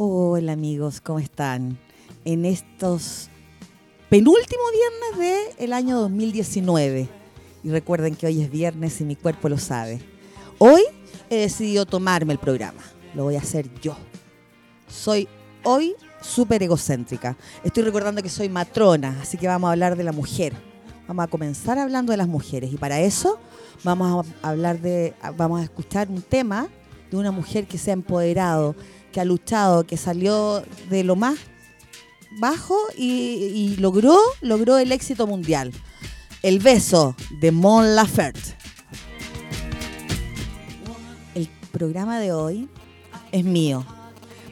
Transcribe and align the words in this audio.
Hola 0.00 0.52
amigos, 0.52 1.00
¿cómo 1.00 1.18
están? 1.18 1.76
En 2.24 2.44
estos 2.44 3.30
penúltimos 4.08 4.66
viernes 4.72 5.58
del 5.58 5.72
año 5.72 5.98
2019. 5.98 7.08
Y 7.64 7.70
recuerden 7.70 8.14
que 8.14 8.28
hoy 8.28 8.40
es 8.40 8.48
viernes 8.48 9.00
y 9.00 9.04
mi 9.04 9.16
cuerpo 9.16 9.48
lo 9.48 9.58
sabe. 9.58 9.98
Hoy 10.58 10.82
he 11.28 11.38
decidido 11.38 11.84
tomarme 11.84 12.32
el 12.32 12.38
programa. 12.38 12.80
Lo 13.12 13.24
voy 13.24 13.34
a 13.34 13.40
hacer 13.40 13.68
yo. 13.80 13.96
Soy 14.86 15.26
hoy 15.64 15.96
súper 16.22 16.62
egocéntrica. 16.62 17.36
Estoy 17.64 17.82
recordando 17.82 18.22
que 18.22 18.28
soy 18.28 18.48
matrona, 18.48 19.18
así 19.20 19.36
que 19.36 19.48
vamos 19.48 19.66
a 19.66 19.72
hablar 19.72 19.96
de 19.96 20.04
la 20.04 20.12
mujer. 20.12 20.52
Vamos 21.08 21.24
a 21.24 21.26
comenzar 21.26 21.76
hablando 21.76 22.12
de 22.12 22.18
las 22.18 22.28
mujeres. 22.28 22.72
Y 22.72 22.76
para 22.76 23.00
eso 23.00 23.40
vamos 23.82 24.24
a 24.42 24.48
hablar 24.50 24.80
de, 24.80 25.14
vamos 25.36 25.60
a 25.60 25.64
escuchar 25.64 26.08
un 26.08 26.22
tema 26.22 26.68
de 27.10 27.16
una 27.16 27.32
mujer 27.32 27.66
que 27.66 27.78
se 27.78 27.90
ha 27.90 27.94
empoderado, 27.94 28.76
que 29.12 29.20
ha 29.20 29.24
luchado, 29.24 29.84
que 29.84 29.96
salió 29.96 30.62
de 30.90 31.04
lo 31.04 31.16
más 31.16 31.38
bajo 32.38 32.76
y, 32.96 33.76
logró, 33.78 34.18
logró 34.40 34.78
el 34.78 34.92
éxito 34.92 35.26
mundial. 35.26 35.72
El 36.42 36.60
beso 36.60 37.16
de 37.40 37.50
Mon 37.50 37.96
Laferte. 37.96 38.56
El 41.34 41.48
programa 41.72 42.20
de 42.20 42.32
hoy 42.32 42.68
es 43.32 43.44
mío, 43.44 43.84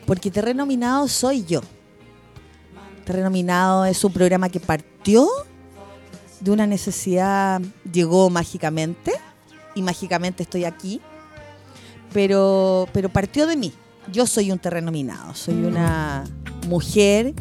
porque 0.06 0.30
Terreno 0.30 0.66
Minado 0.66 1.06
soy 1.08 1.44
yo. 1.44 1.60
Terreno 3.04 3.30
Minado 3.30 3.84
es 3.84 4.02
un 4.02 4.12
programa 4.12 4.48
que 4.48 4.58
partió 4.58 5.28
de 6.40 6.50
una 6.50 6.66
necesidad, 6.66 7.60
llegó 7.90 8.30
mágicamente, 8.30 9.12
y 9.76 9.82
mágicamente 9.82 10.42
estoy 10.42 10.64
aquí, 10.64 11.00
pero, 12.12 12.88
pero 12.92 13.08
partió 13.10 13.46
de 13.46 13.56
mí. 13.56 13.72
Yo 14.12 14.26
soy 14.26 14.52
un 14.52 14.58
terreno 14.58 14.92
minado, 14.92 15.34
soy 15.34 15.64
una 15.64 16.24
mujer 16.68 17.34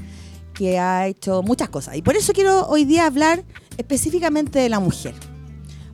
que 0.54 0.80
ha 0.80 1.08
hecho 1.08 1.44
muchas 1.44 1.70
cosas. 1.70 1.96
Y 1.96 2.02
por 2.02 2.16
eso 2.16 2.34
quiero 2.34 2.68
hoy 2.68 2.86
día 2.86 3.06
hablar 3.06 3.44
específicamente 3.78 4.60
de 4.60 4.70
la 4.70 4.80
mujer. 4.80 5.14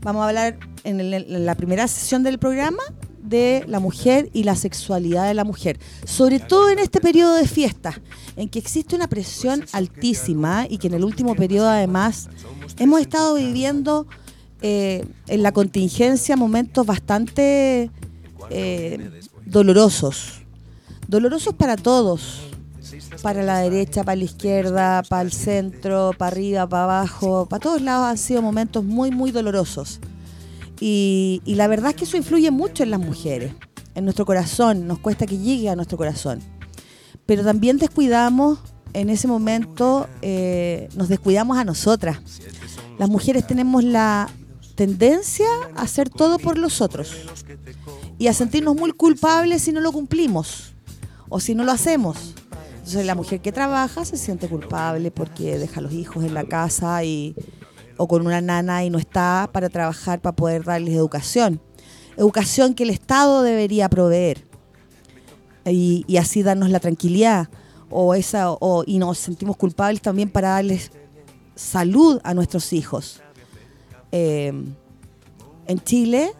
Vamos 0.01 0.23
a 0.23 0.29
hablar 0.29 0.57
en, 0.83 1.45
la 1.45 1.55
primera 1.55 1.87
sesión 1.87 2.23
del 2.23 2.39
programa 2.39 2.83
de 3.21 3.63
la 3.67 3.79
mujer 3.79 4.29
y 4.33 4.43
la 4.43 4.55
sexualidad 4.55 5.27
de 5.27 5.33
la 5.33 5.43
mujer, 5.43 5.79
sobre 6.05 6.39
todo 6.39 6.69
en 6.69 6.79
este 6.79 6.99
periodo 6.99 7.35
de 7.35 7.47
fiestas, 7.47 7.95
en 8.35 8.49
que 8.49 8.59
existe 8.59 8.95
una 8.95 9.07
presión 9.07 9.63
altísima 9.73 10.65
y 10.69 10.77
que 10.77 10.87
en 10.87 10.95
el 10.95 11.03
último 11.03 11.35
periodo 11.35 11.69
además 11.69 12.29
hemos 12.77 12.99
estado 12.99 13.35
viviendo 13.35 14.07
eh, 14.61 15.05
en 15.27 15.43
la 15.43 15.51
contingencia 15.51 16.35
momentos 16.35 16.85
bastante 16.85 17.89
eh, 18.49 19.21
dolorosos, 19.45 20.40
dolorosos 21.11 21.53
para 21.53 21.75
todos, 21.75 22.39
para 23.21 23.43
la 23.43 23.59
derecha, 23.59 24.05
para 24.05 24.15
la 24.15 24.23
izquierda, 24.23 25.03
para 25.03 25.23
el 25.23 25.33
centro, 25.33 26.11
para 26.17 26.31
arriba, 26.31 26.69
para 26.69 26.85
abajo, 26.85 27.47
para 27.47 27.59
todos 27.59 27.81
lados 27.81 28.07
han 28.07 28.17
sido 28.17 28.41
momentos 28.41 28.85
muy, 28.85 29.11
muy 29.11 29.31
dolorosos. 29.31 29.99
Y, 30.79 31.41
la 31.45 31.67
verdad 31.67 31.89
es 31.89 31.97
que 31.97 32.05
eso 32.05 32.15
influye 32.15 32.49
mucho 32.49 32.83
en 32.83 32.91
las 32.91 33.01
mujeres, 33.01 33.53
en 33.93 34.05
nuestro 34.05 34.25
corazón, 34.25 34.87
nos 34.87 34.99
cuesta 34.99 35.25
que 35.25 35.37
llegue 35.37 35.69
a 35.69 35.75
nuestro 35.75 35.97
corazón. 35.97 36.39
Pero 37.25 37.43
también 37.43 37.77
descuidamos, 37.77 38.59
en 38.93 39.09
ese 39.09 39.27
momento, 39.27 40.07
eh, 40.21 40.87
nos 40.95 41.09
descuidamos 41.09 41.57
a 41.57 41.65
nosotras. 41.65 42.19
Las 42.97 43.09
mujeres 43.09 43.45
tenemos 43.45 43.83
la 43.83 44.29
tendencia 44.75 45.47
a 45.75 45.81
hacer 45.81 46.09
todo 46.09 46.39
por 46.39 46.57
los 46.57 46.79
otros 46.79 47.11
y 48.17 48.27
a 48.27 48.33
sentirnos 48.33 48.77
muy 48.77 48.93
culpables 48.93 49.63
si 49.63 49.73
no 49.73 49.81
lo 49.81 49.91
cumplimos 49.91 50.70
o 51.31 51.39
si 51.39 51.55
no 51.55 51.63
lo 51.63 51.71
hacemos. 51.71 52.35
Entonces 52.73 53.05
la 53.05 53.15
mujer 53.15 53.41
que 53.41 53.51
trabaja 53.51 54.05
se 54.05 54.17
siente 54.17 54.47
culpable 54.47 55.09
porque 55.11 55.57
deja 55.57 55.79
a 55.79 55.83
los 55.83 55.93
hijos 55.93 56.23
en 56.23 56.33
la 56.33 56.43
casa 56.43 57.03
y, 57.03 57.35
o 57.97 58.07
con 58.07 58.25
una 58.27 58.41
nana 58.41 58.83
y 58.83 58.89
no 58.89 58.99
está 58.99 59.49
para 59.51 59.69
trabajar 59.69 60.21
para 60.21 60.35
poder 60.35 60.65
darles 60.65 60.93
educación. 60.93 61.61
Educación 62.17 62.73
que 62.73 62.83
el 62.83 62.89
Estado 62.89 63.41
debería 63.43 63.87
proveer 63.87 64.45
y, 65.65 66.05
así 66.17 66.43
darnos 66.43 66.69
la 66.69 66.79
tranquilidad 66.79 67.49
o 67.89 68.13
esa 68.13 68.51
o, 68.51 68.83
y 68.85 68.99
nos 68.99 69.17
sentimos 69.17 69.55
culpables 69.55 70.01
también 70.01 70.29
para 70.29 70.49
darles 70.49 70.91
salud 71.55 72.19
a 72.23 72.33
nuestros 72.33 72.73
hijos. 72.73 73.21
Eh, 74.11 74.51
en 75.67 75.79
Chile 75.79 76.33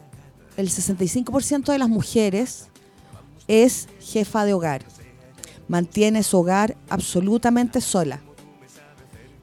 el 0.58 0.70
65% 0.70 1.72
de 1.72 1.80
las 1.80 1.88
mujeres 1.88 2.71
es 3.52 3.88
jefa 4.00 4.46
de 4.46 4.54
hogar 4.54 4.86
mantiene 5.72 6.22
su 6.22 6.38
hogar 6.38 6.76
absolutamente 6.90 7.80
sola. 7.80 8.20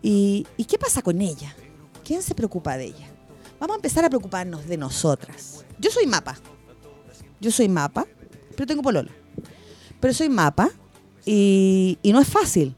¿Y, 0.03 0.45
qué 0.69 0.79
pasa 0.79 1.01
con 1.01 1.23
ella? 1.23 1.57
¿Quién 2.05 2.23
se 2.23 2.35
preocupa 2.35 2.77
de 2.77 2.85
ella? 2.85 3.09
Vamos 3.59 3.75
a 3.75 3.79
empezar 3.79 4.05
a 4.05 4.11
preocuparnos 4.11 4.67
de 4.67 4.77
nosotras. 4.77 5.65
Yo 5.79 5.91
soy 5.91 6.07
mapa. 6.07 6.37
Yo 7.41 7.51
soy 7.51 7.71
mapa, 7.71 8.07
pero 8.55 8.67
tengo 8.67 8.83
pololo. 8.83 9.11
Pero 10.01 10.13
soy 10.13 10.29
mapa 10.29 10.69
y, 11.25 11.99
no 12.05 12.21
es 12.21 12.29
fácil. 12.29 12.77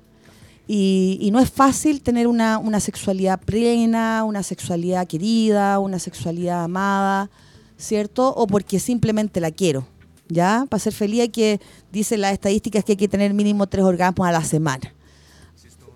Y, 0.68 1.28
no 1.32 1.40
es 1.40 1.50
fácil 1.50 2.02
tener 2.02 2.28
una, 2.28 2.56
una, 2.58 2.78
sexualidad 2.78 3.40
plena, 3.40 4.22
una 4.22 4.44
sexualidad 4.44 5.08
querida, 5.08 5.80
una 5.80 5.98
sexualidad 5.98 6.62
amada, 6.62 7.30
¿cierto? 7.76 8.32
O 8.32 8.46
porque 8.46 8.78
simplemente 8.78 9.40
la 9.40 9.50
quiero. 9.50 9.88
¿Ya? 10.30 10.66
Para 10.68 10.80
ser 10.80 10.92
feliz 10.92 11.22
hay 11.22 11.28
que, 11.28 11.60
dicen 11.92 12.22
las 12.22 12.32
estadísticas, 12.32 12.84
que 12.84 12.92
hay 12.92 12.96
que 12.96 13.08
tener 13.08 13.34
mínimo 13.34 13.66
tres 13.66 13.84
orgasmos 13.84 14.26
a 14.26 14.32
la 14.32 14.44
semana. 14.44 14.94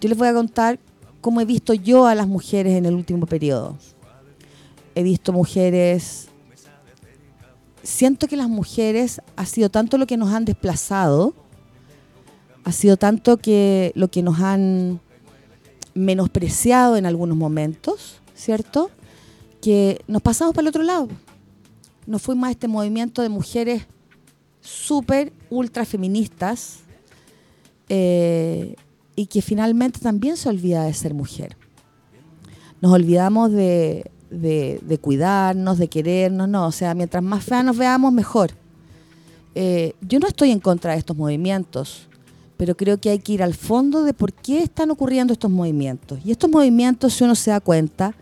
Yo 0.00 0.08
les 0.08 0.16
voy 0.16 0.28
a 0.28 0.34
contar 0.34 0.78
cómo 1.20 1.40
he 1.40 1.44
visto 1.44 1.74
yo 1.74 2.06
a 2.06 2.14
las 2.14 2.26
mujeres 2.26 2.74
en 2.74 2.86
el 2.86 2.94
último 2.94 3.26
periodo. 3.26 3.76
He 4.94 5.02
visto 5.02 5.32
mujeres... 5.32 6.28
Siento 7.82 8.28
que 8.28 8.36
las 8.36 8.48
mujeres 8.48 9.22
ha 9.36 9.46
sido 9.46 9.70
tanto 9.70 9.96
lo 9.96 10.06
que 10.06 10.18
nos 10.18 10.32
han 10.32 10.44
desplazado, 10.44 11.32
ha 12.62 12.72
sido 12.72 12.98
tanto 12.98 13.38
que 13.38 13.92
lo 13.94 14.08
que 14.08 14.22
nos 14.22 14.38
han 14.40 15.00
menospreciado 15.94 16.96
en 16.96 17.06
algunos 17.06 17.36
momentos, 17.36 18.20
¿cierto? 18.34 18.90
Que 19.60 20.02
nos 20.06 20.22
pasamos 20.22 20.54
para 20.54 20.62
el 20.62 20.68
otro 20.68 20.82
lado. 20.82 21.08
Nos 22.06 22.22
fuimos 22.22 22.48
a 22.48 22.50
este 22.50 22.68
movimiento 22.68 23.22
de 23.22 23.28
mujeres 23.28 23.86
súper, 24.60 25.32
ultra 25.48 25.84
feministas 25.84 26.80
eh, 27.88 28.76
y 29.16 29.26
que 29.26 29.42
finalmente 29.42 30.00
también 30.00 30.36
se 30.36 30.48
olvida 30.48 30.84
de 30.84 30.94
ser 30.94 31.14
mujer. 31.14 31.56
Nos 32.80 32.92
olvidamos 32.92 33.52
de, 33.52 34.10
cuidarnos, 35.00 35.78
de 35.78 35.88
querernos, 35.88 36.48
no, 36.48 36.66
o 36.66 36.72
sea, 36.72 36.94
mientras 36.94 37.22
más 37.22 37.44
fea 37.44 37.62
nos 37.62 37.76
veamos, 37.76 38.12
mejor. 38.12 38.52
Eh, 39.54 39.94
yo 40.00 40.18
no 40.18 40.28
estoy 40.28 40.50
en 40.50 40.60
contra 40.60 40.92
de 40.92 40.98
estos 40.98 41.16
movimientos 41.16 42.08
pero 42.60 42.76
creo 42.76 43.00
que 43.00 43.08
hay 43.08 43.20
que 43.20 43.32
ir 43.32 43.42
al 43.42 43.54
fondo 43.54 44.02
de 44.02 44.12
por 44.12 44.34
qué 44.34 44.62
están 44.62 44.90
ocurriendo 44.90 45.32
estos 45.32 45.50
movimientos. 45.50 46.20
Y 46.26 46.30
estos 46.30 46.50
movimientos, 46.50 47.14
si 47.14 47.24
uno 47.24 47.34
se 47.34 47.52
da 47.52 47.58
cuenta 47.58 48.14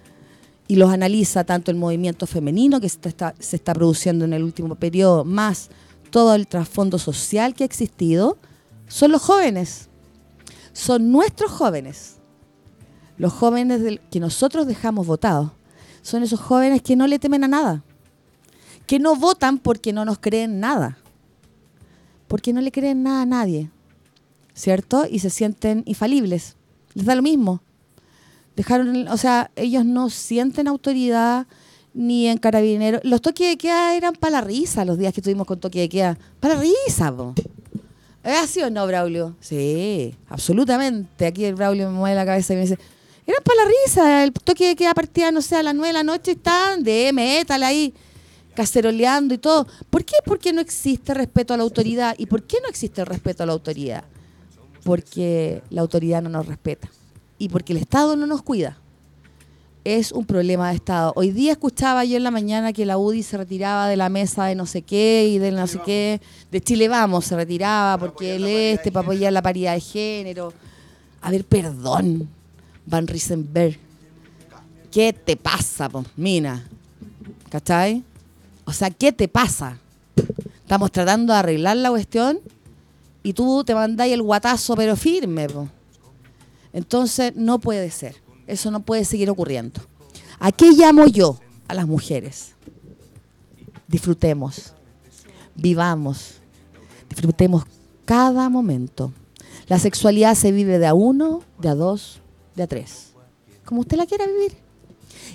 y 0.68 0.76
los 0.76 0.92
analiza, 0.92 1.42
tanto 1.42 1.72
el 1.72 1.76
movimiento 1.76 2.24
femenino 2.24 2.80
que 2.80 2.88
se 2.88 3.00
está, 3.08 3.74
produciendo 3.74 4.24
en 4.24 4.32
el 4.32 4.44
último 4.44 4.76
periodo, 4.76 5.24
más 5.24 5.70
todo 6.10 6.36
el 6.36 6.46
trasfondo 6.46 6.98
social 6.98 7.52
que 7.52 7.64
ha 7.64 7.66
existido, 7.66 8.38
son 8.86 9.10
los 9.10 9.22
jóvenes. 9.22 9.88
Son 10.72 11.10
nuestros 11.10 11.50
jóvenes. 11.50 12.18
Los 13.16 13.32
jóvenes 13.32 13.98
que 14.08 14.20
nosotros 14.20 14.68
dejamos 14.68 15.08
votados. 15.08 15.50
Son 16.00 16.22
esos 16.22 16.38
jóvenes 16.38 16.80
que 16.82 16.94
no 16.94 17.08
le 17.08 17.18
temen 17.18 17.42
a 17.42 17.48
nada. 17.48 17.82
Que 18.86 19.00
no 19.00 19.16
votan 19.16 19.58
porque 19.58 19.92
no 19.92 20.04
nos 20.04 20.20
creen 20.20 20.60
nada. 20.60 20.98
Porque 22.28 22.52
no 22.52 22.60
le 22.60 22.70
creen 22.70 23.02
nada 23.02 23.22
a 23.22 23.26
nadie 23.26 23.72
¿cierto? 24.58 25.06
Y 25.08 25.20
se 25.20 25.30
sienten 25.30 25.84
infalibles. 25.86 26.56
Les 26.94 27.06
da 27.06 27.14
lo 27.14 27.22
mismo. 27.22 27.62
Dejaron, 28.56 29.06
o 29.08 29.16
sea, 29.16 29.52
ellos 29.54 29.84
no 29.84 30.10
sienten 30.10 30.66
autoridad 30.66 31.46
ni 31.94 32.26
en 32.26 32.38
carabineros. 32.38 33.00
Los 33.04 33.22
toques 33.22 33.48
de 33.48 33.56
queda 33.56 33.96
eran 33.96 34.14
para 34.14 34.32
la 34.32 34.40
risa 34.40 34.84
los 34.84 34.98
días 34.98 35.14
que 35.14 35.20
estuvimos 35.20 35.46
con 35.46 35.60
toque 35.60 35.78
de 35.80 35.88
queda. 35.88 36.18
Para 36.40 36.56
la 36.56 36.62
risa, 36.62 37.16
po. 37.16 37.34
¿Es 38.24 38.36
así 38.36 38.60
o 38.60 38.68
no, 38.68 38.84
Braulio? 38.86 39.36
Sí, 39.40 40.14
absolutamente. 40.28 41.26
Aquí 41.26 41.44
el 41.44 41.54
Braulio 41.54 41.88
me 41.88 41.96
mueve 41.96 42.16
la 42.16 42.26
cabeza 42.26 42.52
y 42.52 42.56
me 42.56 42.62
dice, 42.62 42.78
era 43.26 43.40
para 43.40 43.62
la 43.62 43.70
risa. 43.84 44.24
El 44.24 44.32
toque 44.32 44.66
de 44.66 44.76
queda 44.76 44.92
partía, 44.92 45.30
no 45.30 45.40
sé, 45.40 45.54
a 45.54 45.62
las 45.62 45.74
nueve 45.74 45.88
de 45.88 45.92
la 45.92 46.02
noche 46.02 46.32
y 46.32 46.34
estaban 46.34 46.82
de 46.82 47.12
métal 47.12 47.62
ahí, 47.62 47.94
caceroleando 48.54 49.34
y 49.34 49.38
todo. 49.38 49.68
¿Por 49.88 50.04
qué? 50.04 50.16
Porque 50.24 50.52
no 50.52 50.60
existe 50.60 51.14
respeto 51.14 51.54
a 51.54 51.56
la 51.56 51.62
autoridad. 51.62 52.16
¿Y 52.18 52.26
por 52.26 52.42
qué 52.42 52.58
no 52.60 52.68
existe 52.68 53.00
el 53.00 53.06
respeto 53.06 53.44
a 53.44 53.46
la 53.46 53.52
autoridad? 53.52 54.02
Porque 54.88 55.62
la 55.68 55.82
autoridad 55.82 56.22
no 56.22 56.30
nos 56.30 56.46
respeta. 56.46 56.88
Y 57.36 57.50
porque 57.50 57.74
el 57.74 57.78
Estado 57.78 58.16
no 58.16 58.26
nos 58.26 58.40
cuida 58.40 58.78
es 59.84 60.12
un 60.12 60.24
problema 60.24 60.70
de 60.70 60.76
Estado. 60.76 61.12
Hoy 61.14 61.30
día 61.30 61.52
escuchaba 61.52 62.06
yo 62.06 62.16
en 62.16 62.22
la 62.22 62.30
mañana 62.30 62.72
que 62.72 62.86
la 62.86 62.96
UDI 62.96 63.22
se 63.22 63.36
retiraba 63.36 63.86
de 63.86 63.96
la 63.96 64.08
mesa 64.08 64.46
de 64.46 64.54
no 64.54 64.64
sé 64.64 64.80
qué 64.80 65.28
y 65.28 65.38
de 65.38 65.52
no 65.52 65.66
sé 65.66 65.78
qué, 65.84 66.22
de 66.50 66.60
Chile 66.62 66.88
Vamos 66.88 67.26
se 67.26 67.36
retiraba 67.36 67.98
porque 67.98 68.36
él 68.36 68.46
este 68.46 68.90
para 68.90 69.04
apoyar 69.04 69.32
la 69.32 69.42
paridad 69.42 69.74
de 69.74 69.80
género. 69.80 70.54
A 71.20 71.30
ver, 71.30 71.44
perdón, 71.44 72.26
Van 72.86 73.06
Riesenberg, 73.06 73.78
¿qué 74.90 75.12
te 75.12 75.36
pasa, 75.36 75.90
Mina? 76.16 76.66
¿Cachai? 77.50 78.02
O 78.64 78.72
sea, 78.72 78.90
¿qué 78.90 79.12
te 79.12 79.28
pasa? 79.28 79.78
Estamos 80.62 80.92
tratando 80.92 81.34
de 81.34 81.38
arreglar 81.40 81.76
la 81.76 81.90
cuestión 81.90 82.40
y 83.22 83.32
tú 83.32 83.64
te 83.64 83.74
mandáis 83.74 84.12
el 84.12 84.22
guatazo 84.22 84.76
pero 84.76 84.96
firme. 84.96 85.46
Entonces, 86.72 87.34
no 87.34 87.58
puede 87.58 87.90
ser. 87.90 88.16
Eso 88.46 88.70
no 88.70 88.80
puede 88.80 89.04
seguir 89.04 89.28
ocurriendo. 89.30 89.80
¿A 90.38 90.52
qué 90.52 90.70
llamo 90.72 91.06
yo 91.06 91.38
a 91.66 91.74
las 91.74 91.86
mujeres? 91.86 92.54
Disfrutemos, 93.86 94.74
vivamos, 95.54 96.34
disfrutemos 97.08 97.64
cada 98.04 98.48
momento. 98.48 99.12
La 99.66 99.78
sexualidad 99.78 100.34
se 100.34 100.52
vive 100.52 100.78
de 100.78 100.86
a 100.86 100.94
uno, 100.94 101.42
de 101.58 101.68
a 101.68 101.74
dos, 101.74 102.20
de 102.54 102.62
a 102.62 102.66
tres, 102.66 103.12
como 103.64 103.80
usted 103.80 103.96
la 103.96 104.06
quiera 104.06 104.26
vivir. 104.26 104.56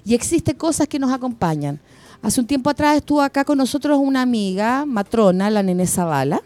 Y 0.06 0.15
existen 0.15 0.56
cosas 0.56 0.88
que 0.88 1.00
nos 1.00 1.12
acompañan. 1.12 1.80
Hace 2.21 2.39
un 2.39 2.47
tiempo 2.47 2.69
atrás 2.69 2.97
estuvo 2.97 3.21
acá 3.21 3.44
con 3.44 3.57
nosotros 3.57 4.00
una 4.01 4.21
amiga, 4.21 4.85
matrona, 4.85 5.50
la 5.50 5.62
nene 5.62 5.85
Zavala, 5.85 6.41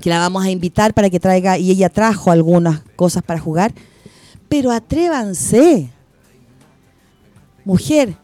que 0.00 0.10
la 0.10 0.18
vamos 0.18 0.44
a 0.44 0.50
invitar 0.50 0.94
para 0.94 1.10
que 1.10 1.20
traiga, 1.20 1.58
y 1.58 1.70
ella 1.70 1.88
trajo 1.88 2.30
algunas 2.30 2.80
cosas 2.96 3.22
para 3.22 3.40
jugar 3.40 3.72
pero 4.48 4.70
atrévanse. 4.72 5.90
Mujer, 7.64 8.16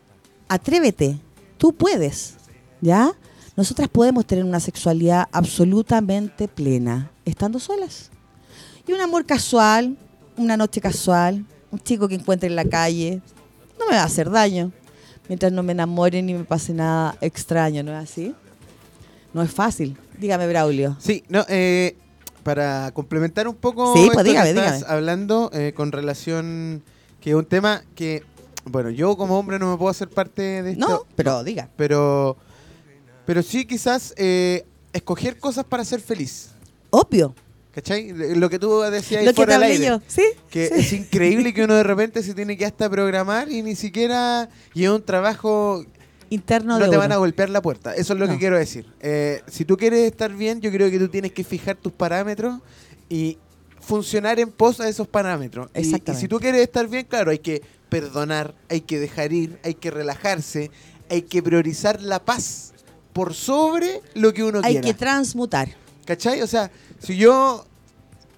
atrévete. 0.48 1.18
Tú 1.58 1.72
puedes. 1.72 2.36
¿Ya? 2.80 3.12
Nosotras 3.56 3.88
podemos 3.88 4.26
tener 4.26 4.44
una 4.44 4.60
sexualidad 4.60 5.28
absolutamente 5.32 6.48
plena, 6.48 7.10
estando 7.24 7.58
solas. 7.58 8.10
Y 8.86 8.92
un 8.92 9.00
amor 9.00 9.24
casual, 9.24 9.96
una 10.36 10.56
noche 10.56 10.80
casual, 10.80 11.44
un 11.70 11.78
chico 11.78 12.08
que 12.08 12.16
encuentre 12.16 12.48
en 12.48 12.56
la 12.56 12.64
calle, 12.64 13.22
no 13.78 13.86
me 13.86 13.94
va 13.94 14.02
a 14.02 14.06
hacer 14.06 14.28
daño. 14.30 14.72
Mientras 15.28 15.52
no 15.52 15.62
me 15.62 15.72
enamore 15.72 16.20
ni 16.20 16.34
me 16.34 16.44
pase 16.44 16.74
nada 16.74 17.16
extraño, 17.20 17.82
¿no 17.82 17.92
es 17.92 18.10
así? 18.10 18.34
No 19.32 19.42
es 19.42 19.50
fácil. 19.50 19.96
Dígame, 20.18 20.46
Braulio. 20.48 20.96
Sí, 21.00 21.24
no, 21.28 21.44
eh, 21.48 21.96
para 22.44 22.92
complementar 22.92 23.48
un 23.48 23.56
poco 23.56 23.94
sí, 23.96 24.10
pues, 24.12 24.24
dígame, 24.24 24.52
que 24.52 24.60
estás 24.60 24.84
hablando 24.84 25.50
eh, 25.52 25.72
con 25.74 25.90
relación 25.90 26.84
que 27.20 27.30
es 27.30 27.36
un 27.36 27.46
tema 27.46 27.82
que 27.96 28.22
bueno 28.66 28.90
yo 28.90 29.16
como 29.16 29.38
hombre 29.38 29.58
no 29.58 29.70
me 29.70 29.76
puedo 29.76 29.90
hacer 29.90 30.08
parte 30.08 30.62
de 30.62 30.72
esto 30.72 30.88
no 30.88 31.06
pero 31.16 31.42
diga 31.42 31.70
pero 31.76 32.36
pero 33.24 33.42
sí 33.42 33.64
quizás 33.64 34.14
eh, 34.16 34.66
escoger 34.92 35.38
cosas 35.38 35.64
para 35.64 35.84
ser 35.84 36.00
feliz 36.00 36.50
obvio 36.90 37.34
¿Cachai? 37.74 38.12
Lo 38.36 38.48
que 38.48 38.60
tú 38.60 38.82
decías 38.82 39.26
ahí 39.26 39.34
fuera 39.34 39.54
del 39.54 39.64
aire. 39.64 39.98
¿Sí? 40.06 40.22
Que 40.48 40.66
es 40.66 40.92
increíble 40.92 41.52
que 41.52 41.64
uno 41.64 41.74
de 41.74 41.82
repente 41.82 42.22
se 42.22 42.32
tiene 42.32 42.56
que 42.56 42.64
hasta 42.64 42.88
programar 42.88 43.50
y 43.50 43.64
ni 43.64 43.74
siquiera... 43.74 44.48
Y 44.74 44.84
es 44.84 44.90
un 44.90 45.02
trabajo 45.02 45.84
interno 46.30 46.78
no 46.78 46.90
te 46.90 46.96
van 46.96 47.12
a 47.12 47.16
golpear 47.16 47.50
la 47.50 47.62
puerta. 47.62 47.94
Eso 47.94 48.12
es 48.14 48.18
lo 48.18 48.28
que 48.28 48.38
quiero 48.38 48.58
decir. 48.58 48.86
Eh, 49.00 49.42
si 49.46 49.64
tú 49.64 49.76
quieres 49.76 50.00
estar 50.00 50.32
bien, 50.32 50.60
yo 50.60 50.70
creo 50.70 50.90
que 50.90 50.98
tú 50.98 51.08
tienes 51.08 51.32
que 51.32 51.44
fijar 51.44 51.76
tus 51.76 51.92
parámetros 51.92 52.60
y 53.08 53.38
funcionar 53.80 54.40
en 54.40 54.50
pos 54.50 54.80
a 54.80 54.88
esos 54.88 55.06
parámetros. 55.06 55.68
Exactamente. 55.74 56.12
Y, 56.12 56.20
si 56.22 56.28
tú 56.28 56.38
quieres 56.38 56.62
estar 56.62 56.88
bien, 56.88 57.06
claro, 57.06 57.30
hay 57.30 57.38
que 57.38 57.62
perdonar, 57.88 58.54
hay 58.68 58.80
que 58.80 58.98
dejar 58.98 59.32
ir, 59.32 59.58
hay 59.62 59.74
que 59.74 59.90
relajarse, 59.90 60.70
hay 61.10 61.22
que 61.22 61.42
priorizar 61.42 62.00
la 62.02 62.24
paz 62.24 62.72
por 63.12 63.34
sobre 63.34 64.00
lo 64.14 64.32
que 64.32 64.42
uno 64.42 64.60
quiere. 64.60 64.78
Hay 64.78 64.84
que 64.84 64.94
transmutar. 64.94 65.68
¿Cachai? 66.04 66.42
O 66.42 66.46
sea, 66.46 66.70
si 66.98 67.16
yo 67.16 67.64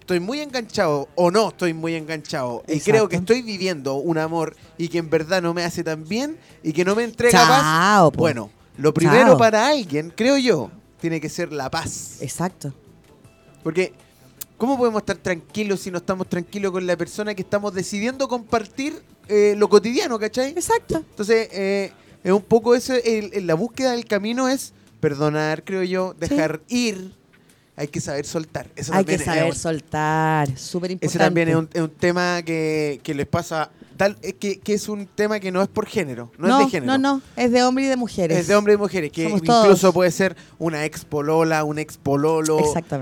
estoy 0.07 0.21
muy 0.21 0.39
enganchado 0.39 1.09
o 1.17 1.33
no 1.33 1.49
estoy 1.49 1.75
muy 1.75 1.97
enganchado 1.97 2.63
y 2.69 2.79
creo 2.79 3.09
que 3.09 3.17
estoy 3.17 3.43
viviendo 3.43 3.97
un 3.97 4.19
amor 4.19 4.55
y 4.79 4.87
que 4.87 4.99
en 4.99 5.11
verdad 5.11 5.43
no 5.43 5.53
me 5.53 5.65
hace 5.65 5.83
tan 5.83 6.07
bien 6.07 6.39
y 6.63 6.73
que 6.73 6.85
no 6.85 6.95
me 6.95 7.03
entrega 7.03 7.33
paz, 7.33 8.13
bueno, 8.17 8.49
lo 8.79 8.95
primero 8.95 9.37
para 9.37 9.67
alguien, 9.67 10.13
creo 10.15 10.39
yo, 10.39 10.71
tiene 11.01 11.21
que 11.21 11.29
ser 11.29 11.53
la 11.53 11.69
paz. 11.73 12.19
Exacto. 12.21 12.73
Porque 13.65 13.95
¿cómo 14.57 14.79
podemos 14.79 15.03
estar 15.03 15.17
tranquilos 15.17 15.81
si 15.81 15.91
no 15.91 15.99
estamos 15.99 16.29
tranquilos 16.29 16.71
con 16.71 16.87
la 16.87 16.97
persona 16.97 17.35
que 17.35 17.43
estamos 17.43 17.75
decidiendo 17.75 18.29
compartir 18.29 19.03
eh, 19.27 19.57
lo 19.59 19.69
cotidiano, 19.69 20.21
¿cachai? 20.21 20.51
Exacto. 20.53 20.99
Entonces, 20.99 21.49
eh, 21.51 21.93
es 22.23 22.31
un 22.31 22.43
poco 22.43 22.77
eso, 22.77 22.95
la 23.43 23.55
búsqueda 23.55 23.91
del 23.91 24.05
camino 24.05 24.49
es 24.49 24.73
perdonar, 25.01 25.65
creo 25.65 25.83
yo, 25.83 26.15
dejar 26.15 26.61
ir, 26.69 27.13
hay 27.77 27.89
que 27.89 28.01
saber 28.01 28.25
soltar. 28.25 28.69
Eso 28.75 28.95
hay 28.95 29.05
que 29.05 29.19
saber 29.19 29.55
soltar, 29.55 30.57
súper 30.57 30.93
importante. 30.93 31.07
Ese 31.07 31.19
también 31.19 31.49
es 31.49 31.57
un, 31.57 31.91
tema 31.91 32.43
que, 32.43 33.01
les 33.05 33.27
pasa, 33.27 33.71
tal 33.99 34.17
que, 34.17 34.59
que, 34.61 34.73
es 34.73 34.89
un 34.89 35.07
tema 35.07 35.39
que 35.41 35.53
no 35.53 35.61
es 35.61 35.69
por 35.69 35.87
género, 35.87 36.33
no, 36.39 36.59
es 36.59 36.67
de 36.67 36.71
género. 36.71 36.99
No, 36.99 37.17
no, 37.17 37.23
es 37.37 37.53
de 37.53 37.63
hombre 37.63 37.85
y 37.85 37.89
de 37.89 37.97
mujeres. 37.97 38.39
Es 38.39 38.47
de 38.47 38.57
hombre 38.57 38.75
y 38.75 38.77
mujeres, 38.79 39.13
que 39.13 39.25
incluso 39.25 39.93
puede 39.93 40.11
ser 40.11 40.37
una 40.59 40.87
ex 40.87 41.05
polola, 41.05 41.65
un 41.65 41.79
ex 41.79 41.99
pololo, 41.99 42.59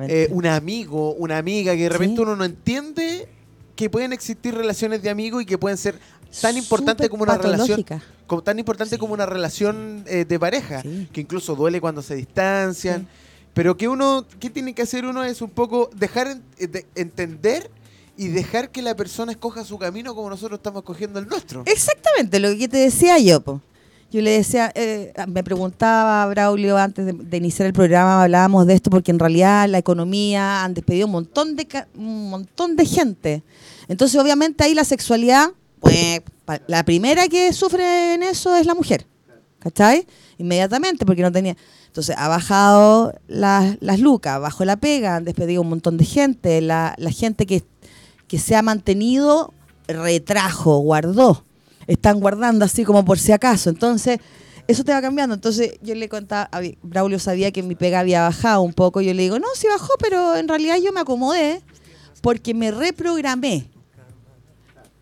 eh, 0.09 0.29
un 0.33 0.47
amigo, 0.47 1.15
una 1.15 1.39
amiga, 1.39 1.75
que 1.75 1.85
de 1.85 1.89
repente 1.91 2.21
uno 2.21 2.35
no 2.35 2.45
entiende 2.45 3.29
que 3.77 3.89
pueden 3.89 4.13
existir 4.13 4.55
relaciones 4.55 5.03
de 5.03 5.11
amigos 5.11 5.43
y 5.43 5.47
que 5.47 5.59
pueden 5.59 5.79
ser 5.79 5.99
tan 6.41 6.57
importantes 6.57 7.09
como 7.09 7.23
una 7.23 7.39
relación 7.39 7.85
como, 8.27 8.43
tan 8.43 8.59
importante 8.59 8.99
como 8.99 9.15
una 9.15 9.27
relación 9.27 10.05
eh, 10.09 10.25
de 10.25 10.39
pareja, 10.41 10.83
que 11.13 11.21
incluso 11.21 11.55
duele 11.55 11.81
cuando 11.81 12.03
se 12.03 12.17
distancian. 12.17 13.07
Pero 13.55 13.77
que 13.77 13.89
uno, 13.89 14.27
¿qué 14.41 14.51
tiene 14.51 14.75
que 14.75 14.83
hacer 14.83 15.05
uno? 15.05 15.25
Es 15.25 15.41
un 15.41 15.51
poco 15.51 15.89
dejar 15.95 16.37
de 16.59 16.87
entender 16.95 17.71
y 18.17 18.29
dejar 18.29 18.71
que 18.71 18.83
la 18.83 18.95
persona 18.95 19.33
escoja 19.33 19.65
su 19.65 19.79
camino 19.79 20.15
como 20.15 20.29
nosotros 20.31 20.59
estamos 20.59 20.83
escogiendo 20.83 21.19
el 21.19 21.29
nuestro. 21.29 21.63
Exactamente, 21.67 22.39
lo 22.41 22.57
que 22.57 22.69
te 22.69 22.79
decía 22.79 23.19
yo. 23.19 23.43
Yo 24.11 24.21
le 24.21 24.31
decía, 24.31 24.71
eh, 24.77 25.13
me 25.27 25.43
preguntaba 25.43 26.25
Braulio 26.27 26.77
antes 26.77 27.05
de, 27.07 27.37
iniciar 27.37 27.67
el 27.67 27.73
programa, 27.73 28.23
hablábamos 28.23 28.65
de 28.67 28.75
esto 28.75 28.89
porque 28.89 29.11
en 29.11 29.19
realidad 29.19 29.69
la 29.69 29.79
economía 29.79 30.63
han 30.63 30.73
despedido 30.75 31.07
un 31.07 31.13
montón 31.13 31.57
de 31.57 31.67
un 31.97 32.31
montón 32.31 32.77
de 32.77 32.87
gente. 32.87 33.43
Entonces, 33.89 34.21
obviamente 34.21 34.63
ahí 34.63 34.73
la 34.73 34.85
sexualidad, 34.85 35.51
pues 35.81 36.23
la 36.69 36.85
primera 36.85 37.27
que 37.27 37.53
sufre 37.53 38.15
en 38.15 38.23
eso 38.23 38.55
es 38.55 38.67
la 38.67 38.75
mujer. 38.75 39.05
¿Cachai? 39.59 40.07
Inmediatamente, 40.39 41.05
porque 41.05 41.23
no 41.23 41.33
tenía. 41.33 41.57
Entonces, 41.95 42.17
ha 42.19 42.27
bajado 42.27 43.15
las, 43.29 44.01
lucas, 44.01 44.41
bajó 44.41 44.65
la 44.65 44.75
pega, 44.75 45.15
han 45.15 45.25
despedido 45.25 45.63
un 45.63 45.69
montón 45.69 45.97
de 45.97 46.05
gente. 46.05 46.61
La, 46.61 46.97
gente 47.17 47.47
que, 47.47 47.63
que 48.27 48.41
se 48.41 48.57
ha 48.57 48.63
mantenido 48.63 49.55
retrajo, 49.87 50.79
guardó. 50.79 51.45
Están 51.87 52.19
guardando 52.19 52.65
así 52.65 52.83
como 52.83 53.05
por 53.05 53.21
si 53.21 53.31
acaso. 53.31 53.71
Entonces, 53.71 54.19
eso 54.67 54.83
te 54.83 54.91
va 54.91 55.01
cambiando. 55.01 55.37
Entonces, 55.37 55.79
yo 55.83 55.95
le 55.95 56.09
contaba, 56.09 56.51
Braulio 56.83 57.21
sabía 57.21 57.53
que 57.53 57.63
mi 57.63 57.77
pega 57.77 58.01
había 58.01 58.23
bajado 58.23 58.63
un 58.63 58.73
poco. 58.73 59.01
Yo 59.01 59.15
le 59.15 59.23
digo, 59.23 59.39
no, 59.39 59.47
sí 59.55 59.69
bajó, 59.69 59.93
pero 60.01 60.35
en 60.35 60.49
realidad 60.49 60.79
yo 60.83 60.93
me 60.93 60.99
acomodé 60.99 61.63
porque 62.23 62.55
me 62.55 62.73
reprogramé. 62.73 63.71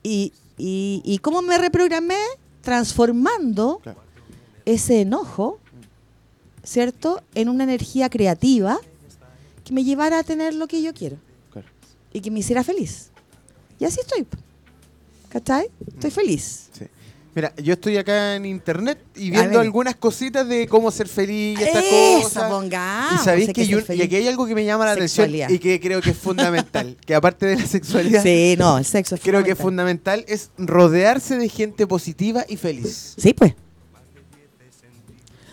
Y, 0.03 0.35
y, 0.59 1.01
y 1.07 1.17
¿cómo 1.21 1.41
me 1.41 1.57
reprogramé? 1.57 2.19
Transformando 2.61 3.81
ese 4.67 5.01
enojo 5.01 5.59
¿cierto? 6.65 7.23
En 7.35 7.49
una 7.49 7.65
energía 7.65 8.09
creativa 8.09 8.79
que 9.65 9.73
me 9.73 9.85
llevara 9.85 10.19
a 10.19 10.23
tener 10.23 10.55
lo 10.55 10.67
que 10.67 10.83
yo 10.83 10.93
quiero. 10.95 11.17
Y 12.13 12.21
que 12.21 12.31
me 12.31 12.41
hiciera 12.41 12.63
feliz. 12.63 13.11
Y 13.79 13.87
así 13.87 14.01
estoy. 14.01 14.27
¿Cachai? 15.31 15.71
Estoy 15.87 16.11
mm. 16.11 16.15
feliz. 16.15 16.71
Mira, 17.35 17.55
yo 17.57 17.73
estoy 17.73 17.97
acá 17.97 18.37
en 18.37 18.45
internet 18.45 18.99
y 19.17 19.31
viendo 19.31 19.59
algunas 19.59 19.97
cositas 19.97 20.47
de 20.47 20.69
cómo 20.69 20.91
ser 20.91 21.09
feliz 21.09 21.59
y 21.59 21.63
estas 21.63 21.85
cosas. 21.85 22.53
y 23.15 23.25
sabéis 23.25 23.51
que, 23.55 23.65
y 23.65 24.03
aquí 24.03 24.17
hay 24.17 24.29
algo 24.29 24.47
que 24.47 24.55
me 24.55 24.67
llama 24.67 24.85
la 24.85 24.93
atención 24.93 25.31
y 25.49 25.59
que 25.59 25.81
creo 25.81 26.03
que 26.03 26.11
es 26.11 26.19
fundamental. 26.19 26.95
que 27.07 27.15
aparte 27.15 27.47
de 27.47 27.57
la 27.57 27.67
sexualidad. 27.67 28.23
Sí, 28.23 28.55
no, 28.59 28.77
el 28.77 28.85
sexo 28.85 29.17
Creo 29.17 29.43
que 29.43 29.53
es 29.53 29.59
fundamental 29.59 30.27
es 30.29 30.51
rodearse 30.59 31.39
de 31.39 31.49
gente 31.49 31.87
positiva 31.87 32.45
y 32.47 32.59
feliz. 32.59 33.15
Sí, 33.17 33.33
pues. 33.33 33.55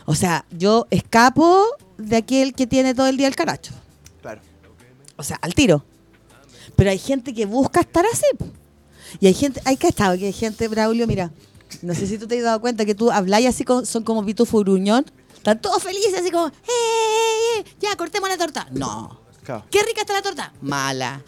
O 0.09 0.15
sea, 0.15 0.43
yo 0.49 0.87
escapo 0.89 1.67
de 1.99 2.17
aquel 2.17 2.55
que 2.55 2.65
tiene 2.65 2.95
todo 2.95 3.05
el 3.05 3.15
día 3.15 3.27
el 3.27 3.35
caracho. 3.35 3.73
Claro. 4.23 4.41
O 5.17 5.21
sea, 5.21 5.37
al 5.39 5.53
tiro. 5.53 5.85
Pero 6.75 6.89
hay 6.89 6.97
gente 6.97 7.31
que 7.31 7.45
busca 7.45 7.81
estar 7.81 8.03
así. 8.11 8.25
Y 9.19 9.27
hay 9.27 9.35
gente, 9.35 9.61
hay 9.65 9.77
que 9.77 9.89
estar, 9.89 10.17
que 10.17 10.25
hay 10.25 10.33
gente, 10.33 10.67
Braulio, 10.67 11.05
mira, 11.05 11.29
no 11.83 11.93
sé 11.93 12.07
si 12.07 12.17
tú 12.17 12.25
te 12.25 12.39
has 12.39 12.43
dado 12.43 12.59
cuenta 12.59 12.85
que 12.85 12.95
tú 12.95 13.11
hablas 13.11 13.45
así, 13.45 13.63
son 13.83 14.03
como 14.03 14.25
Pitufo 14.25 14.57
Gruñón. 14.61 15.05
Están 15.35 15.61
todos 15.61 15.83
felices, 15.83 16.15
así 16.19 16.31
como, 16.31 16.47
¡eh, 16.47 16.51
eh, 16.63 17.59
eh! 17.59 17.65
Ya, 17.79 17.95
cortemos 17.95 18.29
la 18.29 18.37
torta. 18.37 18.67
No. 18.71 19.21
Qué 19.69 19.83
rica 19.83 20.01
está 20.01 20.13
la 20.13 20.23
torta. 20.23 20.51
Mala. 20.59 21.21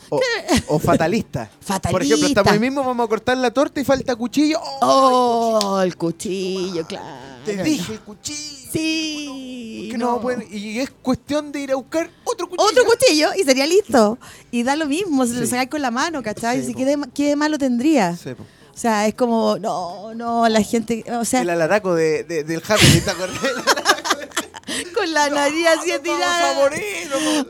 O, 0.67 0.79
fatalista. 0.79 1.51
fatalista. 1.61 1.91
Por 1.91 2.01
ejemplo, 2.01 2.27
estamos 2.27 2.51
ahí 2.51 2.59
mismo, 2.59 2.83
vamos 2.83 3.05
a 3.05 3.07
cortar 3.07 3.38
la 3.38 3.51
torta 3.51 3.79
y 3.79 3.83
falta 3.83 4.15
cuchillo. 4.15 4.59
Oh, 4.81 5.79
el 5.83 5.95
cuchillo, 5.95 6.83
claro. 6.88 7.30
Te 7.45 7.63
dije 7.63 7.93
el 7.93 8.00
cuchillo. 8.01 8.71
Sí. 8.71 9.91
No. 9.98 10.21
y 10.50 10.79
es 10.79 10.89
cuestión 10.89 11.51
de 11.51 11.60
ir 11.60 11.71
a 11.71 11.75
buscar 11.75 12.10
otro 12.24 12.50
cuchillo. 12.50 12.69
Otro 12.69 12.86
cuchillo 12.86 13.29
y 13.38 13.43
sería 13.43 13.67
listo. 13.67 14.17
Y 14.50 14.63
da 14.63 14.75
lo 14.75 14.88
mismo, 14.88 15.25
se 15.25 15.33
lo 15.33 15.45
sacáis 15.45 15.69
con 15.69 15.81
la 15.81 15.91
mano, 15.91 16.24
¿cachai? 16.24 16.65
si 16.65 16.74
qué, 16.74 16.98
qué 17.13 17.36
malo 17.36 17.57
tendría. 17.57 18.15
Sí, 18.15 18.29
o 18.31 18.77
sea, 18.77 19.07
es 19.07 19.13
como, 19.13 19.57
no, 19.60 20.13
no, 20.15 20.48
la 20.48 20.63
gente, 20.63 21.03
o 21.12 21.25
sea... 21.25 21.41
El 21.41 21.50
alaraco 21.50 21.93
de, 21.93 22.24
de, 22.24 22.43
del 22.43 22.63
Harry, 22.67 23.01
¿te 23.01 23.12
Con 24.95 25.13
la 25.13 25.29
nariz 25.29 25.67
así 25.67 25.91
tirada. 26.01 26.53
moriremos, 26.55 27.13
moriremos. 27.13 27.45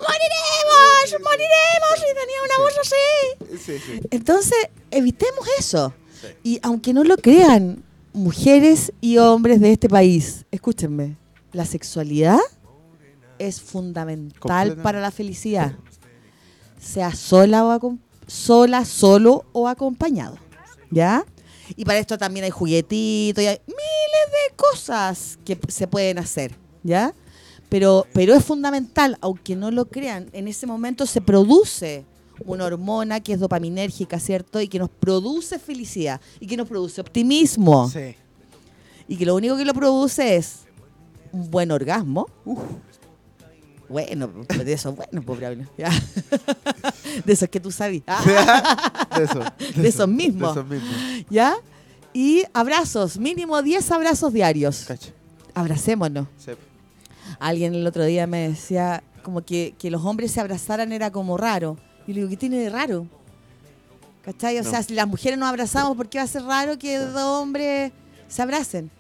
Y 1.98 2.14
tenía 2.16 2.42
una 2.46 2.58
voz 2.58 2.74
así. 2.82 3.58
Sí, 3.64 3.78
sí. 3.80 4.00
Entonces, 4.10 4.58
evitemos 4.90 5.48
eso. 5.60 5.94
Y 6.44 6.60
aunque 6.64 6.94
no 6.94 7.04
lo 7.04 7.18
crean, 7.18 7.84
mujeres 8.14 8.94
y 9.02 9.18
hombres 9.18 9.60
de 9.60 9.72
este 9.72 9.90
país, 9.90 10.46
escúchenme, 10.52 11.18
la 11.52 11.66
sexualidad 11.66 12.40
es 13.40 13.62
fundamental 13.62 14.78
para 14.78 15.02
la 15.02 15.12
felicidad. 15.12 15.76
Sea 16.80 17.14
sola 17.14 17.66
o 17.66 17.98
sola, 18.28 18.86
solo 18.86 19.46
o 19.52 19.68
acompañado. 19.68 20.38
¿Ya? 20.90 21.26
Y 21.76 21.86
para 21.86 22.00
esto 22.00 22.18
también 22.18 22.44
hay 22.44 22.52
juguetitos 22.52 23.44
y 23.44 23.48
hay 23.48 23.60
miles 23.68 23.78
de 23.78 24.56
cosas 24.56 25.40
que 25.46 25.58
se 25.70 25.88
pueden 25.88 26.20
hacer, 26.20 26.56
¿ya? 26.84 27.14
Pero, 27.70 28.06
pero 28.14 28.34
es 28.34 28.44
fundamental, 28.44 29.18
aunque 29.22 29.56
no 29.56 29.72
lo 29.72 29.86
crean, 29.86 30.30
en 30.34 30.50
ese 30.50 30.68
momento 30.68 31.06
se 31.06 31.22
produce 31.22 32.06
una 32.46 32.66
hormona 32.66 33.20
que 33.20 33.34
es 33.34 33.40
dopaminérgica, 33.40 34.20
¿cierto? 34.20 34.62
Y 34.62 34.68
que 34.68 34.80
nos 34.80 34.90
produce 34.90 35.60
felicidad 35.60 36.22
y 36.40 36.48
que 36.48 36.58
nos 36.58 36.68
produce 36.68 37.02
optimismo. 37.02 37.90
Sí. 37.90 38.16
Y 39.08 39.18
que 39.18 39.26
lo 39.26 39.36
único 39.36 39.58
que 39.58 39.66
lo 39.66 39.74
produce 39.74 40.36
es 40.36 40.62
un 41.32 41.50
buen 41.50 41.72
orgasmo. 41.72 42.28
Bueno, 43.90 44.28
de 44.28 44.74
eso, 44.74 44.94
bueno, 44.94 45.22
pobre 45.22 45.58
ya. 45.78 45.90
De 47.26 47.34
esos 47.34 47.50
que 47.50 47.60
tú 47.60 47.72
sabes. 47.72 48.04
de, 49.18 49.24
eso, 49.24 49.40
de, 49.76 49.88
esos 49.88 50.08
mismos. 50.08 50.56
De 50.56 50.62
esos 50.62 50.70
mismos. 50.70 51.26
¿Ya? 51.30 51.56
Y 52.14 52.44
abrazos, 52.54 53.18
mínimo 53.18 53.62
10 53.62 53.92
abrazos 53.92 54.32
diarios. 54.32 54.88
Abracémonos. 55.54 56.28
Alguien 57.40 57.76
el 57.76 57.86
otro 57.86 58.06
día 58.06 58.28
me 58.28 58.50
decía 58.50 59.04
como 59.24 59.42
que, 59.42 59.76
los 59.84 60.04
hombres 60.06 60.32
se 60.32 60.42
abrazaran 60.42 60.92
era 60.92 61.12
como 61.12 61.38
raro. 61.38 61.78
Y 62.12 62.14
le 62.14 62.20
digo, 62.22 62.30
¿qué 62.30 62.38
tiene 62.38 62.58
de 62.58 62.70
raro? 62.70 63.08
¿Cachai? 64.24 64.60
O 64.60 64.64
sea, 64.64 64.84
si 64.84 64.94
las 64.94 65.08
mujeres 65.08 65.40
nos 65.40 65.50
abrazamos, 65.50 65.98
¿por 65.98 66.08
qué 66.08 66.20
va 66.20 66.26
a 66.26 66.28
ser 66.28 66.44
raro 66.44 66.78
que 66.78 66.98
dos 67.00 67.42
hombres 67.42 67.92
se 68.28 68.42
abracen? 68.42 68.92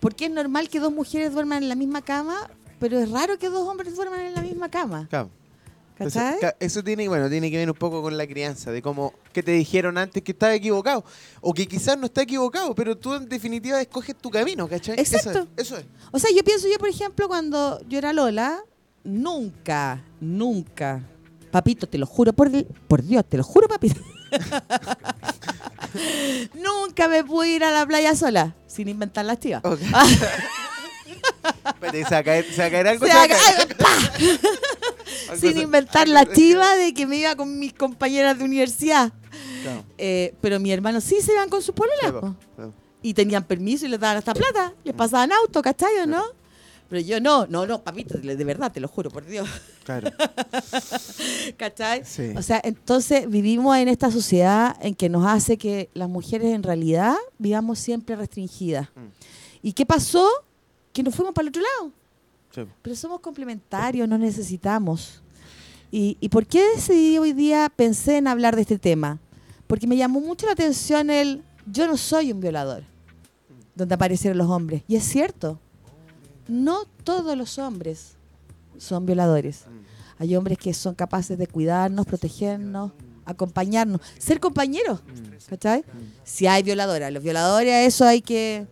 ¿Por 0.00 0.14
qué 0.14 0.26
es 0.26 0.30
normal 0.30 0.68
que 0.68 0.80
dos 0.80 0.92
mujeres 0.92 1.32
duerman 1.32 1.62
en 1.62 1.68
la 1.68 1.74
misma 1.74 2.02
cama? 2.02 2.50
pero 2.80 2.98
es 2.98 3.10
raro 3.10 3.38
que 3.38 3.48
dos 3.48 3.68
hombres 3.68 3.94
duerman 3.94 4.20
en 4.20 4.34
la 4.34 4.40
misma 4.40 4.68
cama. 4.68 5.06
Claro. 5.08 5.30
¿Cachai? 5.96 6.38
Eso, 6.58 6.82
tiene, 6.82 7.06
bueno, 7.08 7.28
tiene 7.28 7.50
que 7.50 7.58
ver 7.58 7.68
un 7.68 7.76
poco 7.76 8.00
con 8.00 8.16
la 8.16 8.26
crianza, 8.26 8.72
de 8.72 8.80
cómo 8.80 9.12
que 9.34 9.42
te 9.42 9.52
dijeron 9.52 9.98
antes 9.98 10.22
que 10.22 10.32
estaba 10.32 10.54
equivocado, 10.54 11.04
o 11.42 11.52
que 11.52 11.68
quizás 11.68 11.98
no 11.98 12.06
está 12.06 12.22
equivocado, 12.22 12.74
pero 12.74 12.96
tú 12.96 13.14
en 13.14 13.28
definitiva 13.28 13.78
escoges 13.78 14.16
tu 14.16 14.30
camino, 14.30 14.66
¿cachai? 14.66 14.98
Exacto. 14.98 15.46
Eso 15.58 15.76
es, 15.76 15.84
O 16.10 16.18
sea, 16.18 16.30
yo 16.34 16.42
pienso 16.42 16.68
yo, 16.68 16.78
por 16.78 16.88
ejemplo, 16.88 17.28
cuando 17.28 17.86
yo 17.86 17.98
era 17.98 18.14
Lola, 18.14 18.64
nunca, 19.04 20.02
nunca, 20.22 21.02
papito, 21.50 21.88
te 21.88 21.98
lo 21.98 22.06
juro, 22.06 22.32
por, 22.32 22.50
por 22.88 23.02
Dios, 23.02 23.24
te 23.28 23.36
lo 23.36 23.44
juro, 23.44 23.68
papito. 23.68 24.00
nunca 26.54 27.08
me 27.08 27.24
pude 27.24 27.48
ir 27.48 27.64
a 27.64 27.70
la 27.70 27.86
playa 27.86 28.14
sola, 28.14 28.54
sin 28.66 28.88
inventar 28.88 29.24
las 29.24 29.38
chivas. 29.38 29.62
se 31.92 32.02
va 32.02 32.18
a 32.18 32.22
caer, 32.22 32.88
algo. 32.88 33.06
Sin 35.38 35.58
inventar 35.58 36.08
la 36.08 36.26
chiva 36.26 36.76
de 36.76 36.94
que 36.94 37.06
me 37.06 37.16
iba 37.16 37.36
con 37.36 37.58
mis 37.58 37.72
compañeras 37.72 38.38
de 38.38 38.44
universidad. 38.44 39.12
Eh, 39.98 40.34
pero 40.40 40.60
mi 40.60 40.72
hermano 40.72 41.00
sí 41.00 41.20
se 41.20 41.32
iban 41.32 41.48
con 41.48 41.62
sus 41.62 41.74
pololas. 41.74 42.34
Y 43.02 43.14
tenían 43.14 43.44
permiso 43.44 43.86
y 43.86 43.88
les 43.88 44.00
daban 44.00 44.18
hasta 44.18 44.34
plata. 44.34 44.74
Les 44.84 44.94
pasaban 44.94 45.32
auto, 45.32 45.62
¿cachai 45.62 46.06
no? 46.06 46.22
Pero 46.90 47.00
yo 47.00 47.20
no, 47.20 47.46
no, 47.46 47.66
no, 47.66 47.82
papito, 47.82 48.18
de 48.18 48.44
verdad, 48.44 48.70
te 48.70 48.80
lo 48.80 48.88
juro, 48.88 49.10
por 49.10 49.24
Dios. 49.24 49.48
Claro. 49.84 50.10
¿Cachai? 51.56 52.02
O 52.36 52.42
sea, 52.42 52.60
entonces 52.62 53.30
vivimos 53.30 53.76
en 53.78 53.88
esta 53.88 54.10
sociedad 54.10 54.76
en 54.82 54.94
que 54.94 55.08
nos 55.08 55.24
hace 55.24 55.56
que 55.56 55.88
las 55.94 56.08
mujeres 56.08 56.52
en 56.52 56.62
realidad 56.62 57.14
vivamos 57.38 57.78
siempre 57.78 58.16
restringidas. 58.16 58.88
Mm. 58.94 59.06
¿Y 59.62 59.72
qué 59.72 59.86
pasó? 59.86 60.28
que 60.92 61.02
nos 61.02 61.14
fuimos 61.14 61.34
para 61.34 61.44
el 61.44 61.48
otro 61.50 61.62
lado. 61.62 61.92
Pero 62.82 62.96
somos 62.96 63.20
complementarios, 63.20 64.08
no 64.08 64.18
necesitamos. 64.18 65.22
¿Y, 65.90 66.16
¿Y 66.20 66.28
por 66.28 66.46
qué 66.46 66.62
decidí 66.74 67.18
hoy 67.18 67.32
día, 67.32 67.70
pensé 67.74 68.18
en 68.18 68.26
hablar 68.26 68.56
de 68.56 68.62
este 68.62 68.78
tema? 68.78 69.18
Porque 69.66 69.86
me 69.86 69.96
llamó 69.96 70.20
mucho 70.20 70.46
la 70.46 70.52
atención 70.52 71.10
el 71.10 71.42
yo 71.66 71.86
no 71.86 71.96
soy 71.96 72.32
un 72.32 72.40
violador, 72.40 72.82
donde 73.74 73.94
aparecieron 73.94 74.38
los 74.38 74.48
hombres. 74.48 74.82
Y 74.88 74.96
es 74.96 75.04
cierto, 75.04 75.60
no 76.50 76.84
todos 77.04 77.36
los 77.36 77.58
hombres 77.58 78.16
son 78.78 79.06
violadores. 79.06 79.64
Hay 80.18 80.36
hombres 80.36 80.58
que 80.58 80.74
son 80.74 80.94
capaces 80.94 81.38
de 81.38 81.46
cuidarnos, 81.46 82.04
protegernos, 82.04 82.92
acompañarnos, 83.24 84.00
ser 84.18 84.40
compañeros. 84.40 85.00
¿Cachai? 85.48 85.84
Si 86.24 86.46
hay 86.46 86.62
violadores, 86.62 87.12
los 87.12 87.22
violadores, 87.22 87.72
a 87.72 87.82
eso 87.82 88.04
hay 88.04 88.20
que 88.20 88.66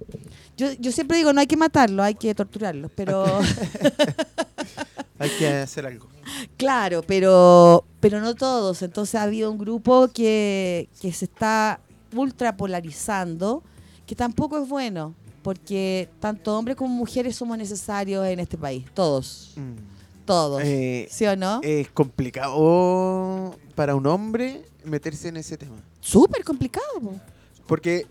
yo, 0.58 0.72
yo 0.72 0.90
siempre 0.90 1.16
digo, 1.16 1.32
no 1.32 1.40
hay 1.40 1.46
que 1.46 1.56
matarlo, 1.56 2.02
hay 2.02 2.16
que 2.16 2.34
torturarlos, 2.34 2.90
pero... 2.96 3.24
hay 5.20 5.30
que 5.38 5.48
hacer 5.48 5.86
algo. 5.86 6.08
Claro, 6.56 7.02
pero, 7.06 7.84
pero 8.00 8.20
no 8.20 8.34
todos. 8.34 8.82
Entonces 8.82 9.14
ha 9.14 9.22
habido 9.22 9.52
un 9.52 9.58
grupo 9.58 10.08
que, 10.08 10.88
que 11.00 11.12
se 11.12 11.26
está 11.26 11.78
ultra 12.12 12.56
polarizando, 12.56 13.62
que 14.04 14.16
tampoco 14.16 14.60
es 14.60 14.68
bueno, 14.68 15.14
porque 15.42 16.08
tanto 16.20 16.56
hombres 16.56 16.76
como 16.76 16.94
mujeres 16.94 17.36
somos 17.36 17.56
necesarios 17.58 18.26
en 18.26 18.40
este 18.40 18.56
país, 18.56 18.84
todos. 18.94 19.52
Mm. 19.56 20.24
Todos. 20.24 20.62
Eh, 20.62 21.08
¿Sí 21.10 21.24
o 21.24 21.36
no? 21.36 21.60
Es 21.62 21.88
complicado 21.90 23.56
para 23.74 23.94
un 23.94 24.06
hombre 24.06 24.62
meterse 24.84 25.28
en 25.28 25.38
ese 25.38 25.56
tema. 25.56 25.76
Súper 26.00 26.44
complicado. 26.44 27.00
Porque 27.66 28.06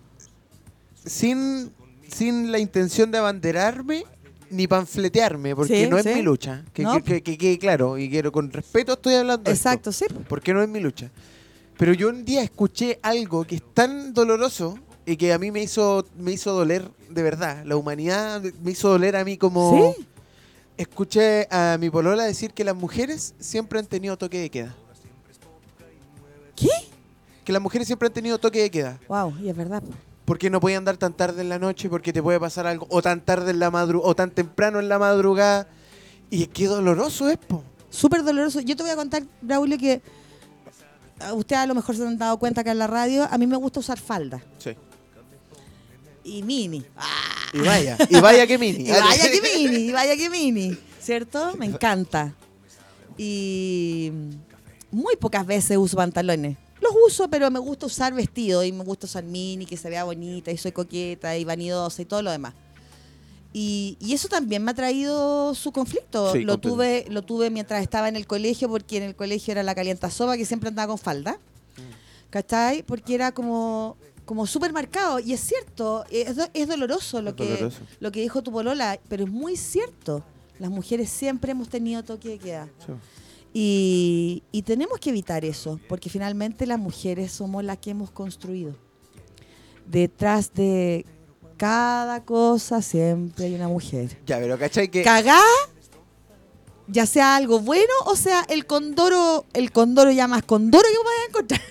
sin 1.06 1.72
sin 2.08 2.52
la 2.52 2.60
intención 2.60 3.12
de 3.12 3.18
abanderarme 3.18 4.06
ni 4.50 4.68
panfletearme, 4.68 5.56
porque 5.56 5.88
no 5.88 5.98
es 5.98 6.06
mi 6.06 6.22
lucha. 6.22 6.64
Que, 6.74 7.22
quede 7.22 7.60
claro, 7.60 7.98
y 7.98 8.10
quiero 8.10 8.32
con 8.32 8.52
respeto 8.52 8.94
estoy 8.94 9.16
hablando. 9.16 9.52
Exacto, 9.52 9.92
sí. 9.92 10.06
Porque 10.30 10.54
no 10.54 10.62
es 10.62 10.70
mi 10.70 10.80
lucha. 10.80 11.12
Pero 11.78 11.94
yo 11.94 12.10
un 12.10 12.24
día 12.24 12.42
escuché 12.44 12.98
algo 13.02 13.46
que 13.46 13.56
es 13.56 13.64
tan 13.74 14.14
doloroso 14.14 14.80
y 15.06 15.18
que 15.18 15.34
a 15.34 15.38
mí 15.38 15.52
me 15.52 15.62
hizo, 15.62 16.06
me 16.18 16.32
hizo 16.32 16.54
doler 16.54 16.90
de 17.10 17.24
verdad. 17.24 17.64
La 17.66 17.76
humanidad 17.76 18.42
me 18.62 18.72
hizo 18.72 18.90
doler 18.90 19.16
a 19.16 19.24
mí 19.24 19.38
como... 19.38 19.94
¿Sí? 19.96 20.08
Escuché 20.78 21.48
a 21.50 21.78
mi 21.80 21.90
polola 21.90 22.24
decir 22.24 22.54
que 22.54 22.64
las 22.64 22.76
mujeres 22.76 23.34
siempre 23.40 23.80
han 23.80 23.88
tenido 23.88 24.16
toque 24.16 24.40
de 24.40 24.52
queda. 24.52 24.76
¿Qué? 26.56 26.70
Que 27.44 27.52
las 27.52 27.62
mujeres 27.62 27.88
siempre 27.88 28.08
han 28.08 28.14
tenido 28.14 28.38
toque 28.38 28.62
de 28.62 28.70
queda. 28.70 29.00
Wow, 29.08 29.34
y 29.42 29.50
es 29.50 29.58
verdad 29.58 29.82
porque 30.28 30.50
no 30.50 30.60
puede 30.60 30.76
andar 30.76 30.98
tan 30.98 31.14
tarde 31.14 31.42
en 31.42 31.48
la 31.48 31.58
noche, 31.58 31.88
porque 31.88 32.12
te 32.12 32.22
puede 32.22 32.38
pasar 32.38 32.68
algo, 32.68 32.86
o 32.90 33.02
tan 33.02 33.22
tarde 33.22 33.52
en 33.52 33.60
la 33.60 33.72
madrugada, 33.72 34.12
o 34.12 34.14
tan 34.14 34.30
temprano 34.30 34.82
en 34.82 34.90
la 34.90 35.00
madrugada. 35.00 35.70
Y 36.30 36.48
qué 36.48 36.68
doloroso 36.68 37.30
es, 37.30 37.38
po. 37.38 37.64
Súper 37.90 38.26
doloroso. 38.26 38.60
Yo 38.60 38.76
te 38.76 38.84
voy 38.84 38.92
a 38.92 38.98
contar, 38.98 39.24
Braulio, 39.42 39.78
que 39.78 40.02
ustedes 41.34 41.62
a 41.62 41.66
lo 41.66 41.76
mejor 41.76 41.96
se 41.96 42.06
han 42.06 42.18
dado 42.18 42.38
cuenta 42.40 42.62
que 42.62 42.72
en 42.72 42.78
la 42.78 42.88
radio, 42.88 43.26
a 43.32 43.38
mí 43.38 43.48
me 43.48 43.56
gusta 43.56 43.80
usar 43.80 43.98
falda. 43.98 44.44
Sí. 44.58 44.76
Y 46.28 46.44
mini. 46.44 46.84
Y 47.54 47.60
vaya, 47.60 47.98
y 48.10 48.20
vaya 48.20 48.46
que 48.46 48.58
mini. 48.58 48.84
y 48.88 48.92
vaya 48.92 49.32
que 49.32 49.42
mini, 49.42 49.78
y 49.78 49.92
vaya 49.92 50.18
que 50.18 50.30
mini. 50.30 50.78
¿Cierto? 51.02 51.56
Me 51.56 51.66
encanta. 51.66 52.34
Y 53.18 54.12
muy 54.92 55.16
pocas 55.16 55.46
veces 55.46 55.78
uso 55.78 55.96
pantalones. 55.96 56.58
Los 56.82 56.92
uso, 57.08 57.30
pero 57.30 57.50
me 57.50 57.60
gusta 57.60 57.86
usar 57.86 58.14
vestido 58.14 58.64
y 58.64 58.72
me 58.72 58.84
gusta 58.84 59.08
usar 59.08 59.24
mini, 59.24 59.66
que 59.66 59.78
se 59.78 59.90
vea 59.90 60.04
bonita 60.04 60.52
y 60.52 60.58
soy 60.58 60.74
coqueta 60.74 61.38
y 61.38 61.46
vanidosa 61.46 62.02
y 62.02 62.06
todo 62.06 62.22
lo 62.22 62.32
demás. 62.32 62.54
Y, 63.54 63.98
eso 64.12 64.28
también 64.28 64.64
me 64.64 64.72
ha 64.72 64.74
traído 64.74 65.56
su 65.56 65.72
conflicto. 65.72 66.36
lo 66.36 66.58
tuve 66.58 67.06
lo 67.10 67.24
tuve 67.24 67.50
mientras 67.50 67.82
estaba 67.82 68.10
en 68.10 68.18
el 68.18 68.28
colegio, 68.28 68.70
porque 68.70 68.98
en 68.98 69.04
el 69.04 69.16
colegio 69.16 69.54
era 69.54 69.64
la 69.64 69.74
calienta 69.74 70.12
soba, 70.12 70.38
que 70.38 70.46
siempre 70.46 70.70
andaba 70.70 70.90
con 70.90 71.00
falda. 71.00 71.32
Mm. 71.32 72.30
¿Cachai? 72.30 72.84
Porque 72.84 73.16
era 73.16 73.32
como 73.32 73.98
como 74.28 74.46
súper 74.46 74.74
marcado. 74.74 75.20
Y 75.20 75.34
es 75.34 75.40
cierto, 75.40 76.06
es, 76.12 76.68
doloroso, 76.68 77.24
lo, 77.24 77.36
que, 77.36 77.72
lo 78.00 78.12
que 78.12 78.22
dijo 78.22 78.44
tu 78.44 78.52
polola, 78.52 79.00
pero 79.08 79.24
es 79.24 79.32
muy 79.32 79.56
cierto. 79.56 80.24
Las 80.60 80.70
mujeres 80.70 81.10
siempre 81.10 81.54
hemos 81.54 81.70
tenido 81.70 82.04
toque 82.04 82.30
de 82.30 82.38
queda. 82.38 82.70
Y, 83.54 84.44
y, 84.52 84.62
tenemos 84.64 85.00
que 85.00 85.10
evitar 85.10 85.46
eso, 85.46 85.80
porque 85.88 86.10
finalmente 86.10 86.68
las 86.68 86.78
mujeres 86.78 87.32
somos 87.32 87.64
las 87.64 87.78
que 87.78 87.92
hemos 87.92 88.12
construido. 88.12 88.76
Detrás 89.88 90.54
de 90.54 91.06
cada 91.56 92.24
cosa 92.24 92.82
siempre 92.82 93.46
hay 93.46 93.56
una 93.56 93.70
mujer. 93.70 94.20
Ya, 94.26 94.38
pero 94.38 94.60
¿cachai 94.60 94.90
que...? 94.90 95.04
Cagá, 95.04 95.40
ya 96.88 97.06
sea 97.06 97.36
algo 97.36 97.60
bueno 97.60 97.94
o 98.06 98.16
sea 98.16 98.46
el 98.50 98.66
condoro, 98.66 99.46
el 99.54 99.72
condoro 99.72 100.12
ya 100.12 100.28
más 100.28 100.44
condoro 100.44 100.84
que 100.84 100.98
a 100.98 101.28
encontrar. 101.30 101.62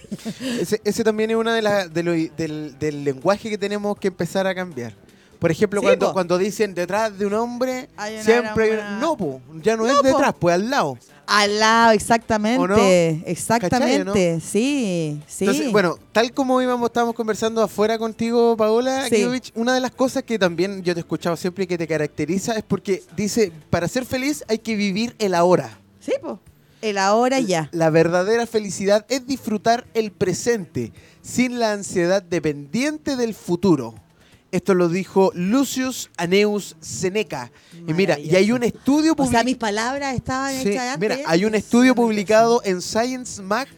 Ese, 0.61 0.80
ese 0.85 1.04
también 1.04 1.30
es 1.30 1.37
una 1.37 1.54
de 1.54 1.62
las 1.62 1.92
del, 1.92 2.32
del 2.78 3.04
lenguaje 3.04 3.50
que 3.50 3.58
tenemos 3.58 3.99
que 3.99 4.08
empezar 4.08 4.46
a 4.46 4.54
cambiar. 4.54 4.94
Por 5.38 5.50
ejemplo, 5.50 5.82
cuando, 5.82 6.12
cuando 6.12 6.38
dicen 6.38 6.75
detrás 6.75 7.16
de 7.18 7.26
un 7.26 7.35
hombre, 7.35 7.88
siempre 8.23 8.80
hay 8.80 9.00
No, 9.00 9.16
ya 9.62 9.76
no, 9.76 9.87
es 9.87 10.02
detrás, 10.02 10.35
pues 10.38 10.54
al 10.54 10.70
lado. 10.70 10.99
Al 11.26 11.59
lado, 11.59 11.92
exactamente. 11.92 13.23
Exactamente, 13.26 14.40
sí, 14.40 15.21
sí. 15.26 15.45
Entonces, 15.45 15.73
bueno, 15.73 15.99
tal 16.12 16.33
como 16.33 16.62
íbamos, 16.62 16.88
estábamos 16.88 17.14
conversando 17.14 17.62
afuera 17.62 17.99
contigo, 17.99 18.56
Paola 18.56 19.06
una 19.54 19.75
de 19.75 19.80
las 19.80 19.90
cosas 19.90 20.23
que 20.23 20.38
también 20.38 20.83
yo 20.83 20.95
te 20.95 21.00
he 21.00 21.02
escuchado 21.02 21.37
siempre 21.37 21.64
y 21.64 21.66
que 21.66 21.78
te 21.78 21.87
caracteriza 21.87 22.56
es 22.56 22.62
porque 22.62 23.02
dice, 23.16 23.52
para 23.71 23.88
ser 23.88 24.04
feliz 24.04 24.45
hay 24.49 24.59
que 24.59 24.76
vivir 24.76 25.16
el 25.18 25.35
ahora. 25.35 25.78
Sí, 26.00 26.12
pues. 26.21 26.37
El 26.83 26.99
ahora 26.99 27.40
ya. 27.40 27.68
La 27.73 27.90
verdadera 27.90 28.47
felicidad 28.47 29.04
es 29.09 29.26
disfrutar 29.26 29.87
el 29.95 30.12
presente, 30.12 30.92
sin 31.23 31.59
la 31.59 31.73
ansiedad 31.73 32.23
dependiente 32.23 33.16
del 33.16 33.35
futuro. 33.35 33.95
Esto 34.57 34.73
lo 34.73 34.89
dijo 34.89 35.33
Lucius 35.35 36.09
Aneus 36.17 36.77
Seneca. 36.81 37.53
Y 37.87 37.93
mira, 37.93 38.19
y 38.19 38.35
hay 38.37 38.53
un 38.53 38.63
estudio 38.63 39.15
publicado. 39.15 39.29
O 39.29 39.31
sea, 39.33 39.45
mis 39.45 39.59
palabras 39.59 40.15
estaban 40.15 40.55
hechas 40.55 40.99
Mira, 40.99 41.19
hay 41.27 41.45
un 41.45 41.55
estudio 41.55 41.95
publicado 41.95 42.63
en 42.65 42.81
Science 42.81 43.43
Mag 43.43 43.69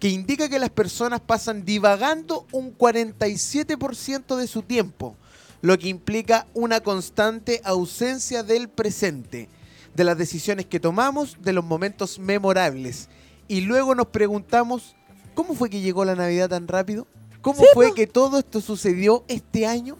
que 0.00 0.08
indica 0.08 0.48
que 0.48 0.58
las 0.58 0.70
personas 0.70 1.20
pasan 1.20 1.64
divagando 1.64 2.48
un 2.50 2.76
47% 2.76 4.34
de 4.34 4.48
su 4.48 4.62
tiempo, 4.62 5.16
lo 5.62 5.78
que 5.78 5.86
implica 5.86 6.48
una 6.52 6.80
constante 6.80 7.60
ausencia 7.62 8.42
del 8.42 8.68
presente, 8.68 9.48
de 9.94 10.02
las 10.02 10.18
decisiones 10.18 10.66
que 10.66 10.80
tomamos, 10.80 11.36
de 11.42 11.52
los 11.52 11.64
momentos 11.64 12.18
memorables. 12.18 13.08
Y 13.46 13.60
luego 13.60 13.94
nos 13.94 14.08
preguntamos, 14.08 14.96
¿cómo 15.36 15.54
fue 15.54 15.70
que 15.70 15.80
llegó 15.80 16.04
la 16.04 16.16
Navidad 16.16 16.48
tan 16.48 16.66
rápido? 16.66 17.06
¿Cómo 17.44 17.62
fue 17.74 17.92
que 17.92 18.06
todo 18.06 18.38
esto 18.38 18.62
sucedió 18.62 19.22
este 19.28 19.66
año? 19.66 19.98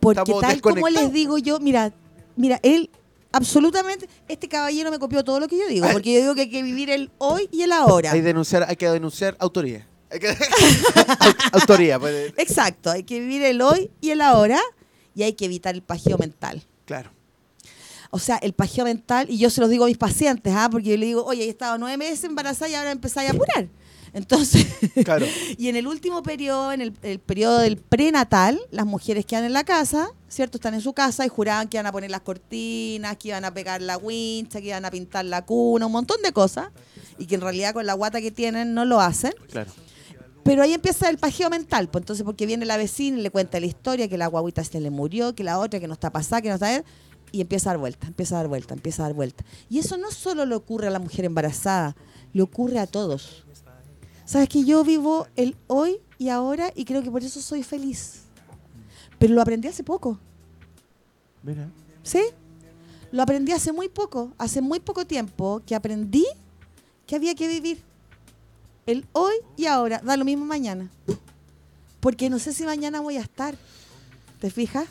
Porque 0.00 0.32
tal 0.40 0.60
como 0.60 0.88
les 0.88 1.12
digo 1.12 1.38
yo, 1.38 1.60
mira, 1.60 1.92
mira, 2.36 2.60
él 2.62 2.90
absolutamente, 3.32 4.08
este 4.28 4.48
caballero 4.48 4.90
me 4.90 4.98
copió 4.98 5.24
todo 5.24 5.40
lo 5.40 5.48
que 5.48 5.58
yo 5.58 5.66
digo, 5.68 5.86
porque 5.92 6.12
yo 6.12 6.20
digo 6.20 6.34
que 6.34 6.42
hay 6.42 6.50
que 6.50 6.62
vivir 6.62 6.90
el 6.90 7.10
hoy 7.18 7.48
y 7.52 7.62
el 7.62 7.72
ahora. 7.72 8.12
Hay, 8.12 8.20
denunciar, 8.20 8.64
hay 8.68 8.76
que 8.76 8.88
denunciar 8.88 9.36
autoría. 9.38 9.86
autoría. 11.52 11.98
Pues. 11.98 12.32
Exacto, 12.36 12.90
hay 12.90 13.02
que 13.02 13.20
vivir 13.20 13.42
el 13.42 13.60
hoy 13.60 13.90
y 14.00 14.10
el 14.10 14.20
ahora 14.20 14.60
y 15.14 15.22
hay 15.22 15.34
que 15.34 15.44
evitar 15.44 15.74
el 15.74 15.82
pajeo 15.82 16.16
mental. 16.16 16.62
Claro. 16.84 17.10
O 18.10 18.18
sea, 18.18 18.36
el 18.36 18.54
pajeo 18.54 18.84
mental, 18.84 19.26
y 19.28 19.36
yo 19.36 19.50
se 19.50 19.60
los 19.60 19.68
digo 19.68 19.84
a 19.84 19.88
mis 19.88 19.98
pacientes, 19.98 20.52
¿ah? 20.56 20.68
porque 20.70 20.90
yo 20.90 20.96
le 20.96 21.04
digo, 21.04 21.24
oye, 21.24 21.44
he 21.44 21.48
estado 21.48 21.76
nueve 21.76 21.98
meses 21.98 22.24
embarazada 22.24 22.70
y 22.70 22.74
ahora 22.74 22.90
empezáis 22.90 23.28
a 23.28 23.32
apurar. 23.34 23.68
Entonces, 24.12 24.66
y 25.58 25.68
en 25.68 25.76
el 25.76 25.86
último 25.86 26.22
periodo, 26.22 26.72
en 26.72 26.80
el, 26.80 26.92
periodo 26.92 27.58
del 27.58 27.76
prenatal, 27.76 28.60
las 28.70 28.86
mujeres 28.86 29.26
quedan 29.26 29.44
en 29.44 29.52
la 29.52 29.64
casa, 29.64 30.10
¿cierto? 30.28 30.58
Están 30.58 30.74
en 30.74 30.80
su 30.80 30.92
casa 30.92 31.24
y 31.26 31.28
juraban 31.28 31.68
que 31.68 31.76
iban 31.76 31.86
a 31.86 31.92
poner 31.92 32.10
las 32.10 32.22
cortinas, 32.22 33.16
que 33.16 33.28
iban 33.28 33.44
a 33.44 33.52
pegar 33.52 33.82
la 33.82 33.96
wincha, 33.96 34.60
que 34.60 34.68
iban 34.68 34.84
a 34.84 34.90
pintar 34.90 35.24
la 35.24 35.44
cuna, 35.44 35.86
un 35.86 35.92
montón 35.92 36.22
de 36.22 36.32
cosas, 36.32 36.68
y 37.18 37.26
que 37.26 37.34
en 37.34 37.40
realidad 37.40 37.74
con 37.74 37.86
la 37.86 37.94
guata 37.94 38.20
que 38.20 38.30
tienen 38.30 38.74
no 38.74 38.84
lo 38.84 39.00
hacen. 39.00 39.32
Claro. 39.50 39.70
Pero 40.48 40.62
ahí 40.62 40.72
empieza 40.72 41.10
el 41.10 41.18
pajeo 41.18 41.50
mental, 41.50 41.90
pues 41.90 42.02
entonces 42.02 42.24
porque 42.24 42.46
viene 42.46 42.64
la 42.64 42.78
vecina 42.78 43.18
y 43.18 43.20
le 43.20 43.30
cuenta 43.30 43.60
la 43.60 43.66
historia, 43.66 44.08
que 44.08 44.16
la 44.16 44.28
guaguita 44.28 44.64
se 44.64 44.80
le 44.80 44.88
murió, 44.88 45.34
que 45.34 45.44
la 45.44 45.58
otra, 45.58 45.78
que 45.78 45.86
no 45.86 45.92
está 45.92 46.10
pasada, 46.10 46.40
que 46.40 46.48
no 46.48 46.54
está... 46.54 46.82
Y 47.32 47.42
empieza 47.42 47.68
a 47.68 47.72
dar 47.74 47.80
vuelta, 47.80 48.06
empieza 48.06 48.36
a 48.36 48.38
dar 48.38 48.48
vuelta, 48.48 48.72
empieza 48.72 49.02
a 49.02 49.06
dar 49.08 49.14
vuelta. 49.14 49.44
Y 49.68 49.78
eso 49.78 49.98
no 49.98 50.10
solo 50.10 50.46
le 50.46 50.54
ocurre 50.54 50.86
a 50.86 50.90
la 50.90 50.98
mujer 50.98 51.26
embarazada, 51.26 51.94
le 52.32 52.40
ocurre 52.40 52.78
a 52.78 52.86
todos. 52.86 53.44
Sabes 54.28 54.50
que 54.50 54.62
yo 54.62 54.84
vivo 54.84 55.26
el 55.36 55.56
hoy 55.68 56.02
y 56.18 56.28
ahora 56.28 56.70
y 56.74 56.84
creo 56.84 57.02
que 57.02 57.10
por 57.10 57.24
eso 57.24 57.40
soy 57.40 57.62
feliz. 57.62 58.24
Pero 59.18 59.32
lo 59.32 59.40
aprendí 59.40 59.68
hace 59.68 59.82
poco. 59.82 60.18
Mira. 61.42 61.70
¿Sí? 62.02 62.20
Lo 63.10 63.22
aprendí 63.22 63.52
hace 63.52 63.72
muy 63.72 63.88
poco, 63.88 64.34
hace 64.36 64.60
muy 64.60 64.80
poco 64.80 65.06
tiempo 65.06 65.62
que 65.64 65.74
aprendí 65.74 66.26
que 67.06 67.16
había 67.16 67.34
que 67.34 67.48
vivir 67.48 67.82
el 68.84 69.06
hoy 69.12 69.32
y 69.56 69.64
ahora. 69.64 70.02
Da 70.04 70.14
lo 70.18 70.26
mismo 70.26 70.44
mañana. 70.44 70.90
Porque 71.98 72.28
no 72.28 72.38
sé 72.38 72.52
si 72.52 72.64
mañana 72.64 73.00
voy 73.00 73.16
a 73.16 73.22
estar. 73.22 73.56
¿Te 74.42 74.50
fijas? 74.50 74.86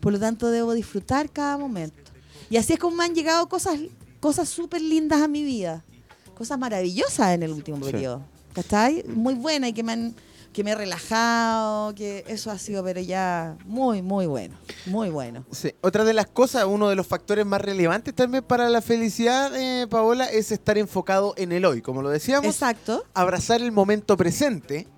Por 0.00 0.12
lo 0.12 0.20
tanto, 0.20 0.50
debo 0.50 0.74
disfrutar 0.74 1.30
cada 1.30 1.56
momento. 1.56 2.12
Y 2.50 2.58
así 2.58 2.74
es 2.74 2.78
como 2.78 2.96
me 2.96 3.04
han 3.04 3.14
llegado 3.14 3.48
cosas 3.48 3.80
cosas 4.20 4.50
súper 4.50 4.82
lindas 4.82 5.22
a 5.22 5.28
mi 5.28 5.42
vida. 5.44 5.82
Cosas 6.34 6.58
maravillosas 6.58 7.30
en 7.30 7.42
el 7.42 7.52
último 7.52 7.80
periodo. 7.80 8.35
¿Cachai? 8.56 9.04
Muy 9.06 9.34
buena 9.34 9.68
y 9.68 9.72
que 9.74 9.82
me 9.82 9.92
han 9.92 10.16
que 10.52 10.64
me 10.64 10.70
he 10.70 10.74
relajado, 10.74 11.94
que 11.94 12.24
eso 12.28 12.50
ha 12.50 12.56
sido, 12.56 12.82
pero 12.82 12.98
ya 12.98 13.58
muy, 13.66 14.00
muy 14.00 14.24
bueno, 14.24 14.56
muy 14.86 15.10
bueno. 15.10 15.44
Sí. 15.52 15.74
Otra 15.82 16.02
de 16.02 16.14
las 16.14 16.28
cosas, 16.28 16.64
uno 16.64 16.88
de 16.88 16.96
los 16.96 17.06
factores 17.06 17.44
más 17.44 17.60
relevantes 17.60 18.14
también 18.14 18.42
para 18.42 18.70
la 18.70 18.80
felicidad, 18.80 19.54
eh, 19.54 19.86
Paola, 19.86 20.24
es 20.24 20.52
estar 20.52 20.78
enfocado 20.78 21.34
en 21.36 21.52
el 21.52 21.66
hoy, 21.66 21.82
como 21.82 22.00
lo 22.00 22.08
decíamos. 22.08 22.46
Exacto. 22.46 23.04
Abrazar 23.12 23.60
el 23.60 23.70
momento 23.70 24.16
presente, 24.16 24.88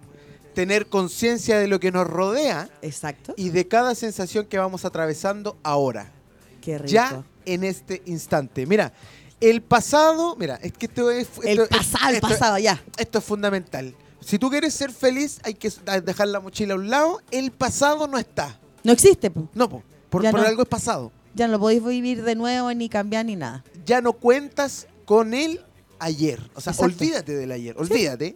tener 0.55 0.87
conciencia 0.87 1.59
de 1.59 1.67
lo 1.67 1.81
que 1.81 1.91
nos 1.91 2.07
rodea. 2.07 2.71
Exacto. 2.81 3.35
Y 3.37 3.51
de 3.51 3.67
cada 3.67 3.97
sensación 3.97 4.47
que 4.47 4.59
vamos 4.59 4.85
atravesando 4.85 5.59
ahora. 5.65 6.13
Qué 6.61 6.79
rico. 6.79 6.93
Ya 6.93 7.25
en 7.47 7.65
este 7.65 8.03
instante. 8.07 8.65
Mira, 8.65 8.93
el 9.41 9.63
pasado, 9.63 10.37
mira, 10.37 10.59
es 10.63 10.73
que 10.73 10.87
esto 10.87 11.11
es. 11.11 11.29
el 11.45 11.67
pasado, 11.69 12.15
el 12.15 12.21
pasado, 12.21 12.59
ya. 12.59 12.83
Esto 12.97 13.19
es 13.19 13.25
fundamental. 13.25 13.95
Si 14.21 14.39
tú 14.39 14.51
quieres 14.51 14.75
ser 14.75 14.93
feliz, 14.93 15.41
hay 15.45 15.55
que 15.55 15.71
dejar 16.03 16.29
la 16.29 16.41
mochila 16.41 16.75
a 16.75 16.77
un 16.77 16.91
lado. 16.91 17.21
El 17.31 17.51
pasado 17.53 18.07
no 18.07 18.19
está. 18.19 18.59
No 18.83 18.93
existe, 18.93 19.31
po. 19.31 19.49
No, 19.55 19.69
po. 19.69 19.83
Por, 20.11 20.27
algo 20.27 20.63
es 20.63 20.69
pasado. 20.69 21.13
Ya 21.35 21.47
no 21.47 21.55
lo 21.55 21.61
podéis 21.61 21.85
vivir 21.85 22.23
de 22.23 22.35
nuevo, 22.35 22.73
ni 22.75 22.89
cambiar, 22.89 23.27
ni 23.27 23.37
nada. 23.37 23.65
Ya 23.85 24.01
no 24.01 24.15
cuentas 24.15 24.87
con 25.05 25.35
el 25.35 25.61
ayer. 25.99 26.41
O 26.55 26.61
sea, 26.61 26.73
olvídate 26.79 27.35
del 27.37 27.53
ayer. 27.53 27.77
Olvídate. 27.79 28.35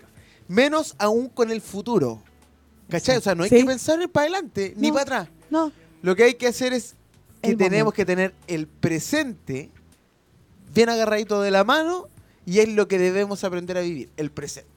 Menos 0.48 0.94
aún 0.98 1.28
con 1.28 1.50
el 1.50 1.60
futuro. 1.60 2.22
¿Cachai? 2.88 3.16
O 3.16 3.20
sea, 3.20 3.34
no 3.34 3.44
hay 3.44 3.50
que 3.50 3.64
pensar 3.64 3.98
para 4.10 4.24
adelante, 4.24 4.74
ni 4.76 4.90
para 4.92 5.02
atrás. 5.02 5.28
No. 5.50 5.72
Lo 6.02 6.14
que 6.14 6.24
hay 6.24 6.34
que 6.34 6.46
hacer 6.46 6.72
es 6.72 6.94
que 7.40 7.56
tenemos 7.56 7.94
que 7.94 8.04
tener 8.04 8.34
el 8.46 8.66
presente 8.66 9.70
bien 10.72 10.88
agarradito 10.88 11.40
de 11.40 11.50
la 11.50 11.64
mano 11.64 12.08
y 12.46 12.58
es 12.61 12.68
lo 12.68 12.88
que 12.88 12.98
debemos 12.98 13.44
aprender 13.44 13.78
a 13.78 13.80
vivir, 13.80 14.11
el 14.16 14.30
presente. 14.30 14.70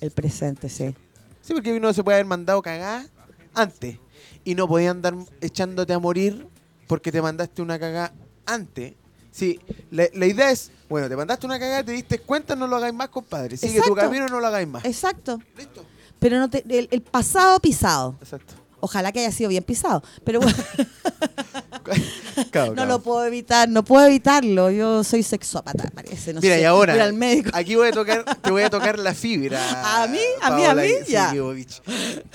El 0.00 0.10
presente, 0.10 0.68
sí. 0.68 0.94
Sí, 1.42 1.54
porque 1.54 1.72
uno 1.72 1.92
se 1.92 2.02
puede 2.02 2.16
haber 2.16 2.26
mandado 2.26 2.60
cagada 2.62 3.06
antes 3.54 3.98
y 4.44 4.54
no 4.54 4.66
podía 4.68 4.90
andar 4.90 5.14
echándote 5.40 5.92
a 5.92 5.98
morir 5.98 6.46
porque 6.86 7.12
te 7.12 7.22
mandaste 7.22 7.62
una 7.62 7.78
cagada 7.78 8.12
antes. 8.44 8.94
Sí, 9.30 9.60
la, 9.90 10.26
idea 10.26 10.50
es, 10.50 10.70
bueno, 10.88 11.08
te 11.08 11.16
mandaste 11.16 11.46
una 11.46 11.58
cagada, 11.58 11.84
te 11.84 11.92
diste 11.92 12.18
cuenta, 12.18 12.56
no 12.56 12.66
lo 12.66 12.76
hagáis 12.76 12.94
más, 12.94 13.08
compadre. 13.10 13.56
Sigue 13.56 13.82
tu 13.82 13.94
camino, 13.94 14.26
no 14.28 14.40
lo 14.40 14.46
hagáis 14.46 14.66
más. 14.66 14.84
Exacto. 14.84 15.40
¿Listo? 15.56 15.84
Pero 16.18 16.38
no 16.38 16.48
te, 16.48 16.64
el 16.66 17.02
pasado 17.02 17.60
pisado. 17.60 18.16
Exacto. 18.20 18.54
Ojalá 18.80 19.12
que 19.12 19.20
haya 19.20 19.32
sido 19.32 19.50
bien 19.50 19.64
pisado. 19.64 20.02
Pero 20.24 20.40
bueno. 20.40 20.56
no 22.74 22.86
lo 22.86 23.00
puedo 23.00 23.24
evitar, 23.24 23.68
no 23.68 23.84
puedo 23.84 24.06
evitarlo. 24.06 24.70
Yo 24.70 25.04
soy 25.04 25.22
sexópata, 25.22 25.90
parece. 25.94 26.34
Mira, 26.34 26.58
y 26.58 26.64
ahora, 26.64 27.10
aquí 27.52 27.74
voy 27.74 27.88
a 27.88 27.92
tocar, 27.92 28.24
te 28.40 28.50
voy 28.50 28.62
a 28.62 28.70
tocar 28.70 28.98
la 28.98 29.14
fibra. 29.14 29.60
¿A 30.02 30.06
mí? 30.06 30.18
¿A 30.42 30.50
mí? 30.56 30.64
¿A 30.64 30.74
mí? 30.74 30.88
Ya. 31.08 31.32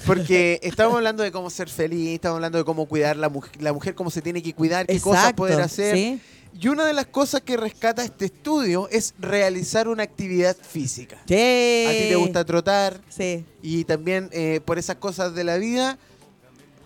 Porque 0.06 0.60
estamos 0.64 0.96
hablando 0.96 1.24
de 1.24 1.32
cómo 1.32 1.50
ser 1.50 1.70
feliz, 1.70 2.16
estamos 2.16 2.36
hablando 2.36 2.58
de 2.58 2.64
cómo 2.64 2.86
cuidar 2.86 3.18
la 3.18 3.30
mujer, 3.30 3.62
la 3.62 3.74
mujer 3.74 3.96
cómo 3.96 4.10
se 4.10 4.22
tiene 4.22 4.42
que 4.42 4.54
cuidar, 4.54 4.88
qué 4.88 5.00
cosas 5.00 5.34
poder 5.34 5.62
hacer. 5.62 6.20
Y 6.54 6.68
una 6.68 6.86
de 6.86 6.94
las 6.94 7.06
cosas 7.06 7.42
que 7.42 7.56
rescata 7.56 8.04
este 8.04 8.26
estudio 8.26 8.90
es 8.92 9.14
realizar 9.20 9.88
una 9.88 10.04
actividad 10.04 10.56
física. 10.56 11.18
Sí. 11.26 11.86
A 11.88 11.92
ti 11.92 12.10
te 12.10 12.16
gusta 12.16 12.44
trotar. 12.44 13.00
Sí. 13.08 13.46
Y 13.62 13.86
también 13.86 14.30
eh, 14.34 14.60
por 14.66 14.78
esas 14.78 14.98
cosas 14.98 15.34
de 15.34 15.46
la 15.46 15.58
vida 15.58 15.98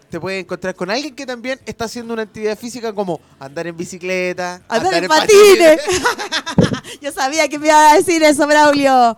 te 0.09 0.19
puedes 0.19 0.43
encontrar 0.43 0.75
con 0.75 0.89
alguien 0.89 1.15
que 1.15 1.25
también 1.25 1.59
está 1.65 1.85
haciendo 1.85 2.13
una 2.13 2.23
actividad 2.23 2.57
física 2.57 2.93
como 2.93 3.19
andar 3.39 3.67
en 3.67 3.75
bicicleta, 3.75 4.61
andar, 4.67 5.03
en, 5.03 5.07
patines. 5.07 5.81
Yo 7.01 7.11
sabía 7.11 7.47
que 7.47 7.59
me 7.59 7.67
iba 7.67 7.91
a 7.91 7.95
decir 7.95 8.23
eso, 8.23 8.47
Braulio. 8.47 9.17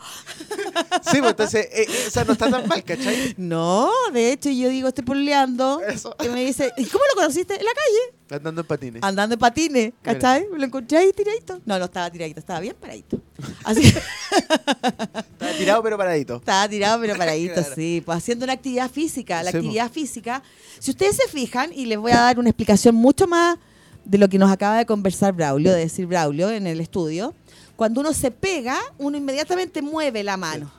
sí, 1.11 1.19
pues 1.19 1.31
entonces, 1.31 1.67
eh, 1.71 1.85
eh, 1.87 2.09
sea, 2.09 2.23
no 2.23 2.33
está 2.33 2.49
tan 2.49 2.67
mal, 2.67 2.83
¿cachai? 2.83 3.35
No, 3.37 3.91
de 4.13 4.31
hecho, 4.31 4.49
yo 4.49 4.69
digo, 4.69 4.87
estoy 4.87 5.03
pololeando. 5.03 5.81
Y 6.23 6.29
me 6.29 6.43
dice, 6.45 6.71
¿y 6.77 6.85
cómo 6.85 7.03
lo 7.09 7.15
conociste? 7.21 7.55
En 7.55 7.65
la 7.65 7.71
calle. 7.71 8.17
Andando 8.29 8.61
en 8.61 8.67
patines. 8.67 9.03
Andando 9.03 9.33
en 9.35 9.39
patines, 9.39 9.93
¿cachai? 10.01 10.47
Me 10.51 10.59
lo 10.59 10.65
encontré 10.65 10.97
ahí 10.97 11.11
tiradito. 11.13 11.61
No, 11.65 11.79
no 11.79 11.85
estaba 11.85 12.09
tiradito, 12.09 12.39
estaba 12.39 12.59
bien 12.59 12.75
paradito. 12.79 13.21
Así. 13.63 13.83
estaba 14.33 15.53
tirado 15.57 15.83
pero 15.83 15.97
paradito. 15.97 16.35
Estaba 16.35 16.67
tirado 16.67 16.99
pero 16.99 17.15
paradito, 17.17 17.61
sí. 17.75 18.01
Pues 18.05 18.17
haciendo 18.17 18.43
una 18.43 18.53
actividad 18.53 18.91
física. 18.91 19.43
La 19.43 19.51
actividad 19.51 19.91
física, 19.91 20.43
si 20.79 20.91
ustedes 20.91 21.15
se 21.15 21.27
fijan, 21.29 21.71
y 21.73 21.85
les 21.85 21.97
voy 21.97 22.11
a 22.11 22.21
dar 22.21 22.39
una 22.39 22.49
explicación 22.49 22.95
mucho 22.95 23.27
más 23.27 23.57
de 24.03 24.17
lo 24.17 24.29
que 24.29 24.37
nos 24.37 24.51
acaba 24.51 24.77
de 24.77 24.85
conversar 24.85 25.33
Braulio, 25.33 25.71
de 25.71 25.79
decir 25.79 26.05
Braulio 26.05 26.49
en 26.49 26.67
el 26.67 26.79
estudio, 26.81 27.33
cuando 27.75 28.01
uno 28.01 28.13
se 28.13 28.31
pega, 28.31 28.77
uno 28.97 29.17
inmediatamente 29.17 29.81
mueve 29.81 30.23
la 30.23 30.35
mano. 30.35 30.71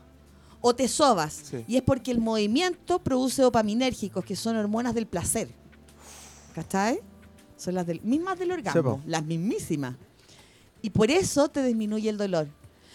O 0.61 0.75
te 0.75 0.89
sobas. 0.89 1.53
Y 1.69 1.77
es 1.77 1.83
porque 1.83 2.11
el 2.11 2.19
movimiento 2.19 2.99
produce 2.99 3.41
dopaminérgicos, 3.43 4.25
que 4.25 4.35
son 4.35 4.57
hormonas 4.57 4.95
del 4.95 5.07
placer. 5.07 5.49
¿Cachai? 6.55 7.01
Son 7.59 7.75
las 7.75 7.87
mismas 8.03 8.39
del 8.39 8.53
orgasmo, 8.53 9.03
las 9.07 9.25
mismísimas. 9.25 9.97
Y 10.81 10.91
por 10.91 11.11
eso 11.11 11.49
te 11.49 11.63
disminuye 11.63 12.09
el 12.09 12.17
dolor. 12.17 12.49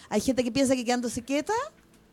Hay 0.09 0.21
gente 0.21 0.43
que 0.43 0.51
piensa 0.51 0.75
que 0.75 0.85
quedándose 0.85 1.21
quieta 1.21 1.53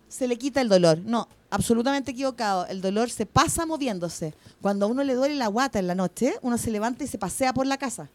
se 0.08 0.26
le 0.26 0.36
quita 0.36 0.60
el 0.60 0.68
dolor. 0.68 0.98
No, 0.98 1.28
absolutamente 1.48 2.10
equivocado. 2.10 2.66
El 2.66 2.80
dolor 2.80 3.08
se 3.10 3.24
pasa 3.24 3.64
moviéndose. 3.64 4.34
Cuando 4.60 4.86
a 4.86 4.88
uno 4.88 5.04
le 5.04 5.14
duele 5.14 5.36
la 5.36 5.46
guata 5.46 5.78
en 5.78 5.86
la 5.86 5.94
noche, 5.94 6.34
uno 6.42 6.58
se 6.58 6.70
levanta 6.70 7.04
y 7.04 7.06
se 7.06 7.16
pasea 7.16 7.54
por 7.54 7.66
la 7.66 7.78
casa. 7.78 8.10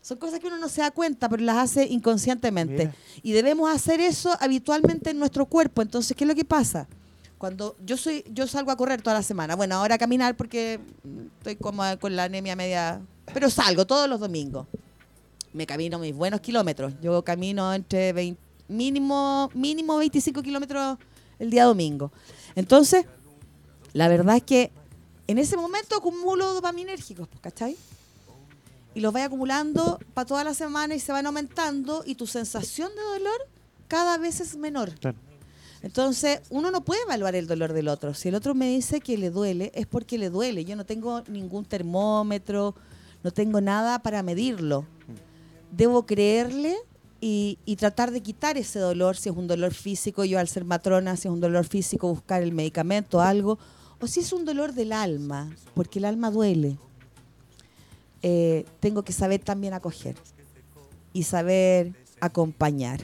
Son 0.00 0.18
cosas 0.18 0.40
que 0.40 0.46
uno 0.46 0.58
no 0.58 0.68
se 0.68 0.80
da 0.80 0.90
cuenta, 0.90 1.28
pero 1.28 1.42
las 1.42 1.56
hace 1.56 1.86
inconscientemente. 1.86 2.92
Y 3.22 3.32
debemos 3.32 3.70
hacer 3.70 4.00
eso 4.00 4.36
habitualmente 4.40 5.10
en 5.10 5.18
nuestro 5.18 5.46
cuerpo. 5.46 5.82
Entonces, 5.82 6.16
¿qué 6.16 6.24
es 6.24 6.28
lo 6.28 6.34
que 6.34 6.44
pasa? 6.44 6.86
Cuando 7.42 7.74
yo 7.84 7.96
soy, 7.96 8.24
yo 8.32 8.46
salgo 8.46 8.70
a 8.70 8.76
correr 8.76 9.02
toda 9.02 9.16
la 9.16 9.22
semana. 9.24 9.56
Bueno, 9.56 9.74
ahora 9.74 9.96
a 9.96 9.98
caminar 9.98 10.36
porque 10.36 10.78
estoy 11.38 11.56
como 11.56 11.82
con 11.98 12.14
la 12.14 12.22
anemia 12.22 12.54
media. 12.54 13.02
Pero 13.34 13.50
salgo 13.50 13.84
todos 13.84 14.08
los 14.08 14.20
domingos. 14.20 14.68
Me 15.52 15.66
camino 15.66 15.98
mis 15.98 16.14
buenos 16.14 16.40
kilómetros. 16.40 16.92
Yo 17.02 17.24
camino 17.24 17.74
entre 17.74 18.36
mínimo, 18.68 19.50
mínimo 19.54 19.96
25 19.98 20.40
kilómetros 20.40 20.98
el 21.40 21.50
día 21.50 21.64
domingo. 21.64 22.12
Entonces, 22.54 23.06
la 23.92 24.06
verdad 24.06 24.36
es 24.36 24.44
que 24.44 24.70
en 25.26 25.38
ese 25.38 25.56
momento 25.56 25.96
acumulo 25.96 26.54
dopaminérgicos, 26.54 27.26
pues, 27.26 27.40
¿cachai? 27.40 27.76
Y 28.94 29.00
los 29.00 29.12
voy 29.12 29.22
acumulando 29.22 29.98
para 30.14 30.26
toda 30.26 30.44
la 30.44 30.54
semana 30.54 30.94
y 30.94 31.00
se 31.00 31.10
van 31.10 31.26
aumentando 31.26 32.04
y 32.06 32.14
tu 32.14 32.28
sensación 32.28 32.92
de 32.94 33.02
dolor 33.02 33.48
cada 33.88 34.16
vez 34.16 34.38
es 34.38 34.54
menor. 34.54 34.94
Claro. 35.00 35.31
Entonces, 35.82 36.40
uno 36.50 36.70
no 36.70 36.84
puede 36.84 37.02
evaluar 37.02 37.34
el 37.34 37.46
dolor 37.46 37.72
del 37.72 37.88
otro. 37.88 38.14
Si 38.14 38.28
el 38.28 38.36
otro 38.36 38.54
me 38.54 38.68
dice 38.68 39.00
que 39.00 39.18
le 39.18 39.30
duele, 39.30 39.72
es 39.74 39.86
porque 39.86 40.16
le 40.16 40.30
duele. 40.30 40.64
Yo 40.64 40.76
no 40.76 40.86
tengo 40.86 41.22
ningún 41.28 41.64
termómetro, 41.64 42.76
no 43.24 43.32
tengo 43.32 43.60
nada 43.60 43.98
para 44.00 44.22
medirlo. 44.22 44.86
Debo 45.72 46.06
creerle 46.06 46.76
y, 47.20 47.56
tratar 47.78 48.10
de 48.10 48.20
quitar 48.20 48.56
ese 48.58 48.78
dolor, 48.78 49.16
si 49.16 49.28
es 49.28 49.36
un 49.36 49.46
dolor 49.46 49.72
físico, 49.74 50.24
yo 50.24 50.38
al 50.38 50.48
ser 50.48 50.64
matrona, 50.64 51.16
si 51.16 51.28
es 51.28 51.32
un 51.32 51.40
dolor 51.40 51.64
físico, 51.64 52.08
buscar 52.08 52.42
el 52.42 52.52
medicamento, 52.52 53.20
algo, 53.20 53.58
o 54.00 54.06
si 54.06 54.20
es 54.20 54.32
un 54.32 54.44
dolor 54.44 54.72
del 54.72 54.92
alma, 54.92 55.54
porque 55.74 56.00
el 56.00 56.04
alma 56.04 56.30
duele. 56.30 56.78
Eh, 58.22 58.64
tengo 58.80 59.02
que 59.02 59.12
saber 59.12 59.40
también 59.40 59.72
acoger 59.72 60.16
y 61.12 61.24
saber 61.24 61.92
acompañar. 62.20 63.00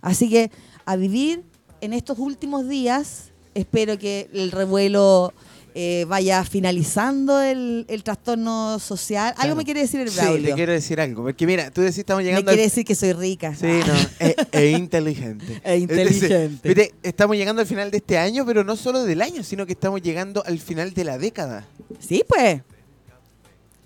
Así 0.00 0.28
que 0.28 0.50
a 0.84 0.96
vivir 0.96 1.44
en 1.80 1.92
estos 1.92 2.18
últimos 2.18 2.68
días, 2.68 3.30
espero 3.54 3.98
que 3.98 4.28
el 4.32 4.50
revuelo 4.50 5.32
eh, 5.74 6.04
vaya 6.08 6.44
finalizando 6.44 7.40
el, 7.40 7.86
trastorno 8.02 8.78
social. 8.78 9.34
Algo 9.36 9.56
me 9.56 9.64
quiere 9.64 9.80
decir 9.80 10.00
el 10.00 10.10
Braulio. 10.10 10.36
Sí, 10.36 10.42
le 10.42 10.52
quiero 10.54 10.72
decir 10.72 11.00
algo. 11.00 11.22
Porque 11.22 11.46
mira, 11.46 11.70
tú 11.70 11.80
decís, 11.80 11.98
estamos 11.98 12.24
llegando... 12.24 12.50
Me 12.50 12.56
quiere 12.56 12.62
decir 12.62 12.84
que 12.84 12.94
soy 12.94 13.12
rica. 13.12 13.54
Sí, 13.54 13.66
no, 13.66 13.94
e, 14.26 14.34
e, 14.52 14.70
inteligente. 14.70 15.60
E 15.64 15.76
inteligente. 15.78 16.92
estamos 17.02 17.36
llegando 17.36 17.62
al 17.62 17.68
final 17.68 17.90
de 17.90 17.98
este 17.98 18.18
año, 18.18 18.44
pero 18.44 18.64
no 18.64 18.76
solo 18.76 19.04
del 19.04 19.22
año, 19.22 19.42
sino 19.44 19.66
que 19.66 19.72
estamos 19.72 20.02
llegando 20.02 20.42
al 20.44 20.58
final 20.58 20.92
de 20.92 21.04
la 21.04 21.18
década. 21.18 21.66
Sí, 21.98 22.24
pues. 22.26 22.62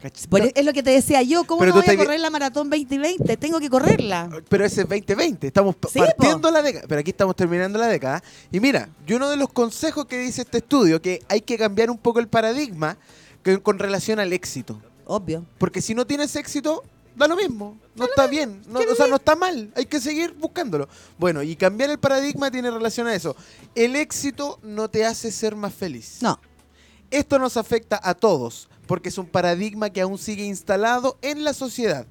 Es 0.04 0.64
lo 0.64 0.72
que 0.74 0.82
te 0.82 0.90
decía 0.90 1.22
yo, 1.22 1.44
¿cómo 1.44 1.64
no 1.64 1.72
voy 1.72 1.84
a 1.88 1.96
correr 1.96 2.20
la 2.20 2.28
maratón 2.28 2.68
2020? 2.68 3.36
Tengo 3.38 3.58
que 3.58 3.70
correrla. 3.70 4.28
Pero 4.48 4.64
ese 4.64 4.82
es 4.82 4.88
2020, 4.88 5.46
estamos 5.46 5.76
partiendo 5.76 6.50
la 6.50 6.60
década, 6.60 6.84
pero 6.86 7.00
aquí 7.00 7.10
estamos 7.10 7.34
terminando 7.34 7.78
la 7.78 7.86
década. 7.86 8.22
Y 8.52 8.60
mira, 8.60 8.90
yo 9.06 9.16
uno 9.16 9.30
de 9.30 9.36
los 9.36 9.50
consejos 9.50 10.04
que 10.04 10.18
dice 10.18 10.42
este 10.42 10.58
estudio, 10.58 11.00
que 11.00 11.22
hay 11.28 11.40
que 11.40 11.56
cambiar 11.56 11.90
un 11.90 11.96
poco 11.96 12.20
el 12.20 12.28
paradigma 12.28 12.98
con 13.62 13.78
relación 13.78 14.20
al 14.20 14.32
éxito. 14.34 14.78
Obvio. 15.06 15.44
Porque 15.58 15.80
si 15.80 15.94
no 15.94 16.06
tienes 16.06 16.36
éxito, 16.36 16.82
da 17.16 17.26
lo 17.26 17.36
mismo. 17.36 17.78
No 17.94 18.04
está 18.04 18.26
bien. 18.26 18.62
No, 18.68 18.80
o 18.80 18.94
sea, 18.94 19.06
no 19.06 19.16
está 19.16 19.36
mal. 19.36 19.72
Hay 19.74 19.86
que 19.86 20.00
seguir 20.00 20.32
buscándolo. 20.34 20.88
Bueno, 21.18 21.42
y 21.42 21.56
cambiar 21.56 21.90
el 21.90 21.98
paradigma 21.98 22.50
tiene 22.50 22.70
relación 22.70 23.06
a 23.06 23.14
eso. 23.14 23.36
El 23.74 23.96
éxito 23.96 24.58
no 24.62 24.88
te 24.88 25.06
hace 25.06 25.30
ser 25.32 25.56
más 25.56 25.72
feliz. 25.72 26.18
No. 26.20 26.38
Esto 27.10 27.38
nos 27.38 27.56
afecta 27.56 28.00
a 28.02 28.14
todos 28.14 28.68
porque 28.86 29.08
es 29.08 29.18
un 29.18 29.26
paradigma 29.26 29.90
que 29.90 30.00
aún 30.00 30.18
sigue 30.18 30.44
instalado 30.44 31.18
en 31.22 31.44
la 31.44 31.52
sociedad. 31.52 32.06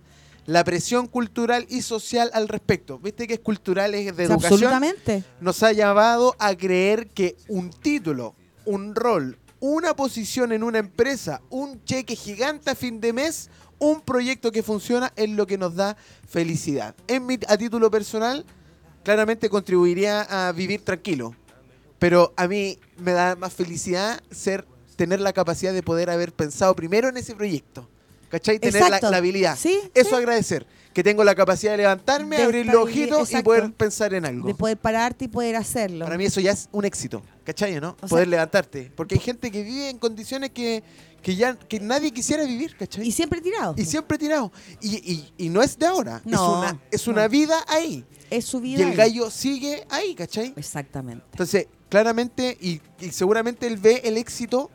La 0.45 0.63
presión 0.63 1.07
cultural 1.07 1.65
y 1.69 1.81
social 1.81 2.29
al 2.33 2.49
respecto. 2.49 2.99
¿Viste 2.99 3.27
que 3.27 3.35
es 3.35 3.39
cultural, 3.39 3.95
es 3.95 4.15
de 4.15 4.23
educación? 4.25 4.53
Absolutamente. 4.53 5.23
Nos 5.39 5.63
ha 5.63 5.71
llevado 5.71 6.35
a 6.37 6.53
creer 6.55 7.07
que 7.07 7.37
un 7.47 7.69
título, 7.69 8.35
un 8.65 8.93
rol, 8.93 9.37
una 9.61 9.95
posición 9.95 10.51
en 10.51 10.63
una 10.63 10.79
empresa, 10.79 11.41
un 11.49 11.83
cheque 11.85 12.17
gigante 12.17 12.71
a 12.71 12.75
fin 12.75 12.99
de 12.99 13.13
mes, 13.13 13.49
un 13.79 14.01
proyecto 14.01 14.51
que 14.51 14.63
funciona 14.63 15.13
es 15.15 15.29
lo 15.29 15.47
que 15.47 15.57
nos 15.57 15.75
da 15.75 15.95
felicidad. 16.27 16.95
En 17.07 17.25
mi, 17.25 17.39
a 17.47 17.57
título 17.57 17.89
personal, 17.89 18.45
claramente 19.03 19.49
contribuiría 19.49 20.21
a 20.23 20.51
vivir 20.51 20.83
tranquilo. 20.83 21.35
Pero 21.99 22.33
a 22.35 22.47
mí 22.49 22.79
me 22.97 23.13
da 23.13 23.37
más 23.37 23.53
felicidad 23.53 24.21
ser 24.31 24.65
tener 24.95 25.19
la 25.19 25.33
capacidad 25.33 25.73
de 25.73 25.83
poder 25.83 26.09
haber 26.09 26.33
pensado 26.33 26.75
primero 26.75 27.09
en 27.09 27.17
ese 27.17 27.35
proyecto. 27.35 27.87
¿Cachai? 28.33 28.57
Tener 28.57 28.89
la, 28.89 28.97
habilidad. 28.97 29.55
¿Sí? 29.55 29.79
Eso 29.93 30.15
agradecer. 30.15 30.65
Que 30.91 31.03
tengo 31.03 31.23
la 31.23 31.35
capacidad 31.35 31.73
de 31.73 31.77
levantarme, 31.77 32.37
abrir 32.37 32.65
los 32.65 32.77
ojitos 32.77 33.31
y 33.31 33.43
poder 33.43 33.71
pensar 33.73 34.11
en 34.15 34.25
algo. 34.25 34.47
De 34.47 34.55
poder 34.55 34.75
pararte 34.75 35.25
y 35.25 35.27
poder 35.27 35.55
hacerlo. 35.55 36.05
Para 36.05 36.17
mí 36.17 36.25
eso 36.25 36.41
ya 36.41 36.51
es 36.51 36.67
un 36.71 36.83
éxito. 36.83 37.21
¿Cachai? 37.43 37.79
¿no? 37.79 37.95
poder 37.95 38.27
levantarte. 38.27 38.91
Porque 38.95 39.15
hay 39.15 39.21
gente 39.21 39.51
que 39.51 39.61
vive 39.61 39.89
en 39.89 39.99
condiciones 39.99 40.49
que, 40.49 40.83
ya 41.23 41.53
que 41.55 41.79
nadie 41.79 42.09
quisiera 42.09 42.43
vivir, 42.43 42.75
¿cachai? 42.75 43.07
Y 43.07 43.11
siempre 43.11 43.39
tirado. 43.39 43.75
Y 43.77 43.85
siempre 43.85 44.17
tirado. 44.17 44.51
Y, 44.81 45.25
y, 45.37 45.49
no 45.49 45.61
es 45.61 45.77
de 45.77 45.85
ahora. 45.85 46.19
No, 46.25 46.33
es 46.33 46.71
una, 46.71 46.81
es 46.89 47.07
una 47.07 47.27
vida 47.27 47.63
ahí. 47.67 48.03
Es 48.31 48.45
su 48.45 48.59
vida. 48.59 48.79
Y 48.79 48.81
el 48.81 48.95
gallo 48.95 49.29
sigue 49.29 49.85
ahí, 49.91 50.15
¿cachai? 50.15 50.53
Exactamente. 50.55 51.23
Entonces, 51.33 51.67
claramente, 51.87 52.57
y, 52.59 52.81
y 52.99 53.11
seguramente 53.11 53.67
él 53.67 53.77
ve 53.77 54.01
el 54.05 54.17
éxito 54.17 54.71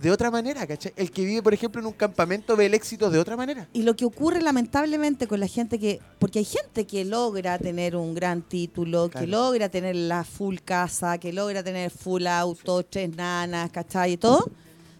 de 0.00 0.10
otra 0.10 0.30
manera, 0.30 0.66
¿cachai? 0.66 0.92
El 0.96 1.10
que 1.10 1.24
vive, 1.24 1.42
por 1.42 1.52
ejemplo, 1.52 1.80
en 1.80 1.86
un 1.86 1.92
campamento 1.92 2.56
ve 2.56 2.66
el 2.66 2.74
éxito 2.74 3.10
de 3.10 3.18
otra 3.18 3.36
manera. 3.36 3.68
Y 3.72 3.82
lo 3.82 3.94
que 3.94 4.04
ocurre 4.04 4.40
lamentablemente 4.40 5.26
con 5.26 5.40
la 5.40 5.46
gente 5.46 5.78
que, 5.78 6.00
porque 6.18 6.38
hay 6.38 6.44
gente 6.44 6.86
que 6.86 7.04
logra 7.04 7.58
tener 7.58 7.96
un 7.96 8.14
gran 8.14 8.42
título, 8.42 9.10
que 9.10 9.26
logra 9.26 9.68
tener 9.68 9.96
la 9.96 10.24
full 10.24 10.56
casa, 10.64 11.18
que 11.18 11.32
logra 11.32 11.62
tener 11.62 11.90
full 11.90 12.26
auto, 12.26 12.82
tres 12.82 13.14
nanas, 13.14 13.70
¿cachai? 13.70 14.12
Y 14.12 14.16
todo, 14.16 14.50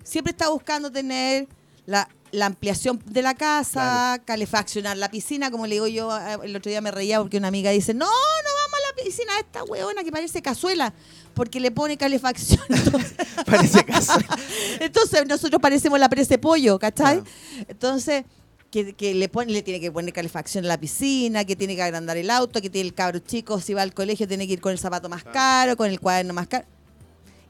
siempre 0.03 0.33
está 0.33 0.51
buscando 0.51 0.91
tener 0.91 1.49
la, 1.87 2.09
ampliación 2.43 3.03
de 3.07 3.23
la 3.23 3.35
casa, 3.35 4.21
calefaccionar 4.25 4.97
la 4.97 5.11
piscina, 5.11 5.51
como 5.51 5.67
le 5.67 5.77
digo 5.77 5.87
yo, 5.89 6.17
eh, 6.17 6.39
el 6.45 6.55
otro 6.55 6.71
día 6.71 6.81
me 6.81 6.91
reía 6.91 7.21
porque 7.21 7.39
una 7.39 7.49
amiga 7.49 7.71
dice, 7.71 7.95
no, 7.95 8.07
no 8.07 8.60
la 8.97 9.05
piscina 9.05 9.33
esta 9.39 9.65
hueona 9.65 10.03
que 10.05 10.13
parece 10.13 10.43
cazuela 10.43 10.93
porque 11.35 11.61
le 11.61 11.71
pone 11.71 11.97
calefacción. 11.97 12.61
Parece 13.47 13.85
caso. 13.85 14.13
Entonces 14.81 15.27
nosotros 15.27 15.61
parecemos 15.61 15.99
la 15.99 16.09
presa 16.09 16.39
pollo, 16.39 16.79
¿cachai? 16.79 17.23
Entonces, 17.69 18.25
que, 18.71 19.15
le, 19.15 19.29
pone, 19.29 19.53
le 19.53 19.63
tiene 19.63 19.81
que 19.81 19.91
poner 19.91 20.13
calefacción 20.13 20.65
a 20.65 20.69
la 20.69 20.79
piscina, 20.79 21.45
que 21.45 21.57
tiene 21.57 21.75
que 21.75 21.83
agrandar 21.83 22.17
el 22.17 22.31
auto, 22.31 22.61
que 22.61 22.71
tiene 22.71 22.89
el 22.89 22.95
cabro 22.95 23.19
chico, 23.19 23.61
si 23.61 23.75
va 23.75 23.83
al 23.83 23.95
colegio 23.95 24.29
tiene 24.29 24.47
que 24.47 24.55
ir 24.55 24.61
con 24.61 24.73
el 24.73 24.79
zapato 24.79 25.09
más 25.09 25.25
caro, 25.25 25.77
con 25.77 25.89
el 25.89 25.99
cuaderno 25.99 26.35
más 26.35 26.47
caro. 26.47 26.67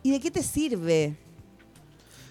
¿Y 0.02 0.10
de 0.12 0.20
qué 0.20 0.30
te 0.30 0.42
sirve? 0.42 1.16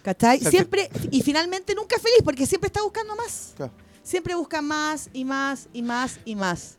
¿Cachai? 0.01 0.39
Siempre, 0.39 0.89
y 1.11 1.21
finalmente 1.21 1.75
nunca 1.75 1.97
es 1.97 2.01
feliz 2.01 2.19
porque 2.23 2.47
siempre 2.47 2.67
está 2.67 2.81
buscando 2.81 3.15
más. 3.15 3.53
Siempre 4.01 4.33
busca 4.33 4.61
más 4.61 5.09
y 5.13 5.23
más 5.23 5.67
y 5.71 5.83
más 5.83 6.19
y 6.25 6.35
más. 6.35 6.78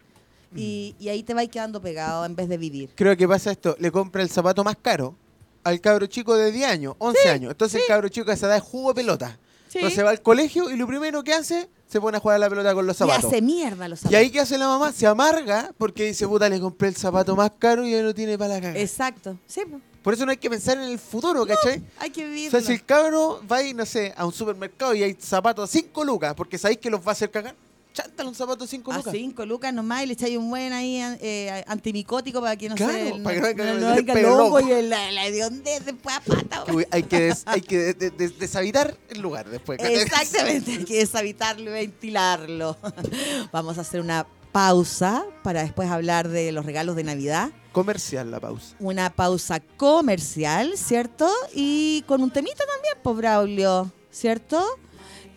Y, 0.55 0.97
ahí 1.09 1.23
te 1.23 1.35
vas 1.35 1.49
quedando 1.49 1.81
pegado 1.81 2.25
en 2.25 2.35
vez 2.35 2.49
de 2.49 2.59
vivir. 2.59 2.91
Creo 2.95 3.17
que 3.17 3.29
pasa 3.29 3.53
esto, 3.53 3.77
le 3.79 3.91
compra 3.91 4.23
el 4.23 4.31
zapato 4.31 4.65
más 4.65 4.77
caro 4.81 5.15
al 5.63 5.81
cabro 5.81 6.07
chico 6.07 6.37
de 6.37 6.51
10 6.53 6.69
años, 6.69 6.95
11 6.99 7.29
años. 7.29 7.51
Entonces 7.53 7.83
el 7.83 7.87
cabro 7.87 8.09
chico 8.09 8.31
a 8.31 8.35
esa 8.35 8.47
edad 8.47 8.57
es 8.57 8.63
jugo 8.63 8.95
pelota. 8.95 9.39
Entonces 9.73 10.05
va 10.05 10.11
al 10.11 10.23
colegio 10.23 10.71
y 10.71 10.77
lo 10.77 10.87
primero 10.87 11.23
que 11.23 11.33
hace, 11.33 11.69
se 11.87 12.01
pone 12.01 12.17
a 12.17 12.21
jugar 12.21 12.37
a 12.37 12.39
la 12.39 12.51
pelota 12.51 12.75
con 12.75 12.87
los 12.87 12.97
zapatos. 12.97 13.25
Y 13.25 13.27
hace 13.27 13.43
mierda 13.43 13.89
los 13.89 14.01
zapatos. 14.01 14.13
Y 14.13 14.17
ahí 14.17 14.31
que 14.31 14.41
hace 14.41 14.59
la 14.59 14.67
mamá, 14.67 14.93
se 14.93 15.07
amarga 15.07 15.73
porque 15.79 16.07
dice, 16.07 16.27
puta, 16.27 16.49
le 16.49 16.59
compré 16.59 16.89
el 16.89 16.97
zapato 16.97 17.37
más 17.37 17.53
caro 17.59 17.87
y 17.87 17.93
ya 17.93 18.03
no 18.03 18.15
tiene 18.15 18.37
para 18.37 18.55
la 18.55 18.61
caga. 18.61 18.81
Exacto. 18.81 19.39
Sí, 19.47 19.63
por 20.03 20.15
eso 20.15 20.25
no 20.25 20.31
hay 20.31 20.39
que 20.39 20.49
pensar 20.49 20.79
en 20.79 20.85
el 20.85 20.99
futuro, 20.99 21.47
¿cachai? 21.47 21.83
hay 21.99 22.11
que 22.11 22.25
vivir. 22.25 22.49
O 22.49 22.51
sea, 22.51 22.61
si 22.63 22.73
el 22.73 22.85
cabro 22.85 23.43
va 23.51 23.63
y, 23.63 23.75
no 23.75 23.85
sé, 23.85 24.15
a 24.17 24.25
un 24.25 24.33
supermercado 24.33 24.95
y 24.95 25.03
hay 25.03 25.17
zapatos 25.21 25.69
a 25.69 25.73
5 25.73 26.05
lucas, 26.05 26.35
porque 26.35 26.57
sabéis 26.57 26.79
que 26.79 26.91
los 26.91 27.01
va 27.01 27.09
a 27.09 27.13
hacer 27.13 27.31
cagar, 27.31 27.55
chántale 27.93 28.29
un 28.29 28.35
zapato 28.35 28.65
a 28.65 28.67
5 28.67 28.93
lucas. 28.93 29.07
A 29.07 29.13
5 29.13 29.47
lucas 29.47 29.75
nomás 29.75 30.03
y 30.03 30.07
le 30.07 30.13
echáis 30.15 30.37
un 30.37 30.51
buen 30.51 30.73
ahí 30.73 31.01
eh, 31.21 31.65
antimicótico 31.67 32.41
para 32.41 32.57
que 32.57 32.69
no 32.69 32.75
claro, 32.75 32.93
sé. 32.93 33.23
para 33.23 33.55
que 33.55 33.65
no, 33.65 33.75
no, 33.75 33.95
venga 33.95 34.15
loco 34.21 34.61
y 34.61 34.83
la, 34.83 35.11
la 35.11 35.27
hediondez 35.27 35.85
después 35.85 36.17
a 36.17 36.21
pata. 36.21 36.65
hay 36.91 37.03
que, 37.03 37.35
hay 37.47 37.61
que 37.61 37.95
deshabitar 38.39 38.97
el 39.09 39.21
lugar 39.21 39.49
después. 39.49 39.79
Exactamente, 39.83 40.73
hay 40.73 40.85
que 40.85 40.99
deshabitarlo 40.99 41.71
y 41.71 41.73
ventilarlo. 41.73 42.77
Vamos 43.53 43.79
a 43.79 43.83
hacer 43.83 44.01
una 44.01 44.27
pausa 44.53 45.25
para 45.43 45.63
después 45.63 45.89
hablar 45.91 46.29
de 46.29 46.53
los 46.53 46.67
regalos 46.67 46.97
de 46.97 47.05
Navidad. 47.05 47.51
Comercial 47.73 48.31
la 48.31 48.41
pausa. 48.41 48.75
Una 48.81 49.11
pausa 49.11 49.61
comercial, 49.61 50.73
¿cierto? 50.77 51.31
Y 51.55 52.03
con 52.07 52.23
un 52.23 52.31
temita 52.31 52.65
también, 52.67 52.95
pues 53.03 53.17
Braulio, 53.17 53.93
¿cierto? 54.11 54.65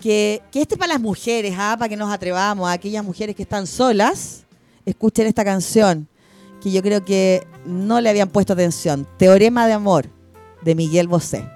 Que, 0.03 0.41
que 0.51 0.61
este 0.61 0.75
es 0.75 0.79
para 0.79 0.91
las 0.91 1.01
mujeres, 1.01 1.55
¿ah? 1.57 1.77
para 1.79 1.87
que 1.87 1.95
nos 1.95 2.11
atrevamos, 2.11 2.67
a 2.67 2.73
aquellas 2.73 3.05
mujeres 3.05 3.37
que 3.37 3.43
están 3.43 3.65
solas, 3.65 4.43
escuchen 4.85 5.27
esta 5.27 5.45
canción, 5.45 6.09
que 6.61 6.73
yo 6.73 6.81
creo 6.81 7.05
que 7.05 7.47
no 7.65 8.01
le 8.01 8.09
habían 8.09 8.27
puesto 8.27 8.51
atención. 8.51 9.07
Teorema 9.17 9.65
de 9.65 9.71
Amor, 9.71 10.09
de 10.61 10.75
Miguel 10.75 11.07
Bosé. 11.07 11.47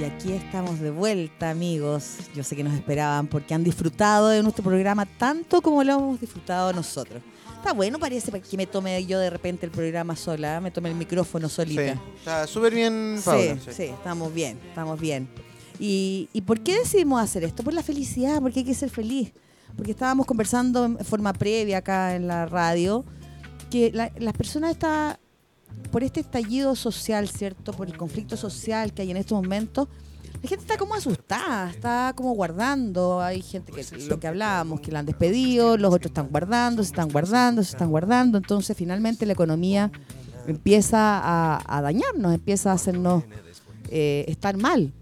Y 0.00 0.02
aquí 0.02 0.32
estamos 0.32 0.80
de 0.80 0.90
vuelta, 0.90 1.50
amigos. 1.50 2.16
Yo 2.34 2.42
sé 2.42 2.56
que 2.56 2.64
nos 2.64 2.74
esperaban 2.74 3.28
porque 3.28 3.54
han 3.54 3.62
disfrutado 3.62 4.26
de 4.30 4.42
nuestro 4.42 4.64
programa 4.64 5.06
tanto 5.06 5.62
como 5.62 5.84
lo 5.84 5.92
hemos 5.92 6.20
disfrutado 6.20 6.72
nosotros. 6.72 7.22
Está 7.58 7.74
bueno, 7.74 8.00
parece 8.00 8.32
que 8.40 8.56
me 8.56 8.66
tome 8.66 9.06
yo 9.06 9.20
de 9.20 9.30
repente 9.30 9.66
el 9.66 9.70
programa 9.70 10.16
sola, 10.16 10.60
me 10.60 10.72
tome 10.72 10.88
el 10.88 10.96
micrófono 10.96 11.48
solita. 11.48 11.94
Sí, 11.94 12.00
está 12.16 12.46
súper 12.48 12.74
bien, 12.74 13.20
Paula. 13.24 13.56
Sí, 13.64 13.70
sí, 13.72 13.82
estamos 13.84 14.34
bien, 14.34 14.58
estamos 14.68 14.98
bien. 14.98 15.28
¿Y, 15.78 16.28
¿Y 16.32 16.42
por 16.42 16.60
qué 16.60 16.78
decidimos 16.78 17.20
hacer 17.20 17.44
esto? 17.44 17.62
Por 17.62 17.74
la 17.74 17.82
felicidad, 17.82 18.40
porque 18.40 18.60
hay 18.60 18.64
que 18.64 18.74
ser 18.74 18.90
feliz. 18.90 19.32
Porque 19.76 19.92
estábamos 19.92 20.26
conversando 20.26 20.84
en 20.84 20.98
forma 20.98 21.32
previa 21.32 21.78
acá 21.78 22.16
en 22.16 22.26
la 22.26 22.46
radio, 22.46 23.04
que 23.70 23.92
las 23.92 24.34
personas 24.34 24.72
están, 24.72 25.18
por 25.92 26.02
este 26.02 26.20
estallido 26.20 26.74
social, 26.74 27.28
¿cierto? 27.28 27.72
Por 27.72 27.88
el 27.88 27.96
conflicto 27.96 28.36
social 28.36 28.92
que 28.92 29.02
hay 29.02 29.10
en 29.10 29.18
estos 29.18 29.40
momentos, 29.40 29.88
la 30.42 30.48
gente 30.48 30.64
está 30.64 30.76
como 30.76 30.94
asustada, 30.94 31.70
está 31.70 32.12
como 32.14 32.32
guardando. 32.32 33.20
Hay 33.20 33.42
gente 33.42 33.72
que 33.72 33.84
lo 34.08 34.20
que 34.20 34.28
hablábamos, 34.28 34.80
que 34.80 34.92
la 34.92 35.00
han 35.00 35.06
despedido, 35.06 35.76
los 35.76 35.92
otros 35.92 36.10
están 36.10 36.28
guardando, 36.28 36.82
se 36.82 36.90
están 36.90 37.08
guardando, 37.08 37.62
se 37.64 37.70
están 37.70 37.90
guardando. 37.90 38.38
Entonces, 38.38 38.76
finalmente, 38.76 39.26
la 39.26 39.32
economía 39.32 39.90
empieza 40.46 41.58
a, 41.66 41.82
dañarnos, 41.82 42.34
empieza 42.34 42.70
a 42.70 42.74
hacernos 42.74 43.24
eh, 43.90 44.24
estar 44.28 44.56
mal. 44.56 44.92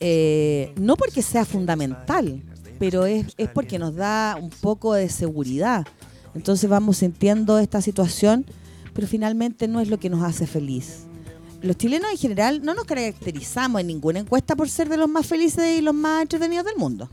Eh, 0.00 0.72
no 0.76 0.96
porque 0.96 1.22
sea 1.22 1.44
fundamental, 1.44 2.42
pero 2.78 3.06
es, 3.06 3.26
es 3.36 3.48
porque 3.50 3.78
nos 3.78 3.94
da 3.94 4.36
un 4.40 4.50
poco 4.50 4.94
de 4.94 5.08
seguridad. 5.08 5.86
Entonces, 6.34 6.68
vamos 6.68 6.98
sintiendo 6.98 7.58
esta 7.58 7.82
situación, 7.82 8.46
pero 8.94 9.06
finalmente 9.06 9.68
no 9.68 9.80
es 9.80 9.88
lo 9.88 9.98
que 9.98 10.10
nos 10.10 10.22
hace 10.22 10.46
feliz 10.46 11.06
los 11.62 11.76
chilenos 11.76 12.10
en 12.10 12.16
general 12.16 12.62
no 12.62 12.74
nos 12.74 12.84
caracterizamos 12.84 13.80
en 13.80 13.86
ninguna 13.86 14.20
encuesta 14.20 14.56
por 14.56 14.68
ser 14.68 14.88
de 14.88 14.96
los 14.96 15.08
más 15.08 15.26
felices 15.26 15.78
y 15.78 15.82
los 15.82 15.94
más 15.94 16.22
entretenidos 16.22 16.64
del 16.64 16.76
mundo. 16.76 17.08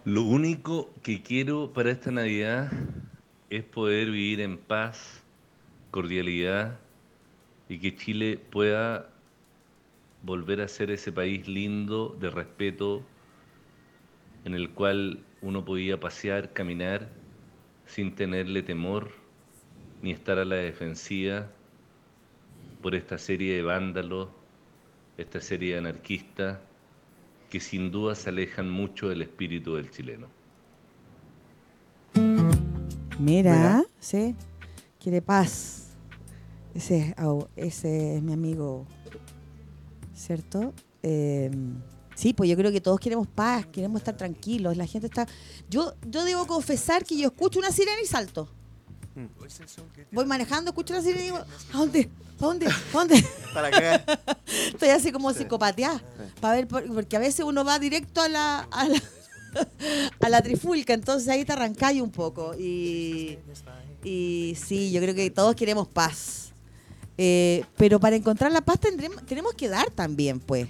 Lo 0.04 0.22
único 0.22 0.90
que 1.02 1.22
quiero 1.22 1.72
para 1.72 1.92
esta 1.92 2.10
Navidad 2.10 2.70
es 3.48 3.64
poder 3.64 4.10
vivir 4.10 4.42
en 4.42 4.58
paz, 4.58 4.98
cordialidad 5.90 6.78
y 7.70 7.78
que 7.78 7.96
Chile 7.96 8.38
pueda 8.50 9.13
volver 10.24 10.60
a 10.60 10.68
ser 10.68 10.90
ese 10.90 11.12
país 11.12 11.46
lindo 11.46 12.16
de 12.18 12.30
respeto 12.30 13.02
en 14.44 14.54
el 14.54 14.70
cual 14.70 15.22
uno 15.42 15.64
podía 15.64 16.00
pasear, 16.00 16.52
caminar 16.52 17.08
sin 17.86 18.14
tenerle 18.14 18.62
temor 18.62 19.12
ni 20.02 20.12
estar 20.12 20.38
a 20.38 20.44
la 20.44 20.56
defensiva 20.56 21.48
por 22.82 22.94
esta 22.94 23.18
serie 23.18 23.56
de 23.56 23.62
vándalos, 23.62 24.28
esta 25.16 25.40
serie 25.40 25.72
de 25.72 25.78
anarquistas 25.78 26.58
que 27.50 27.60
sin 27.60 27.90
duda 27.90 28.14
se 28.14 28.30
alejan 28.30 28.70
mucho 28.70 29.08
del 29.08 29.22
espíritu 29.22 29.76
del 29.76 29.90
chileno. 29.90 30.26
Mira, 33.18 33.84
sí, 34.00 34.34
quiere 35.00 35.22
paz. 35.22 35.96
Ese, 36.74 37.14
ese 37.56 38.16
es 38.16 38.22
mi 38.22 38.32
amigo, 38.32 38.86
¿cierto? 40.14 40.72
Em, 41.02 41.80
sí, 42.14 42.32
pues 42.32 42.48
yo 42.48 42.56
creo 42.56 42.72
que 42.72 42.80
todos 42.80 42.98
queremos 43.00 43.26
paz, 43.26 43.66
queremos 43.66 44.00
estar 44.00 44.16
tranquilos. 44.16 44.76
La 44.76 44.86
gente 44.86 45.06
está. 45.06 45.26
Yo, 45.68 45.94
yo 46.08 46.24
debo 46.24 46.46
confesar 46.46 47.04
que 47.04 47.16
yo 47.16 47.28
escucho 47.28 47.58
una 47.58 47.70
sirena 47.70 48.00
y 48.02 48.06
salto. 48.06 48.48
Voy 50.10 50.26
manejando, 50.26 50.70
escucho 50.70 50.94
la 50.94 51.02
sirena 51.02 51.20
y 51.20 51.24
digo, 51.24 51.38
¿a 51.38 51.76
dónde? 51.76 52.10
¿A 52.40 52.44
dónde? 52.44 52.66
¿A 52.66 52.80
dónde? 52.92 53.24
Para 53.54 53.70
qué? 53.70 54.00
Estoy 54.68 54.88
así 54.88 55.12
como 55.12 55.32
psicopateada. 55.32 56.02
Para 56.40 56.56
ver, 56.56 56.66
porque 56.66 57.16
a 57.16 57.20
veces 57.20 57.44
uno 57.44 57.64
va 57.64 57.78
directo 57.78 58.20
a 58.20 58.28
la, 58.28 58.60
a 60.20 60.28
la, 60.28 60.42
trifulca, 60.42 60.94
entonces 60.94 61.28
ahí 61.28 61.44
te 61.44 61.52
arrancáis 61.52 62.02
un 62.02 62.10
poco. 62.10 62.54
Y, 62.58 63.38
y 64.02 64.56
sí, 64.60 64.90
yo 64.90 65.00
creo 65.00 65.14
que 65.14 65.30
todos 65.30 65.54
queremos 65.54 65.86
paz. 65.86 66.53
Eh, 67.16 67.64
pero 67.76 68.00
para 68.00 68.16
encontrar 68.16 68.50
la 68.50 68.60
paz 68.60 68.80
tendremos, 68.80 69.24
tenemos 69.24 69.54
que 69.54 69.68
dar 69.68 69.90
también, 69.90 70.40
pues. 70.40 70.68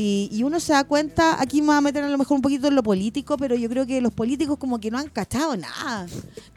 Y, 0.00 0.42
uno 0.44 0.60
se 0.60 0.72
da 0.72 0.84
cuenta, 0.84 1.42
aquí 1.42 1.60
me 1.60 1.68
voy 1.68 1.76
a 1.76 1.80
meter 1.80 2.04
a 2.04 2.08
lo 2.08 2.16
mejor 2.16 2.36
un 2.36 2.42
poquito 2.42 2.68
en 2.68 2.76
lo 2.76 2.84
político, 2.84 3.36
pero 3.36 3.56
yo 3.56 3.68
creo 3.68 3.84
que 3.84 4.00
los 4.00 4.12
políticos 4.12 4.56
como 4.56 4.78
que 4.78 4.92
no 4.92 4.98
han 4.98 5.08
cachado 5.08 5.56
nada. 5.56 6.06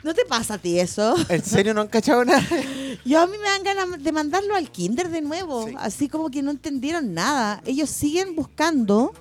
¿No 0.04 0.14
te 0.14 0.26
pasa 0.26 0.56
a 0.56 0.58
ti 0.60 0.80
eso? 0.80 1.16
¿En 1.28 1.44
serio 1.44 1.74
no 1.74 1.82
han 1.82 1.88
cachado 1.88 2.24
nada? 2.24 2.46
Yo 3.06 3.20
a 3.20 3.26
mí 3.26 3.38
me 3.40 3.46
dan 3.46 3.64
ganas 3.64 4.04
de 4.04 4.12
mandarlo 4.12 4.56
al 4.56 4.70
kinder 4.70 5.10
de 5.10 5.22
nuevo, 5.22 5.68
así 5.78 6.08
como 6.08 6.30
que 6.30 6.44
no 6.44 6.52
entendieron 6.52 7.16
nada. 7.16 7.64
Ellos 7.66 7.90
siguen 7.90 8.36
buscando 8.36 9.12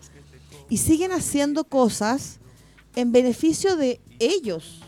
y 0.68 0.76
siguen 0.76 1.12
haciendo 1.12 1.64
cosas 1.64 2.40
en 2.96 3.12
beneficio 3.12 3.76
de 3.76 4.02
ellos, 4.18 4.82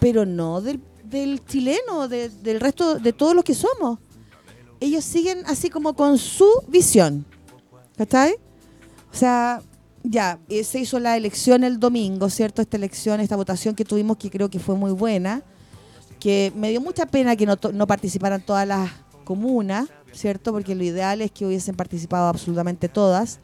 pero 0.00 0.24
no 0.24 0.62
del, 0.62 0.80
chileno, 1.46 2.08
del 2.08 2.60
resto, 2.60 2.98
de 2.98 3.12
todos 3.12 3.34
los 3.34 3.44
que 3.44 3.54
somos. 3.54 3.98
Ellos 4.80 5.04
siguen 5.04 5.42
así 5.46 5.70
como 5.70 5.94
con 5.94 6.18
su 6.18 6.48
visión 6.68 7.24
¿Cachai? 7.96 8.34
O 9.12 9.16
sea, 9.16 9.62
ya, 10.02 10.40
eh, 10.48 10.64
se 10.64 10.80
hizo 10.80 10.98
la 10.98 11.16
elección 11.16 11.62
el 11.62 11.78
domingo, 11.78 12.28
¿cierto? 12.28 12.60
Esta 12.60 12.76
elección, 12.76 13.20
esta 13.20 13.36
votación 13.36 13.74
que 13.74 13.84
tuvimos, 13.84 14.16
que 14.16 14.30
creo 14.30 14.50
que 14.50 14.58
fue 14.58 14.74
muy 14.74 14.90
buena, 14.90 15.42
que 16.18 16.52
me 16.56 16.70
dio 16.70 16.80
mucha 16.80 17.06
pena 17.06 17.36
que 17.36 17.46
no, 17.46 17.56
no 17.72 17.86
participaran 17.86 18.44
todas 18.44 18.66
las 18.66 18.90
comunas, 19.24 19.88
¿cierto? 20.12 20.52
Porque 20.52 20.74
lo 20.74 20.82
ideal 20.82 21.20
es 21.20 21.30
que 21.30 21.46
hubiesen 21.46 21.76
participado 21.76 22.26
absolutamente 22.26 22.88
todas 22.88 23.38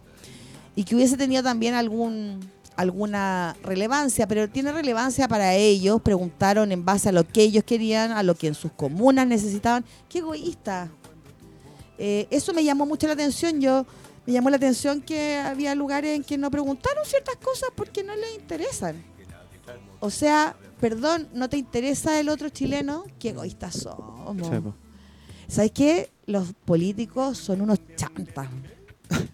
y 0.75 0.85
que 0.85 0.97
hubiese 0.97 1.17
tenido 1.17 1.43
también 1.43 1.75
algún 1.75 2.41
alguna 2.77 3.57
relevancia, 3.63 4.27
pero 4.27 4.49
tiene 4.49 4.73
relevancia 4.73 5.29
para 5.29 5.55
ellos. 5.55 6.01
Preguntaron 6.03 6.73
en 6.73 6.85
base 6.85 7.09
a 7.09 7.13
lo 7.13 7.27
que 7.27 7.43
ellos 7.43 7.65
querían, 7.65 8.13
a 8.13 8.23
lo 8.23 8.35
que 8.35 8.49
en 8.49 8.55
sus 8.55 8.73
comunas 8.73 9.27
necesitaban. 9.27 9.85
¡Qué 10.09 10.19
egoísta! 10.19 10.91
Eh, 11.99 12.27
eso 12.31 12.55
me 12.55 12.65
llamó 12.65 12.87
mucho 12.87 13.07
la 13.07 13.13
atención. 13.13 13.61
Yo 13.61 13.87
me 14.27 14.33
llamó 14.33 14.51
la 14.51 14.57
atención 14.57 15.03
que 15.03 15.37
había 15.37 15.75
lugares 15.75 16.17
en 16.17 16.25
que 16.25 16.39
no 16.39 16.51
preguntaron 16.51 17.05
ciertas 17.05 17.37
cosas 17.37 17.71
porque 17.75 18.03
no 18.03 18.17
les 18.17 18.35
interesan. 18.37 19.03
O 20.01 20.11
sea, 20.11 20.57
perdón, 20.81 21.29
¿no 21.35 21.49
te 21.49 21.59
interesa 21.59 22.19
el 22.19 22.31
otro 22.31 22.49
chileno? 22.49 23.05
¡Qué 23.19 23.31
egoístas 23.31 23.75
somos! 23.75 24.37
¿Sabes 25.47 25.73
qué? 25.73 26.11
Los 26.27 26.55
políticos 26.65 27.37
son 27.37 27.61
unos 27.61 27.81
chantas. 27.97 28.49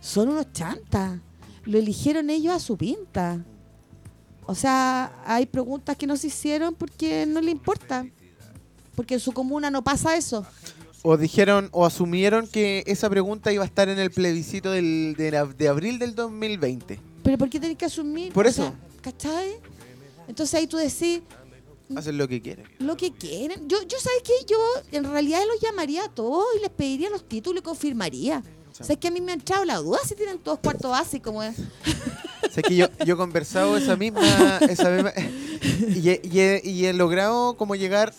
Son 0.00 0.28
unos 0.28 0.52
chantas 0.52 1.18
lo 1.66 1.78
eligieron 1.78 2.30
ellos 2.30 2.54
a 2.54 2.60
su 2.60 2.76
pinta. 2.76 3.44
O 4.46 4.54
sea, 4.54 5.12
hay 5.26 5.46
preguntas 5.46 5.96
que 5.96 6.06
no 6.06 6.16
se 6.16 6.28
hicieron 6.28 6.74
porque 6.74 7.26
no 7.26 7.40
le 7.40 7.50
importa. 7.50 8.06
Porque 8.94 9.14
en 9.14 9.20
su 9.20 9.32
comuna 9.32 9.70
no 9.70 9.82
pasa 9.82 10.16
eso. 10.16 10.46
O 11.02 11.16
dijeron, 11.16 11.68
o 11.72 11.84
asumieron 11.84 12.46
que 12.46 12.82
esa 12.86 13.10
pregunta 13.10 13.52
iba 13.52 13.62
a 13.62 13.66
estar 13.66 13.88
en 13.88 13.98
el 13.98 14.10
plebiscito 14.10 14.70
del, 14.70 15.14
de, 15.16 15.68
abril 15.68 15.98
del 15.98 16.14
2020. 16.14 16.98
¿Pero 17.22 17.38
por 17.38 17.50
qué 17.50 17.60
tenés 17.60 17.76
que 17.76 17.84
asumir? 17.84 18.32
Por 18.32 18.46
eso. 18.46 18.72
¿Cachai? 19.02 19.58
Entonces 20.28 20.54
ahí 20.54 20.66
tú 20.66 20.76
decís... 20.76 21.20
Hacen 21.94 22.18
lo 22.18 22.26
que 22.26 22.40
quieren. 22.40 22.66
Lo 22.78 22.96
que 22.96 23.12
quieren. 23.12 23.68
Yo, 23.68 23.80
yo 23.82 23.98
¿sabes 23.98 24.22
qué? 24.24 24.32
Yo 24.48 24.58
en 24.90 25.04
realidad 25.04 25.40
los 25.46 25.60
llamaría 25.60 26.04
a 26.04 26.08
todos 26.08 26.46
y 26.56 26.60
les 26.60 26.70
pediría 26.70 27.10
los 27.10 27.28
títulos 27.28 27.60
y 27.60 27.64
confirmaría. 27.64 28.42
¿Sabes 28.84 28.98
que 28.98 29.08
a 29.08 29.10
mí 29.10 29.20
me 29.20 29.32
ha 29.32 29.34
entrado 29.34 29.64
la 29.64 29.76
duda 29.76 29.98
si 30.06 30.14
tienen 30.14 30.38
todos 30.38 30.58
cuartos 30.58 30.90
básicos? 30.90 31.32
como 31.32 31.42
es? 31.42 31.56
¿Sabes 32.50 32.64
que 32.68 32.76
yo, 32.76 32.86
yo 33.04 33.14
he 33.14 33.16
conversado 33.16 33.76
esa 33.76 33.96
misma, 33.96 34.58
esa 34.68 34.90
misma 34.90 35.12
y, 35.88 36.10
he, 36.10 36.60
y, 36.62 36.86
he, 36.86 36.92
logrado 36.92 37.56
como 37.56 37.74
llegar, 37.74 38.12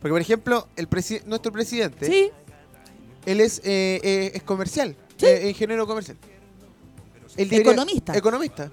porque 0.00 0.10
por 0.10 0.20
ejemplo, 0.20 0.68
el 0.76 0.88
nuestro 1.26 1.52
presidente, 1.52 2.06
¿Sí? 2.06 2.30
él 3.26 3.40
es, 3.40 3.58
eh, 3.58 4.00
eh, 4.02 4.30
es 4.34 4.42
comercial, 4.42 4.96
eh, 5.20 5.48
ingeniero 5.48 5.86
comercial. 5.86 6.16
economista. 7.36 8.16
Economista. 8.16 8.72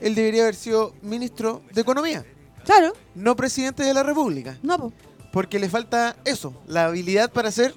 Él 0.00 0.14
debería 0.14 0.42
haber 0.42 0.54
sido 0.54 0.94
ministro 1.02 1.62
de 1.72 1.82
Economía. 1.82 2.24
Claro. 2.64 2.94
No 3.14 3.36
presidente 3.36 3.82
de 3.82 3.92
la 3.92 4.02
República. 4.02 4.58
No, 4.62 4.92
Porque 5.32 5.58
le 5.58 5.68
falta 5.68 6.16
eso, 6.24 6.54
la 6.66 6.86
habilidad 6.86 7.30
para 7.30 7.50
ser 7.50 7.74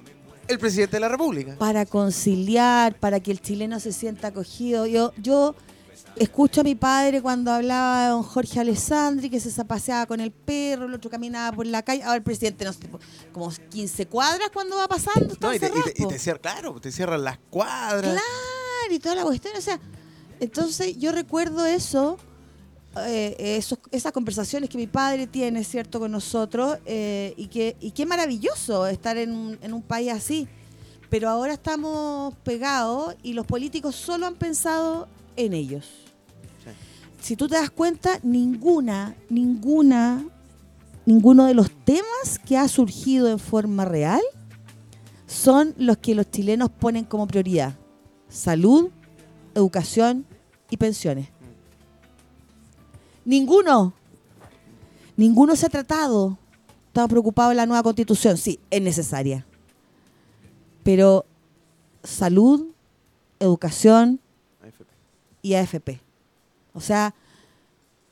el 0.48 0.58
presidente 0.58 0.96
de 0.96 1.00
la 1.00 1.08
República. 1.08 1.56
Para 1.58 1.86
conciliar, 1.86 2.98
para 2.98 3.20
que 3.20 3.30
el 3.30 3.40
chileno 3.40 3.80
se 3.80 3.92
sienta 3.92 4.28
acogido. 4.28 4.86
Yo, 4.86 5.12
yo 5.16 5.54
escucho 6.16 6.60
a 6.60 6.64
mi 6.64 6.74
padre 6.74 7.22
cuando 7.22 7.50
hablaba 7.50 8.04
de 8.04 8.08
don 8.10 8.22
Jorge 8.22 8.60
Alessandri, 8.60 9.30
que 9.30 9.40
se 9.40 9.64
paseaba 9.64 10.06
con 10.06 10.20
el 10.20 10.30
perro, 10.30 10.86
el 10.86 10.94
otro 10.94 11.10
caminaba 11.10 11.54
por 11.54 11.66
la 11.66 11.82
calle. 11.82 12.02
Ahora 12.02 12.16
el 12.16 12.22
presidente, 12.22 12.64
no 12.64 12.72
sé, 12.72 12.80
como 13.32 13.50
15 13.50 14.06
cuadras 14.06 14.50
cuando 14.52 14.76
va 14.76 14.88
pasando. 14.88 15.34
No, 15.40 15.54
y 15.54 15.58
te, 15.58 15.70
y 15.96 16.06
te, 16.06 16.18
cierran, 16.18 16.42
claro, 16.42 16.80
te 16.80 16.92
cierran 16.92 17.24
las 17.24 17.38
cuadras. 17.50 18.12
Claro, 18.12 18.94
y 18.94 18.98
toda 18.98 19.14
la 19.14 19.22
cuestión. 19.22 19.54
O 19.56 19.60
sea, 19.60 19.80
entonces 20.40 20.96
yo 20.98 21.12
recuerdo 21.12 21.66
eso. 21.66 22.18
Eh, 23.06 23.60
esas 23.90 24.12
conversaciones 24.12 24.70
que 24.70 24.78
mi 24.78 24.86
padre 24.86 25.26
tiene, 25.26 25.64
¿cierto?, 25.64 25.98
con 25.98 26.12
nosotros, 26.12 26.78
eh, 26.86 27.34
y, 27.36 27.48
que, 27.48 27.76
y 27.80 27.90
qué 27.90 28.06
maravilloso 28.06 28.86
estar 28.86 29.16
en 29.16 29.32
un, 29.32 29.58
en 29.60 29.72
un 29.72 29.82
país 29.82 30.12
así. 30.12 30.46
Pero 31.10 31.28
ahora 31.28 31.54
estamos 31.54 32.34
pegados 32.44 33.16
y 33.22 33.32
los 33.32 33.46
políticos 33.46 33.94
solo 33.94 34.26
han 34.26 34.36
pensado 34.36 35.08
en 35.36 35.52
ellos. 35.52 35.88
Si 37.20 37.36
tú 37.36 37.48
te 37.48 37.54
das 37.54 37.70
cuenta, 37.70 38.20
ninguna, 38.22 39.16
ninguna, 39.30 40.26
ninguno 41.06 41.46
de 41.46 41.54
los 41.54 41.70
temas 41.84 42.38
que 42.44 42.58
ha 42.58 42.68
surgido 42.68 43.30
en 43.30 43.38
forma 43.38 43.84
real 43.84 44.20
son 45.26 45.74
los 45.78 45.96
que 45.98 46.14
los 46.14 46.30
chilenos 46.30 46.68
ponen 46.68 47.04
como 47.04 47.26
prioridad. 47.26 47.74
Salud, 48.28 48.90
educación 49.54 50.26
y 50.68 50.76
pensiones. 50.76 51.28
Ninguno. 53.24 53.92
Ninguno 55.16 55.56
se 55.56 55.66
ha 55.66 55.68
tratado. 55.68 56.38
Estamos 56.88 57.10
preocupados 57.10 57.52
en 57.52 57.56
la 57.58 57.66
nueva 57.66 57.82
constitución. 57.82 58.36
Sí, 58.36 58.60
es 58.70 58.82
necesaria. 58.82 59.46
Pero 60.82 61.24
salud, 62.02 62.66
educación 63.40 64.20
y 65.42 65.54
AFP. 65.54 66.00
O 66.72 66.80
sea, 66.80 67.14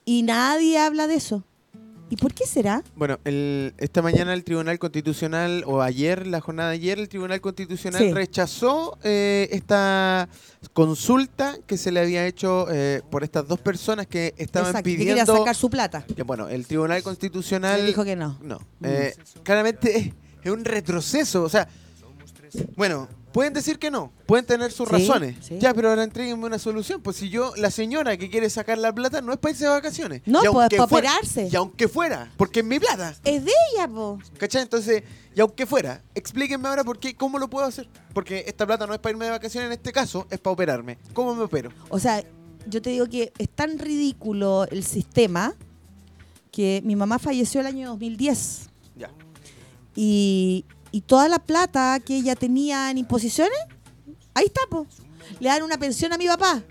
y 0.05 0.23
nadie 0.23 0.77
habla 0.79 1.07
de 1.07 1.15
eso. 1.15 1.43
¿Y 2.13 2.15
por 2.15 2.31
qué 2.31 2.45
será? 2.45 2.83
Bueno, 2.95 3.17
esta 3.25 4.03
mañana 4.03 4.35
el 4.35 4.43
Tribunal 4.43 4.77
Constitucional, 4.77 5.63
o 5.65 5.81
ayer, 5.81 6.27
la 6.27 6.41
jornada 6.41 6.69
de 6.69 6.75
ayer, 6.75 6.99
el 6.99 7.09
Tribunal 7.09 7.41
Constitucional 7.41 8.13
rechazó 8.13 8.99
eh, 9.03 9.49
esta 9.51 10.29
consulta 10.73 11.57
que 11.65 11.75
se 11.75 11.91
le 11.91 12.01
había 12.01 12.27
hecho 12.27 12.67
eh, 12.69 13.01
por 13.09 13.23
estas 13.23 13.47
dos 13.47 13.59
personas 13.59 14.05
que 14.05 14.35
estaban 14.37 14.83
pidiendo... 14.83 15.25
Que 15.25 15.39
sacar 15.39 15.55
su 15.55 15.71
plata. 15.71 16.05
bueno, 16.23 16.49
el 16.49 16.67
Tribunal 16.67 17.01
Constitucional... 17.01 17.83
dijo 17.83 18.05
que 18.05 18.15
no. 18.15 18.37
No. 18.43 18.59
Eh, 18.83 19.15
claramente 19.41 20.13
es 20.43 20.51
un 20.51 20.65
retroceso. 20.65 21.41
O 21.41 21.49
sea, 21.49 21.67
bueno, 22.75 23.09
Pueden 23.33 23.51
decir 23.53 23.79
que 23.79 23.89
no, 23.89 24.11
pueden 24.27 24.45
tener 24.45 24.71
sus 24.71 24.87
razones. 24.87 25.49
Ya, 25.59 25.73
pero 25.73 25.89
ahora 25.89 26.03
entréguenme 26.03 26.45
una 26.45 26.59
solución. 26.59 27.01
Pues 27.01 27.17
si 27.17 27.29
yo, 27.29 27.51
la 27.57 27.71
señora 27.71 28.15
que 28.15 28.29
quiere 28.29 28.47
sacar 28.49 28.77
la 28.77 28.93
plata, 28.93 29.21
no 29.21 29.33
es 29.33 29.39
para 29.39 29.51
irse 29.51 29.65
de 29.65 29.71
vacaciones. 29.71 30.21
No, 30.27 30.41
pues 30.41 30.69
para 30.69 30.83
operarse. 30.83 31.49
Y 31.51 31.55
aunque 31.55 31.87
fuera, 31.87 32.31
porque 32.37 32.59
es 32.59 32.65
mi 32.65 32.79
plata. 32.79 33.15
Es 33.25 33.43
de 33.43 33.51
ella, 33.73 33.87
po. 33.87 34.19
¿Cachai? 34.37 34.61
Entonces, 34.61 35.03
y 35.35 35.41
aunque 35.41 35.65
fuera, 35.65 36.03
explíquenme 36.13 36.67
ahora 36.67 36.83
por 36.83 36.99
qué, 36.99 37.15
cómo 37.15 37.39
lo 37.39 37.49
puedo 37.49 37.65
hacer. 37.65 37.89
Porque 38.13 38.43
esta 38.47 38.67
plata 38.67 38.85
no 38.85 38.93
es 38.93 38.99
para 38.99 39.11
irme 39.11 39.25
de 39.25 39.31
vacaciones, 39.31 39.67
en 39.67 39.73
este 39.73 39.91
caso, 39.91 40.27
es 40.29 40.39
para 40.39 40.53
operarme. 40.53 40.99
¿Cómo 41.13 41.33
me 41.33 41.43
opero? 41.43 41.71
O 41.89 41.97
sea, 41.97 42.23
yo 42.67 42.81
te 42.83 42.91
digo 42.91 43.07
que 43.07 43.33
es 43.39 43.49
tan 43.49 43.79
ridículo 43.79 44.67
el 44.69 44.83
sistema 44.83 45.55
que 46.51 46.81
mi 46.85 46.95
mamá 46.95 47.17
falleció 47.17 47.61
el 47.61 47.67
año 47.67 47.89
2010. 47.89 48.69
Ya. 48.95 49.09
Y, 49.95 50.65
y 50.93 51.01
toda 51.01 51.27
la 51.27 51.39
plata 51.39 51.99
que 51.99 52.15
ella 52.17 52.35
tenía 52.35 52.91
en 52.91 52.99
imposiciones, 52.99 53.57
ahí 54.35 54.45
está, 54.45 54.61
po. 54.69 54.85
Le 55.39 55.49
dan 55.49 55.63
una 55.63 55.79
pensión 55.79 56.13
a 56.13 56.19
mi 56.19 56.27
papá. 56.27 56.61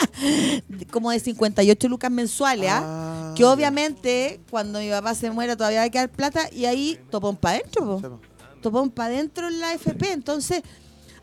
como 0.90 1.12
de 1.12 1.20
58 1.20 1.88
lucas 1.88 2.10
mensuales, 2.10 2.68
¿ah? 2.68 2.80
ah 2.82 3.34
que 3.36 3.44
obviamente 3.44 4.40
cuando 4.50 4.80
mi 4.80 4.90
papá 4.90 5.14
se 5.14 5.30
muera 5.30 5.56
todavía 5.56 5.78
va 5.80 5.84
a 5.84 5.90
quedar 5.90 6.10
plata 6.10 6.48
y 6.50 6.64
ahí 6.64 6.98
topón 7.08 7.36
para 7.36 7.58
adentro, 7.58 8.00
po. 8.00 8.20
Topón 8.62 8.90
para 8.90 9.14
adentro 9.14 9.46
en 9.46 9.60
la 9.60 9.74
FP. 9.74 10.10
Entonces, 10.10 10.62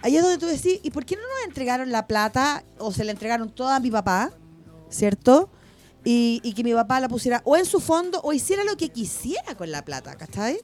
ahí 0.01 0.15
es 0.15 0.23
donde 0.23 0.37
tú 0.37 0.45
decís, 0.45 0.79
¿y 0.81 0.91
por 0.91 1.03
qué 1.03 1.17
no 1.17 1.23
nos 1.23 1.45
entregaron 1.45 1.91
la 1.91 2.07
plata 2.07 2.63
o 2.77 2.93
se 2.93 3.03
la 3.03 3.11
entregaron 3.11 3.49
toda 3.49 3.75
a 3.75 3.79
mi 3.81 3.91
papá? 3.91 4.31
¿Cierto? 4.89 5.49
Y, 6.05 6.39
y 6.41 6.53
que 6.53 6.63
mi 6.63 6.73
papá 6.73 7.01
la 7.01 7.09
pusiera 7.09 7.41
o 7.43 7.57
en 7.57 7.65
su 7.65 7.81
fondo 7.81 8.21
o 8.23 8.31
hiciera 8.31 8.63
lo 8.63 8.77
que 8.77 8.87
quisiera 8.87 9.55
con 9.57 9.71
la 9.71 9.83
plata, 9.83 10.15
¿cachai? 10.15 10.61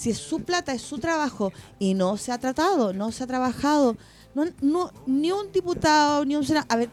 Si 0.00 0.08
es 0.08 0.16
su 0.16 0.40
plata, 0.40 0.72
es 0.72 0.80
su 0.80 0.98
trabajo 0.98 1.52
y 1.78 1.92
no 1.92 2.16
se 2.16 2.32
ha 2.32 2.38
tratado, 2.38 2.94
no 2.94 3.12
se 3.12 3.22
ha 3.22 3.26
trabajado. 3.26 3.98
No, 4.34 4.46
no, 4.62 4.90
ni 5.04 5.30
un 5.30 5.52
diputado, 5.52 6.24
ni 6.24 6.36
un 6.36 6.42
senador. 6.42 6.66
A 6.70 6.76
ver, 6.76 6.88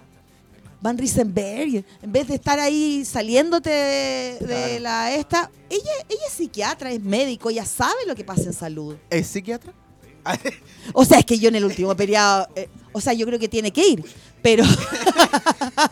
Van 0.82 0.98
Riesenberg, 0.98 1.86
en 2.02 2.12
vez 2.12 2.28
de 2.28 2.36
estar 2.36 2.60
ahí 2.60 3.06
saliéndote 3.06 3.70
de, 3.70 4.80
la 4.82 5.16
esta, 5.16 5.50
ella, 5.70 5.92
ella 6.10 6.22
es 6.28 6.34
psiquiatra, 6.34 6.92
es 6.92 7.02
médico, 7.02 7.50
ella 7.50 7.66
sabe 7.66 7.96
lo 8.06 8.14
que 8.14 8.26
pasa 8.26 8.44
en 8.44 8.52
salud. 8.52 8.98
¿Es 9.10 9.28
psiquiatra? 9.28 9.72
o 10.92 11.06
sea, 11.06 11.20
es 11.20 11.26
que 11.26 11.40
yo 11.40 11.48
en 11.48 11.56
el 11.56 11.64
último 11.64 11.96
periodo, 11.96 12.50
eh, 12.58 12.68
o 12.92 13.00
sea, 13.00 13.14
yo 13.14 13.26
creo 13.26 13.40
que 13.40 13.48
tiene 13.48 13.72
que 13.72 13.88
ir, 13.88 14.04
pero, 14.42 14.66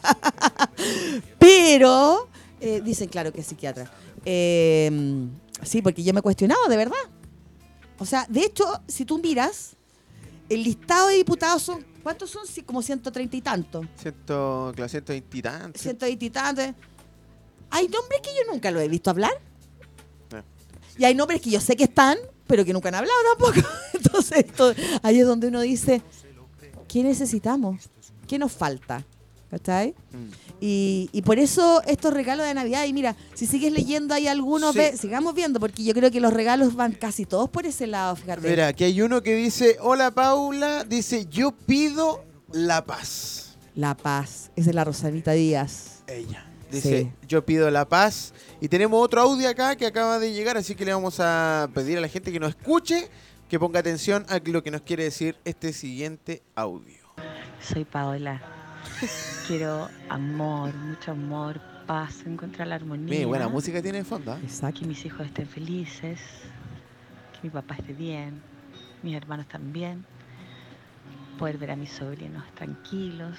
pero, 1.40 2.28
eh, 2.60 2.82
dicen 2.84 3.08
claro 3.08 3.32
que 3.32 3.40
es 3.40 3.48
psiquiatra. 3.48 3.90
Eh, 4.26 5.30
Sí, 5.64 5.82
porque 5.82 6.04
yo 6.04 6.14
me 6.14 6.20
he 6.20 6.24
cuestionado, 6.24 6.68
de 6.68 6.78
verdad. 6.78 6.98
O 7.98 8.06
sea, 8.06 8.26
de 8.30 8.42
hecho, 8.42 8.66
si 8.88 9.06
tú 9.06 9.20
miras, 9.20 9.76
el 10.50 10.64
listado 10.64 11.08
de 11.08 11.16
diputados 11.16 11.64
son, 11.64 11.86
¿cuántos 12.04 12.30
son? 12.30 12.46
Sí, 12.46 12.62
como 12.62 12.82
130 12.82 13.38
y 13.38 13.42
tantos. 13.42 13.86
Ciento, 13.98 14.72
claro, 14.76 14.90
120 14.90 15.38
y 15.38 15.42
tantos. 15.42 15.82
120 15.82 16.26
y 16.26 16.30
tantos. 16.30 16.66
Hay 17.70 17.88
nombres 17.88 18.22
que 18.22 18.30
yo 18.30 18.52
nunca 18.52 18.72
lo 18.72 18.80
he 18.80 18.88
visto 18.88 19.10
hablar. 19.10 19.32
Eh. 20.32 20.42
Y 20.98 21.06
hay 21.06 21.16
nombres 21.16 21.42
que 21.42 21.50
yo 21.50 21.60
sé 21.60 21.76
que 21.76 21.86
están, 21.86 22.18
pero 22.48 22.64
que 22.64 22.74
nunca 22.74 22.90
han 22.90 22.96
hablado 22.96 23.18
tampoco. 23.38 23.68
Entonces, 23.94 24.46
ahí 25.02 25.20
es 25.20 25.26
donde 25.26 25.48
uno 25.48 25.62
dice, 25.62 26.02
¿qué 26.88 27.04
necesitamos? 27.04 27.90
¿Qué 28.28 28.38
nos 28.38 28.52
falta? 28.52 29.06
¿Cachai? 29.50 29.94
Mm. 30.12 30.30
Y, 30.60 31.22
por 31.24 31.40
eso 31.40 31.82
estos 31.88 32.14
regalos 32.14 32.46
de 32.46 32.54
Navidad, 32.54 32.86
y 32.86 32.94
mira, 32.94 33.16
si 33.34 33.46
sigues 33.46 33.72
leyendo 33.72 34.14
hay 34.14 34.28
algunos, 34.28 34.76
sigamos 34.98 35.34
viendo, 35.36 35.60
porque 35.60 35.84
yo 35.84 35.94
creo 35.94 36.12
que 36.12 36.20
los 36.20 36.34
regalos 36.34 36.76
van 36.76 36.94
casi 36.94 37.26
todos 37.26 37.50
por 37.50 37.66
ese 37.66 37.88
lado, 37.88 38.16
fíjate. 38.16 38.48
Mira, 38.48 38.68
aquí 38.68 38.84
hay 38.84 39.02
uno 39.02 39.22
que 39.22 39.36
dice, 39.36 39.78
hola 39.82 40.12
Paula, 40.12 40.84
dice, 40.84 41.28
yo 41.30 41.52
pido 41.52 42.24
la 42.52 42.86
paz. 42.86 43.58
La 43.76 43.96
paz, 43.96 44.52
es 44.56 44.66
de 44.66 44.74
la 44.74 44.84
Rosalita 44.84 45.32
Díaz. 45.34 46.04
Ella. 46.08 46.46
Dice, 46.72 47.12
yo 47.28 47.46
pido 47.46 47.70
la 47.70 47.88
paz. 47.88 48.34
Y 48.60 48.68
tenemos 48.68 49.02
otro 49.04 49.22
audio 49.22 49.48
acá 49.48 49.76
que 49.76 49.86
acaba 49.86 50.20
de 50.20 50.34
llegar, 50.34 50.58
así 50.58 50.76
que 50.76 50.86
le 50.86 50.94
vamos 50.94 51.20
a 51.20 51.70
pedir 51.74 51.98
a 51.98 52.02
la 52.02 52.08
gente 52.08 52.32
que 52.32 52.40
nos 52.40 52.50
escuche 52.50 53.10
que 53.50 53.60
ponga 53.60 53.80
atención 53.80 54.26
a 54.30 54.40
lo 54.44 54.64
que 54.64 54.72
nos 54.72 54.82
quiere 54.82 55.04
decir 55.04 55.38
este 55.46 55.72
siguiente 55.74 56.42
audio. 56.56 57.04
Soy 57.62 57.86
Paola. 57.86 58.55
Quiero 59.48 59.90
amor, 60.10 60.74
mucho 60.74 61.12
amor, 61.12 61.60
paz, 61.86 62.24
encontrar 62.26 62.68
la 62.68 62.76
armonía. 62.76 63.20
Qué 63.20 63.26
buena 63.26 63.48
música 63.48 63.82
tiene 63.82 64.00
en 64.00 64.06
fondo. 64.06 64.36
¿eh? 64.36 64.74
Que 64.74 64.86
mis 64.86 65.06
hijos 65.06 65.26
estén 65.26 65.48
felices, 65.48 66.20
que 67.34 67.40
mi 67.44 67.50
papá 67.50 67.76
esté 67.76 67.94
bien, 67.94 68.42
mis 69.04 69.16
hermanos 69.16 69.48
también. 69.48 70.06
Poder 71.38 71.58
ver 71.58 71.72
a 71.72 71.76
mis 71.76 71.92
sobrinos 71.92 72.44
tranquilos 72.56 73.38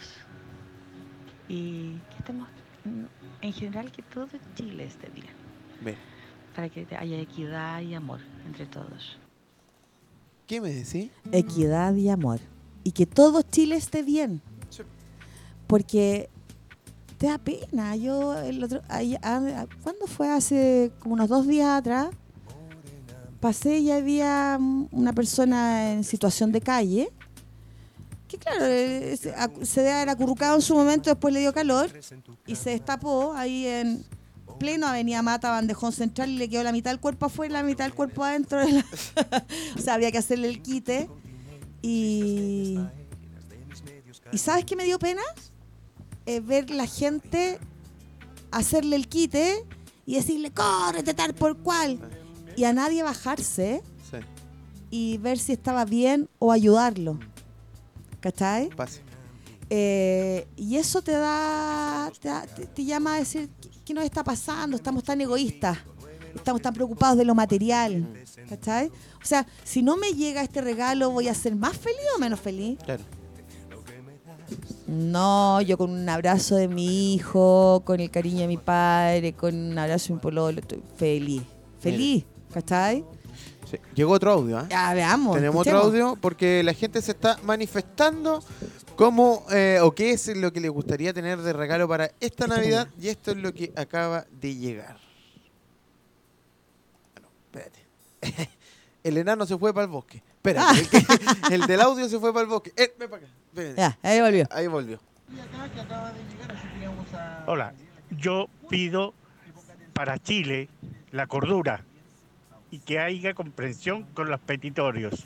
y 1.48 1.92
que 2.10 2.18
estemos, 2.18 2.48
en 3.40 3.52
general, 3.52 3.90
que 3.90 4.02
todo 4.02 4.28
Chile 4.54 4.84
esté 4.84 5.08
bien. 5.08 5.96
Para 6.54 6.68
que 6.68 6.86
haya 6.96 7.18
equidad 7.18 7.80
y 7.80 7.94
amor 7.94 8.20
entre 8.46 8.66
todos. 8.66 9.18
¿Qué 10.46 10.60
me 10.60 10.70
decís? 10.70 11.10
Equidad 11.32 11.94
y 11.94 12.08
amor. 12.10 12.40
Y 12.84 12.92
que 12.92 13.06
todo 13.06 13.42
Chile 13.42 13.76
esté 13.76 14.02
bien. 14.02 14.42
Porque 15.66 16.28
te 17.18 17.26
da 17.26 17.38
pena. 17.38 17.96
Yo 17.96 18.38
el 18.38 18.62
otro, 18.62 18.82
¿cuándo 19.82 20.06
fue? 20.06 20.28
Hace 20.28 20.92
como 21.00 21.14
unos 21.14 21.28
dos 21.28 21.46
días 21.46 21.78
atrás. 21.78 22.08
Pasé 23.40 23.78
y 23.78 23.90
había 23.90 24.58
una 24.90 25.12
persona 25.12 25.92
en 25.92 26.04
situación 26.04 26.52
de 26.52 26.60
calle. 26.60 27.12
Que 28.28 28.38
claro, 28.38 28.64
se 28.64 29.80
debe 29.80 29.92
haber 29.92 30.08
acurrucado 30.08 30.56
en 30.56 30.62
su 30.62 30.74
momento, 30.74 31.10
después 31.10 31.32
le 31.32 31.40
dio 31.40 31.52
calor 31.52 31.88
y 32.44 32.56
se 32.56 32.70
destapó 32.70 33.32
ahí 33.34 33.66
en, 33.66 34.04
pleno 34.58 34.86
Avenida 34.86 35.22
Mata, 35.22 35.50
Bandejón 35.50 35.92
Central, 35.92 36.30
y 36.30 36.36
le 36.36 36.48
quedó 36.48 36.62
la 36.62 36.72
mitad 36.72 36.90
del 36.90 37.00
cuerpo 37.00 37.26
afuera 37.26 37.50
y 37.50 37.52
la 37.52 37.62
mitad 37.62 37.84
del 37.84 37.94
cuerpo 37.94 38.24
adentro. 38.24 38.60
o 39.76 39.80
sea, 39.80 39.94
había 39.94 40.10
que 40.10 40.18
hacerle 40.18 40.48
el 40.48 40.62
quite. 40.62 41.08
Y. 41.82 42.78
¿Y 44.32 44.38
sabes 44.38 44.64
qué 44.64 44.74
me 44.74 44.84
dio 44.84 44.98
pena? 44.98 45.22
Eh, 46.26 46.40
ver 46.40 46.70
la 46.70 46.86
gente 46.86 47.58
hacerle 48.50 48.96
el 48.96 49.08
quite 49.08 49.64
y 50.04 50.14
decirle, 50.14 50.50
córrete 50.50 51.14
tal 51.14 51.34
por 51.34 51.58
cual. 51.58 51.98
Y 52.56 52.64
a 52.64 52.72
nadie 52.72 53.02
bajarse 53.02 53.82
y 54.90 55.18
ver 55.18 55.38
si 55.38 55.52
estaba 55.52 55.84
bien 55.84 56.28
o 56.38 56.52
ayudarlo. 56.52 57.18
¿Cachai? 58.20 58.70
Eh, 59.68 60.46
y 60.56 60.76
eso 60.76 61.02
te 61.02 61.12
da, 61.12 62.10
te, 62.20 62.66
te, 62.66 62.84
llama 62.84 63.16
a 63.16 63.18
decir, 63.18 63.50
¿qué 63.84 63.92
nos 63.92 64.04
está 64.04 64.22
pasando? 64.22 64.76
Estamos 64.76 65.02
tan 65.02 65.20
egoístas, 65.20 65.78
estamos 66.34 66.62
tan 66.62 66.72
preocupados 66.72 67.18
de 67.18 67.24
lo 67.24 67.34
material. 67.34 68.06
¿Cachai? 68.48 68.88
O 69.22 69.24
sea, 69.24 69.46
si 69.64 69.82
no 69.82 69.96
me 69.96 70.12
llega 70.12 70.42
este 70.42 70.60
regalo, 70.60 71.10
¿voy 71.10 71.28
a 71.28 71.34
ser 71.34 71.56
más 71.56 71.76
feliz 71.76 72.06
o 72.16 72.20
menos 72.20 72.40
feliz? 72.40 72.78
Claro. 72.84 73.02
No, 74.86 75.60
yo 75.62 75.76
con 75.76 75.90
un 75.90 76.08
abrazo 76.08 76.54
de 76.54 76.68
mi 76.68 77.14
hijo, 77.14 77.82
con 77.84 77.98
el 77.98 78.10
cariño 78.10 78.42
de 78.42 78.46
mi 78.46 78.56
padre, 78.56 79.32
con 79.32 79.54
un 79.54 79.78
abrazo 79.78 80.14
de 80.14 80.20
pololo, 80.20 80.60
estoy 80.60 80.82
feliz. 80.96 81.42
Feliz, 81.80 82.24
¿cachai? 82.52 83.04
Llegó 83.94 84.12
otro 84.12 84.32
audio, 84.32 84.60
¿eh? 84.60 84.66
Ya, 84.70 84.94
veamos. 84.94 85.34
Tenemos 85.34 85.66
otro 85.66 85.78
audio 85.78 86.16
porque 86.20 86.62
la 86.62 86.72
gente 86.72 87.02
se 87.02 87.12
está 87.12 87.38
manifestando 87.42 88.42
cómo 88.94 89.44
eh, 89.50 89.80
o 89.82 89.92
qué 89.92 90.12
es 90.12 90.36
lo 90.36 90.52
que 90.52 90.60
le 90.60 90.68
gustaría 90.68 91.12
tener 91.12 91.40
de 91.42 91.52
regalo 91.52 91.88
para 91.88 92.12
esta 92.20 92.46
Navidad 92.46 92.88
y 93.00 93.08
esto 93.08 93.32
es 93.32 93.38
lo 93.38 93.52
que 93.52 93.72
acaba 93.76 94.24
de 94.40 94.54
llegar. 94.54 94.98
Bueno, 97.12 97.28
espérate. 97.46 98.50
el 99.02 99.18
enano 99.18 99.46
se 99.46 99.58
fue 99.58 99.74
para 99.74 99.84
el 99.84 99.90
bosque. 99.90 100.22
Espérate, 100.36 100.88
ah. 101.08 101.48
el, 101.50 101.66
del 101.66 101.80
audio 101.80 102.08
se 102.08 102.20
fue 102.20 102.32
para 102.32 102.42
el 102.44 102.48
bosque. 102.48 102.72
Eh, 102.76 102.94
ven 102.98 103.10
para 103.10 103.26
acá. 103.26 103.32
Ya, 103.76 103.98
ahí 104.02 104.20
volvió. 104.20 104.46
Ahí 104.50 104.66
volvió. 104.66 105.00
Hola, 107.46 107.72
yo 108.10 108.48
pido 108.68 109.14
para 109.92 110.18
Chile 110.18 110.68
la 111.10 111.26
cordura 111.26 111.84
y 112.70 112.78
que 112.80 112.98
haya 112.98 113.34
comprensión 113.34 114.04
con 114.14 114.28
los 114.28 114.40
petitorios, 114.40 115.24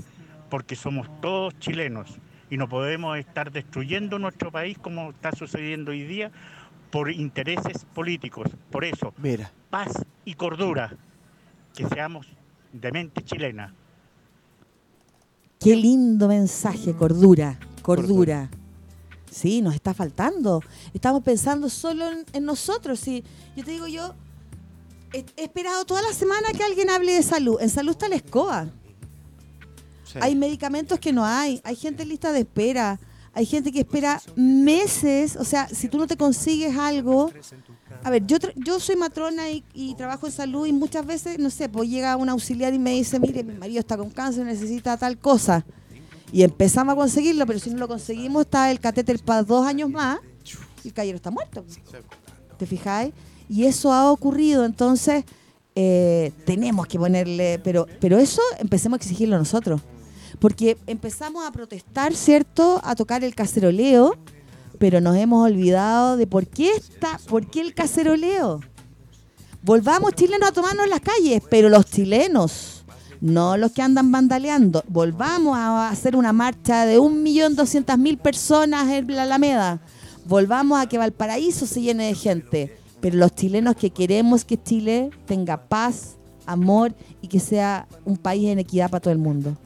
porque 0.48 0.76
somos 0.76 1.08
todos 1.20 1.58
chilenos 1.58 2.18
y 2.50 2.56
no 2.56 2.68
podemos 2.68 3.18
estar 3.18 3.50
destruyendo 3.50 4.18
nuestro 4.18 4.50
país 4.52 4.78
como 4.78 5.10
está 5.10 5.32
sucediendo 5.32 5.90
hoy 5.90 6.04
día 6.04 6.30
por 6.90 7.10
intereses 7.10 7.84
políticos. 7.94 8.48
Por 8.70 8.84
eso, 8.84 9.14
Mira. 9.18 9.50
paz 9.70 10.04
y 10.24 10.34
cordura, 10.34 10.92
que 11.74 11.86
seamos 11.88 12.26
de 12.72 12.92
mente 12.92 13.22
chilena. 13.24 13.74
Qué 15.58 15.76
lindo 15.76 16.28
mensaje, 16.28 16.94
cordura, 16.94 17.58
cordura. 17.80 18.50
Sí, 19.30 19.62
nos 19.62 19.74
está 19.74 19.94
faltando. 19.94 20.62
Estamos 20.92 21.22
pensando 21.22 21.68
solo 21.68 22.04
en, 22.32 22.44
nosotros. 22.44 22.98
Sí. 22.98 23.22
Yo 23.56 23.64
te 23.64 23.70
digo, 23.70 23.86
yo 23.86 24.14
he, 25.12 25.24
esperado 25.36 25.84
toda 25.84 26.02
la 26.02 26.12
semana 26.12 26.48
que 26.56 26.64
alguien 26.64 26.90
hable 26.90 27.12
de 27.12 27.22
salud. 27.22 27.58
En 27.60 27.70
salud 27.70 27.92
está 27.92 28.08
la 28.08 28.16
escoba. 28.16 28.68
Hay 30.20 30.34
medicamentos 30.34 30.98
que 30.98 31.12
no 31.12 31.24
hay, 31.24 31.60
hay 31.62 31.76
gente 31.76 32.02
en 32.02 32.08
lista 32.08 32.32
de 32.32 32.40
espera, 32.40 32.98
hay 33.32 33.46
gente 33.46 33.70
que 33.70 33.80
espera 33.80 34.20
meses, 34.34 35.36
o 35.36 35.44
sea, 35.44 35.68
si 35.68 35.88
tú 35.88 35.98
no 35.98 36.06
te 36.08 36.16
consigues 36.16 36.76
algo... 36.76 37.30
A 38.02 38.10
ver, 38.10 38.26
yo, 38.26 38.38
yo 38.56 38.80
soy 38.80 38.96
matrona 38.96 39.44
y, 39.50 39.94
trabajo 39.94 40.26
en 40.26 40.32
salud 40.32 40.66
y 40.66 40.72
muchas 40.72 41.04
veces, 41.04 41.38
no 41.38 41.50
sé, 41.50 41.68
pues 41.68 41.88
llega 41.88 42.16
un 42.16 42.28
auxiliar 42.28 42.72
y 42.72 42.78
me 42.78 42.92
dice, 42.92 43.20
mire, 43.20 43.44
mi 43.44 43.54
marido 43.54 43.78
está 43.78 43.96
con 43.96 44.10
cáncer, 44.10 44.46
necesita 44.46 44.96
tal 44.96 45.18
cosa. 45.18 45.64
Y 46.32 46.42
empezamos 46.42 46.92
a 46.92 46.96
conseguirlo, 46.96 47.46
pero 47.46 47.58
si 47.58 47.70
no 47.70 47.78
lo 47.78 47.88
conseguimos, 47.88 48.42
está 48.42 48.70
el 48.70 48.80
catéter 48.80 49.18
para 49.20 49.42
dos 49.42 49.66
años 49.66 49.90
más 49.90 50.18
y 50.84 50.88
el 50.88 50.94
caballero 50.94 51.16
está 51.16 51.30
muerto. 51.30 51.64
¿Te 52.58 52.66
fijáis? 52.66 53.12
Y 53.48 53.64
eso 53.64 53.92
ha 53.92 54.10
ocurrido, 54.12 54.64
entonces 54.64 55.24
eh, 55.74 56.32
tenemos 56.44 56.86
que 56.86 56.98
ponerle, 56.98 57.60
pero, 57.64 57.86
pero 58.00 58.18
eso 58.18 58.42
empecemos 58.58 58.98
a 58.98 59.02
exigirlo 59.02 59.36
nosotros 59.38 59.80
porque 60.40 60.78
empezamos 60.86 61.46
a 61.46 61.52
protestar, 61.52 62.14
¿cierto? 62.14 62.80
A 62.82 62.94
tocar 62.94 63.22
el 63.22 63.34
caceroleo, 63.34 64.16
pero 64.78 65.00
nos 65.00 65.16
hemos 65.16 65.44
olvidado 65.44 66.16
de 66.16 66.26
por 66.26 66.46
qué 66.46 66.74
está, 66.74 67.20
por 67.28 67.46
qué 67.46 67.60
el 67.60 67.74
caceroleo. 67.74 68.60
Volvamos 69.62 70.14
chilenos 70.14 70.48
a 70.48 70.52
tomarnos 70.52 70.88
las 70.88 71.00
calles, 71.00 71.42
pero 71.50 71.68
los 71.68 71.84
chilenos, 71.86 72.84
no 73.20 73.56
los 73.56 73.72
que 73.72 73.82
andan 73.82 74.10
vandaleando. 74.10 74.82
Volvamos 74.88 75.56
a 75.56 75.88
hacer 75.88 76.16
una 76.16 76.32
marcha 76.32 76.86
de 76.86 76.98
1.200.000 76.98 78.18
personas 78.18 78.88
en 78.88 79.14
la 79.14 79.22
Alameda. 79.24 79.80
Volvamos 80.26 80.80
a 80.80 80.86
que 80.86 80.98
Valparaíso 80.98 81.66
se 81.66 81.82
llene 81.82 82.06
de 82.06 82.14
gente. 82.14 82.76
Pero 83.00 83.16
los 83.16 83.34
chilenos 83.34 83.76
que 83.76 83.90
queremos 83.90 84.44
que 84.44 84.62
Chile 84.62 85.10
tenga 85.26 85.56
paz, 85.56 86.16
amor 86.46 86.94
y 87.22 87.28
que 87.28 87.40
sea 87.40 87.86
un 88.04 88.16
país 88.16 88.48
en 88.48 88.58
equidad 88.58 88.90
para 88.90 89.00
todo 89.00 89.12
el 89.12 89.18
mundo. 89.18 89.56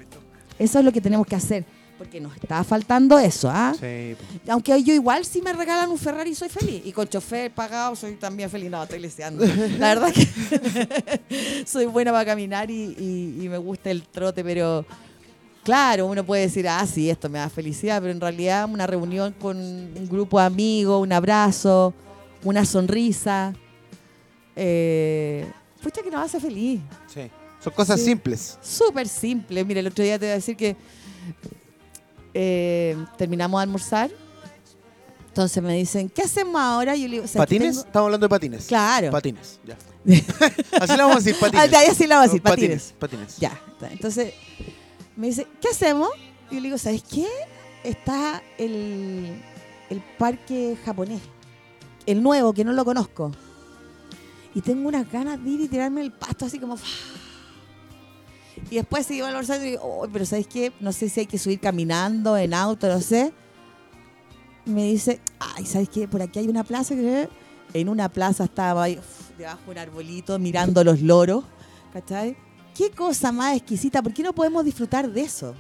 Eso 0.59 0.78
es 0.78 0.84
lo 0.84 0.92
que 0.92 1.00
tenemos 1.00 1.26
que 1.26 1.36
hacer. 1.36 1.64
Porque 2.05 2.20
nos 2.20 2.34
está 2.36 2.62
faltando 2.64 3.18
eso, 3.18 3.48
¿ah? 3.50 3.74
Sí. 3.80 4.14
Aunque 4.46 4.82
yo 4.82 4.92
igual 4.92 5.24
si 5.24 5.40
me 5.40 5.55
regalan 5.55 5.88
un 5.90 5.96
Ferrari 5.96 6.34
soy 6.34 6.50
feliz. 6.50 6.82
Y 6.84 6.92
con 6.92 7.09
chofer 7.09 7.50
pagado 7.50 7.96
soy 7.96 8.16
también 8.16 8.50
feliz. 8.50 8.70
No, 8.70 8.82
estoy 8.82 8.98
leseando. 8.98 9.42
La 9.78 9.94
verdad 9.94 10.12
que 10.12 11.64
soy 11.66 11.86
buena 11.86 12.12
para 12.12 12.26
caminar 12.26 12.70
y, 12.70 13.46
me 13.48 13.57
gusta 13.57 13.90
el 13.90 14.02
trote, 14.02 14.44
pero 14.44 14.84
claro, 15.62 16.07
uno 16.07 16.22
puede 16.24 16.42
decir, 16.42 16.68
ah, 16.68 16.86
sí, 16.86 17.09
esto 17.09 17.30
me 17.30 17.38
da 17.38 17.48
felicidad, 17.48 18.02
pero 18.02 18.12
en 18.12 18.20
realidad 18.20 18.68
una 18.70 18.86
reunión 18.86 19.34
con 19.40 19.57
un 19.57 20.07
grupo 20.07 20.38
de 20.38 20.44
amigos, 20.44 21.02
un 21.02 21.12
abrazo, 21.12 21.94
una 22.42 22.66
sonrisa, 22.66 23.55
eh, 24.55 25.50
pucha 25.82 26.02
que 26.02 26.11
nos 26.11 26.22
hace 26.22 26.38
feliz. 26.38 26.82
Sí. 27.07 27.30
Son 27.62 27.72
cosas 27.72 27.98
simples. 27.98 28.59
Súper 28.61 29.09
simples. 29.09 29.64
Mire, 29.64 29.80
el 29.80 29.86
otro 29.86 30.05
día 30.05 30.18
te 30.18 30.26
voy 30.26 30.32
a 30.32 30.34
decir 30.34 30.55
que 30.55 30.76
eh, 32.35 32.97
terminamos 33.16 33.61
de 33.61 33.62
almorzar. 33.62 34.11
Entonces 35.28 35.62
me 35.62 35.74
dicen, 35.74 36.09
¿qué 36.09 36.22
hacemos 36.22 36.61
ahora? 36.61 36.95
Yo 36.95 37.09
le 37.09 37.20
digo, 37.20 37.24
¿Patines? 37.35 37.78
Estamos 37.78 38.07
hablando 38.07 38.26
de 38.26 38.28
patines. 38.28 38.66
Claro. 38.66 39.11
Patines, 39.11 39.59
ya. 39.64 39.76
así 40.80 40.97
lo 40.97 41.09
vamos 41.09 41.16
a 41.16 41.18
decir, 41.20 41.37
patines. 41.41 41.72
Ah, 41.72 41.91
así 41.91 42.05
lo 42.05 42.11
vamos 42.11 42.24
a 42.24 42.32
decir, 42.32 42.43
patines. 42.43 42.95
patines. 42.99 43.37
Ya. 43.39 43.61
Entonces 43.91 44.35
me 45.16 45.28
dice, 45.28 45.47
¿qué 45.61 45.68
hacemos? 45.68 46.11
Y 46.51 46.55
yo 46.55 46.61
le 46.61 46.68
digo, 46.68 46.78
¿sabes 46.78 47.03
qué? 47.03 47.26
Está 47.82 48.43
el, 48.59 49.43
el 49.91 50.03
parque 50.18 50.76
japonés. 50.85 51.20
El 52.07 52.22
nuevo, 52.22 52.53
que 52.53 52.64
no 52.64 52.72
lo 52.72 52.85
conozco. 52.85 53.32
Y 54.55 54.61
tengo 54.61 54.89
unas 54.89 55.11
ganas 55.11 55.43
de 55.43 55.51
ir 55.51 55.61
y 55.62 55.68
tirarme 55.68 56.01
el 56.01 56.12
pasto 56.12 56.47
así 56.47 56.59
como... 56.59 56.76
Y 58.75 58.79
después 58.79 59.07
se 59.07 59.14
iba 59.14 59.29
al 59.29 59.45
y 59.45 59.59
digo, 59.61 59.83
oh, 59.85 60.09
pero 60.12 60.27
¿sabes 60.27 60.49
qué? 60.49 60.72
No 60.81 60.91
sé 60.91 61.09
si 61.09 61.20
hay 61.20 61.27
que 61.27 61.39
subir 61.39 61.61
caminando, 61.61 62.37
en 62.37 62.53
auto, 62.53 62.89
no 62.89 63.01
sé. 63.01 63.33
Y 64.66 64.70
me 64.70 64.83
dice, 64.83 65.20
ay, 65.39 65.64
¿sabes 65.64 65.89
qué? 65.89 66.09
Por 66.09 66.20
aquí 66.20 66.41
hay 66.41 66.49
una 66.49 66.64
plaza 66.64 66.97
que... 66.97 67.29
En 67.72 67.89
una 67.89 68.09
plaza 68.09 68.43
estaba 68.43 68.83
ahí, 68.83 68.99
debajo 69.39 69.61
de 69.66 69.70
un 69.70 69.79
arbolito, 69.79 70.41
mirando 70.41 70.83
los 70.83 71.01
loros, 71.01 71.45
¿cachai? 71.93 72.37
Qué 72.75 72.91
cosa 72.91 73.31
más 73.31 73.57
exquisita, 73.57 74.03
¿por 74.03 74.12
qué 74.12 74.25
no 74.25 74.33
podemos 74.33 74.64
disfrutar 74.64 75.09
de 75.09 75.20
eso? 75.20 75.55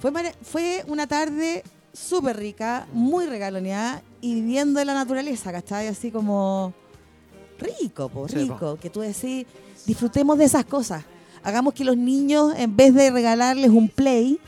Fue, 0.00 0.12
fue 0.42 0.84
una 0.86 1.08
tarde 1.08 1.64
súper 1.92 2.36
rica, 2.36 2.86
muy 2.92 3.26
regaloneada 3.26 4.00
y 4.20 4.34
viviendo 4.34 4.84
la 4.84 4.94
naturaleza, 4.94 5.50
¿cachai? 5.50 5.88
Así 5.88 6.12
como 6.12 6.72
rico, 7.58 8.08
po, 8.08 8.28
rico, 8.28 8.78
que 8.80 8.90
tú 8.90 9.00
decís, 9.00 9.44
disfrutemos 9.86 10.38
de 10.38 10.44
esas 10.44 10.64
cosas. 10.66 11.04
Hagamos 11.44 11.74
que 11.74 11.84
los 11.84 11.96
niños, 11.96 12.54
en 12.56 12.76
vez 12.76 12.94
de 12.94 13.10
regalarles 13.10 13.70
un 13.70 13.88
play, 13.88 14.38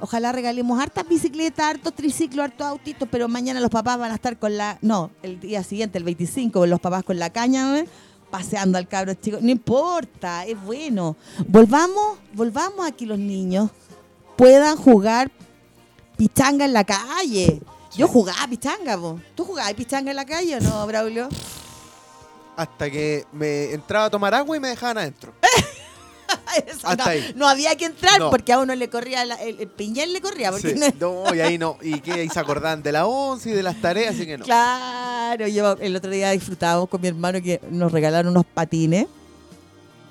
ojalá 0.00 0.30
regalemos 0.30 0.80
hartas 0.80 1.06
bicicletas, 1.08 1.66
hartos 1.66 1.94
triciclos, 1.94 2.44
hartos 2.44 2.66
autitos, 2.66 3.08
pero 3.10 3.28
mañana 3.28 3.60
los 3.60 3.70
papás 3.70 3.98
van 3.98 4.12
a 4.12 4.14
estar 4.14 4.38
con 4.38 4.56
la, 4.56 4.78
no, 4.80 5.10
el 5.22 5.40
día 5.40 5.64
siguiente, 5.64 5.98
el 5.98 6.04
25, 6.04 6.66
los 6.66 6.80
papás 6.80 7.02
con 7.02 7.18
la 7.18 7.30
caña, 7.30 7.84
paseando 8.30 8.78
al 8.78 8.86
cabro 8.86 9.14
chico. 9.14 9.38
No 9.40 9.50
importa, 9.50 10.44
es 10.46 10.60
bueno. 10.62 11.16
Volvamos, 11.48 12.18
volvamos 12.32 12.86
a 12.86 12.92
que 12.92 13.06
los 13.06 13.18
niños 13.18 13.70
puedan 14.36 14.76
jugar 14.76 15.32
pichanga 16.16 16.64
en 16.64 16.72
la 16.72 16.84
calle. 16.84 17.60
Yo 17.96 18.08
jugaba 18.08 18.46
pichanga, 18.48 18.96
¿vos? 18.96 19.20
¿Tú 19.34 19.44
jugabas 19.44 19.74
pichanga 19.74 20.10
en 20.10 20.16
la 20.16 20.24
calle 20.24 20.56
o 20.56 20.60
no, 20.60 20.86
Braulio? 20.86 21.28
Hasta 22.56 22.90
que 22.90 23.24
me 23.32 23.72
entraba 23.72 24.06
a 24.06 24.10
tomar 24.10 24.34
agua 24.34 24.56
y 24.56 24.60
me 24.60 24.68
dejaban 24.68 24.98
adentro. 24.98 25.32
Hasta 26.82 26.96
no, 26.96 27.04
ahí. 27.10 27.32
no 27.36 27.48
había 27.48 27.76
que 27.76 27.86
entrar 27.86 28.20
porque 28.30 28.52
a 28.52 28.58
uno 28.58 28.74
le 28.74 28.88
corría, 28.88 29.22
el, 29.22 29.60
el, 29.60 29.68
piñel 29.68 30.12
le 30.12 30.20
corría. 30.20 30.50
Porque 30.50 30.74
no... 30.98 31.34
y 31.34 31.40
ahí 31.40 31.58
no. 31.58 31.78
Y 31.82 32.00
que 32.00 32.12
ahí 32.12 32.28
se 32.28 32.40
acordaban 32.40 32.82
de 32.82 32.92
la 32.92 33.06
once 33.06 33.50
y 33.50 33.52
de 33.52 33.62
las 33.62 33.80
tareas, 33.80 34.14
así 34.14 34.26
que 34.26 34.38
no. 34.38 34.44
Claro, 34.44 35.46
yo 35.48 35.76
el 35.80 35.96
otro 35.96 36.10
día 36.10 36.30
disfrutábamos 36.30 36.88
con 36.88 37.00
mi 37.00 37.08
hermano 37.08 37.42
que 37.42 37.60
nos 37.70 37.92
regalaron 37.92 38.30
unos 38.30 38.46
patines 38.46 39.06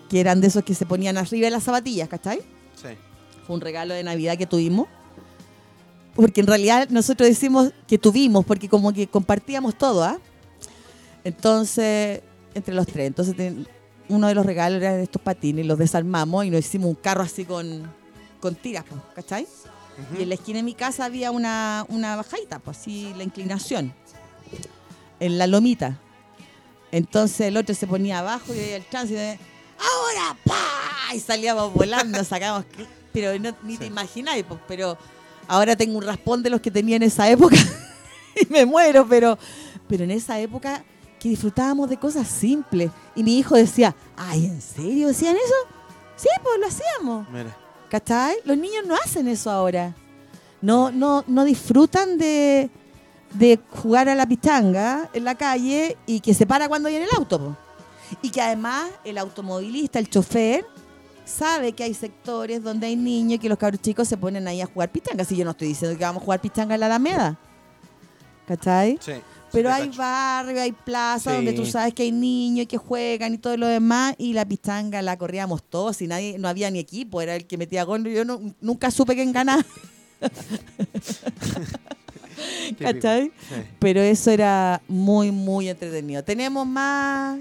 que 0.09 0.19
eran 0.19 0.41
de 0.41 0.47
esos 0.47 0.63
que 0.63 0.75
se 0.75 0.85
ponían 0.85 1.17
arriba 1.17 1.45
de 1.45 1.51
las 1.51 1.63
zapatillas, 1.63 2.07
¿cachai? 2.07 2.39
Sí. 2.75 2.89
Fue 3.47 3.55
un 3.55 3.61
regalo 3.61 3.93
de 3.93 4.03
Navidad 4.03 4.37
que 4.37 4.45
tuvimos. 4.45 4.87
Porque 6.15 6.41
en 6.41 6.47
realidad 6.47 6.87
nosotros 6.89 7.27
decimos 7.27 7.71
que 7.87 7.97
tuvimos, 7.97 8.45
porque 8.45 8.69
como 8.69 8.93
que 8.93 9.07
compartíamos 9.07 9.75
todo, 9.75 10.03
¿ah? 10.03 10.19
Entonces, 11.23 12.21
entre 12.53 12.75
los 12.75 12.85
tres. 12.85 13.07
Entonces, 13.07 13.35
uno 14.09 14.27
de 14.27 14.35
los 14.35 14.45
regalos 14.45 14.81
era 14.81 14.99
estos 14.99 15.21
patines, 15.21 15.65
los 15.65 15.77
desarmamos 15.77 16.45
y 16.45 16.49
nos 16.49 16.59
hicimos 16.59 16.89
un 16.89 16.95
carro 16.95 17.23
así 17.23 17.45
con, 17.45 17.91
con 18.39 18.55
tiras, 18.55 18.85
¿cachai? 19.15 19.47
Y 20.17 20.23
en 20.23 20.29
la 20.29 20.35
esquina 20.35 20.57
de 20.57 20.63
mi 20.63 20.73
casa 20.73 21.05
había 21.05 21.31
una, 21.31 21.85
una 21.89 22.15
bajadita, 22.15 22.59
pues 22.59 22.77
así 22.77 23.13
la 23.15 23.23
inclinación, 23.23 23.93
en 25.19 25.37
la 25.37 25.47
lomita. 25.47 25.99
Entonces 26.91 27.41
el 27.41 27.57
otro 27.57 27.73
se 27.73 27.87
ponía 27.87 28.19
abajo 28.19 28.53
y 28.53 28.59
el 28.59 28.87
chance 28.89 29.13
de, 29.13 29.39
¡ahora! 29.79 30.37
¡pa! 30.43 31.15
Y 31.15 31.19
salíamos 31.19 31.73
volando, 31.73 32.23
sacamos. 32.23 32.65
Pero 33.11 33.53
ni 33.63 33.77
te 33.77 33.85
imagináis, 33.85 34.43
pues, 34.47 34.59
pero 34.67 34.97
ahora 35.47 35.75
tengo 35.75 35.97
un 35.97 36.03
raspón 36.03 36.41
de 36.41 36.49
los 36.49 36.61
que 36.61 36.71
tenía 36.71 36.95
en 36.95 37.03
esa 37.03 37.29
época 37.29 37.55
y 38.35 38.51
me 38.51 38.65
muero, 38.65 39.07
pero, 39.07 39.37
pero 39.87 40.03
en 40.03 40.11
esa 40.11 40.39
época 40.39 40.83
que 41.23 41.29
disfrutábamos 41.29 41.89
de 41.89 41.95
cosas 41.95 42.27
simples. 42.27 42.91
Y 43.15 43.23
mi 43.23 43.39
hijo 43.39 43.55
decía, 43.55 43.95
ay, 44.17 44.45
¿en 44.45 44.61
serio 44.61 45.07
decían 45.07 45.37
eso? 45.37 45.55
Sí, 46.17 46.27
pues 46.43 46.59
lo 46.59 46.67
hacíamos. 46.67 47.29
Mira. 47.29 47.55
¿Cachai? 47.89 48.35
Los 48.43 48.57
niños 48.57 48.85
no 48.85 48.93
hacen 48.95 49.29
eso 49.29 49.49
ahora. 49.49 49.95
No, 50.61 50.91
no, 50.91 51.23
no 51.27 51.45
disfrutan 51.45 52.17
de, 52.17 52.69
de 53.35 53.57
jugar 53.71 54.09
a 54.09 54.15
la 54.15 54.27
pichanga 54.27 55.09
en 55.13 55.23
la 55.23 55.35
calle 55.35 55.95
y 56.05 56.19
que 56.19 56.33
se 56.33 56.45
para 56.45 56.67
cuando 56.67 56.89
viene 56.89 57.05
el 57.05 57.15
auto. 57.15 57.55
Y 58.21 58.29
que 58.29 58.41
además 58.41 58.91
el 59.05 59.17
automovilista, 59.17 59.99
el 59.99 60.09
chofer, 60.09 60.65
sabe 61.23 61.71
que 61.71 61.85
hay 61.85 61.93
sectores 61.93 62.61
donde 62.61 62.87
hay 62.87 62.97
niños 62.97 63.35
y 63.35 63.39
que 63.39 63.47
los 63.47 63.57
cabros 63.57 63.81
chicos 63.81 64.09
se 64.09 64.17
ponen 64.17 64.45
ahí 64.45 64.59
a 64.59 64.65
jugar 64.65 64.91
pichanga. 64.91 65.23
Si 65.23 65.37
yo 65.37 65.45
no 65.45 65.51
estoy 65.51 65.69
diciendo 65.69 65.97
que 65.97 66.03
vamos 66.03 66.21
a 66.21 66.25
jugar 66.25 66.41
pichanga 66.41 66.73
en 66.73 66.81
la 66.81 66.87
Alameda. 66.87 67.39
¿Cachai? 68.45 68.99
Sí. 68.99 69.13
Pero 69.53 69.71
hay 69.71 69.87
barrio, 69.89 70.61
hay 70.61 70.73
plaza 70.73 71.35
donde 71.35 71.53
tú 71.53 71.65
sabes 71.65 71.93
que 71.93 72.03
hay 72.03 72.11
niños 72.11 72.67
que 72.67 72.77
juegan 72.77 73.35
y 73.35 73.37
todo 73.37 73.55
lo 73.55 73.67
demás. 73.67 74.15
Y 74.17 74.33
la 74.33 74.45
pichanga 74.45 75.01
la 75.01 75.17
corríamos 75.17 75.63
todos 75.63 76.01
y 76.01 76.07
nadie, 76.07 76.37
no 76.37 76.49
había 76.49 76.69
ni 76.69 76.79
equipo, 76.79 77.21
era 77.21 77.35
el 77.35 77.45
que 77.45 77.57
metía 77.57 77.83
gol. 77.83 78.03
Yo 78.03 78.25
nunca 78.59 78.91
supe 78.91 79.15
quién 79.15 79.31
ganaba. 79.31 79.63
¿Cachai? 82.79 83.31
Pero 83.79 84.01
eso 84.01 84.31
era 84.31 84.81
muy, 84.87 85.31
muy 85.31 85.69
entretenido. 85.69 86.23
Tenemos 86.23 86.65
más. 86.65 87.39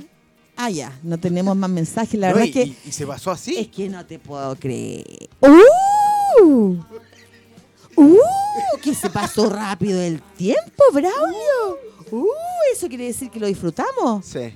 Ah, 0.56 0.70
ya, 0.70 0.98
no 1.02 1.18
tenemos 1.18 1.56
más 1.56 1.70
mensajes. 1.70 2.18
La 2.18 2.28
verdad 2.28 2.44
y, 2.44 2.48
es 2.48 2.54
que. 2.54 2.88
Y, 2.88 2.92
se 2.92 3.06
pasó 3.06 3.30
así. 3.30 3.56
Es 3.56 3.68
que 3.68 3.88
no 3.88 4.04
te 4.04 4.18
puedo 4.18 4.54
creer. 4.56 5.28
¡Uh! 5.40 6.76
¡Uh! 7.96 8.18
Que 8.82 8.94
se 8.94 9.08
pasó 9.10 9.48
rápido 9.48 10.00
el 10.00 10.20
tiempo, 10.36 10.82
Braulio. 10.92 11.91
Uh, 12.12 12.28
¿eso 12.70 12.88
quiere 12.88 13.06
decir 13.06 13.30
que 13.30 13.40
lo 13.40 13.46
disfrutamos? 13.46 14.26
Sí. 14.26 14.52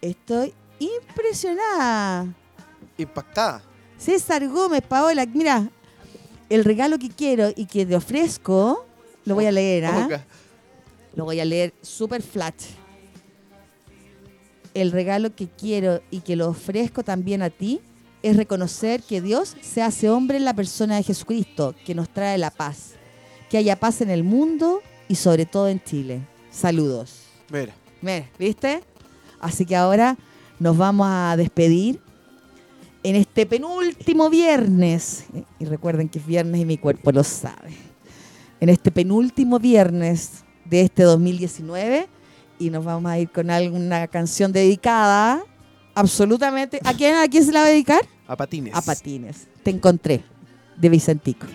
Estoy 0.00 0.54
impresionada. 0.78 2.34
Impactada. 2.96 3.62
César 3.98 4.48
Gómez, 4.48 4.82
Paola, 4.82 5.26
mira, 5.26 5.70
el 6.48 6.64
regalo 6.64 6.98
que 6.98 7.10
quiero 7.10 7.50
y 7.54 7.66
que 7.66 7.84
te 7.84 7.94
ofrezco, 7.94 8.86
lo 9.26 9.34
voy 9.34 9.44
a 9.44 9.52
leer, 9.52 9.84
¿ah? 9.84 10.24
Lo 11.14 11.26
voy 11.26 11.38
a 11.38 11.44
leer 11.44 11.74
super 11.82 12.22
flat. 12.22 12.54
El 14.72 14.90
regalo 14.90 15.36
que 15.36 15.48
quiero 15.48 16.00
y 16.10 16.20
que 16.20 16.34
lo 16.34 16.48
ofrezco 16.48 17.04
también 17.04 17.42
a 17.42 17.50
ti 17.50 17.82
es 18.22 18.38
reconocer 18.38 19.02
que 19.02 19.20
Dios 19.20 19.54
se 19.60 19.82
hace 19.82 20.08
hombre 20.08 20.38
en 20.38 20.46
la 20.46 20.54
persona 20.54 20.96
de 20.96 21.02
Jesucristo, 21.02 21.74
que 21.84 21.94
nos 21.94 22.08
trae 22.08 22.38
la 22.38 22.50
paz. 22.50 22.94
Que 23.50 23.58
haya 23.58 23.78
paz 23.78 24.00
en 24.00 24.08
el 24.08 24.24
mundo 24.24 24.80
y 25.08 25.16
sobre 25.16 25.44
todo 25.44 25.68
en 25.68 25.82
Chile. 25.84 26.22
Saludos. 26.54 27.24
Mira. 27.50 27.74
Mira, 28.00 28.30
¿viste? 28.38 28.80
Así 29.40 29.66
que 29.66 29.74
ahora 29.74 30.16
nos 30.60 30.76
vamos 30.76 31.06
a 31.10 31.36
despedir 31.36 32.00
en 33.02 33.16
este 33.16 33.44
penúltimo 33.44 34.30
viernes. 34.30 35.26
Y 35.58 35.64
recuerden 35.64 36.08
que 36.08 36.20
es 36.20 36.26
viernes 36.26 36.60
y 36.60 36.64
mi 36.64 36.78
cuerpo 36.78 37.10
lo 37.10 37.24
sabe. 37.24 37.74
En 38.60 38.68
este 38.68 38.90
penúltimo 38.92 39.58
viernes 39.58 40.44
de 40.64 40.82
este 40.82 41.02
2019. 41.02 42.08
Y 42.58 42.70
nos 42.70 42.84
vamos 42.84 43.10
a 43.10 43.18
ir 43.18 43.30
con 43.30 43.50
alguna 43.50 44.06
canción 44.06 44.52
dedicada 44.52 45.44
absolutamente. 45.94 46.80
¿A 46.84 46.94
quién, 46.94 47.16
¿A 47.16 47.26
quién 47.26 47.44
se 47.44 47.52
la 47.52 47.60
va 47.60 47.66
a 47.66 47.70
dedicar? 47.70 48.00
A 48.28 48.36
Patines. 48.36 48.74
A 48.74 48.80
Patines. 48.80 49.48
Te 49.64 49.70
encontré, 49.70 50.22
de 50.76 50.88
Vicentico. 50.88 51.46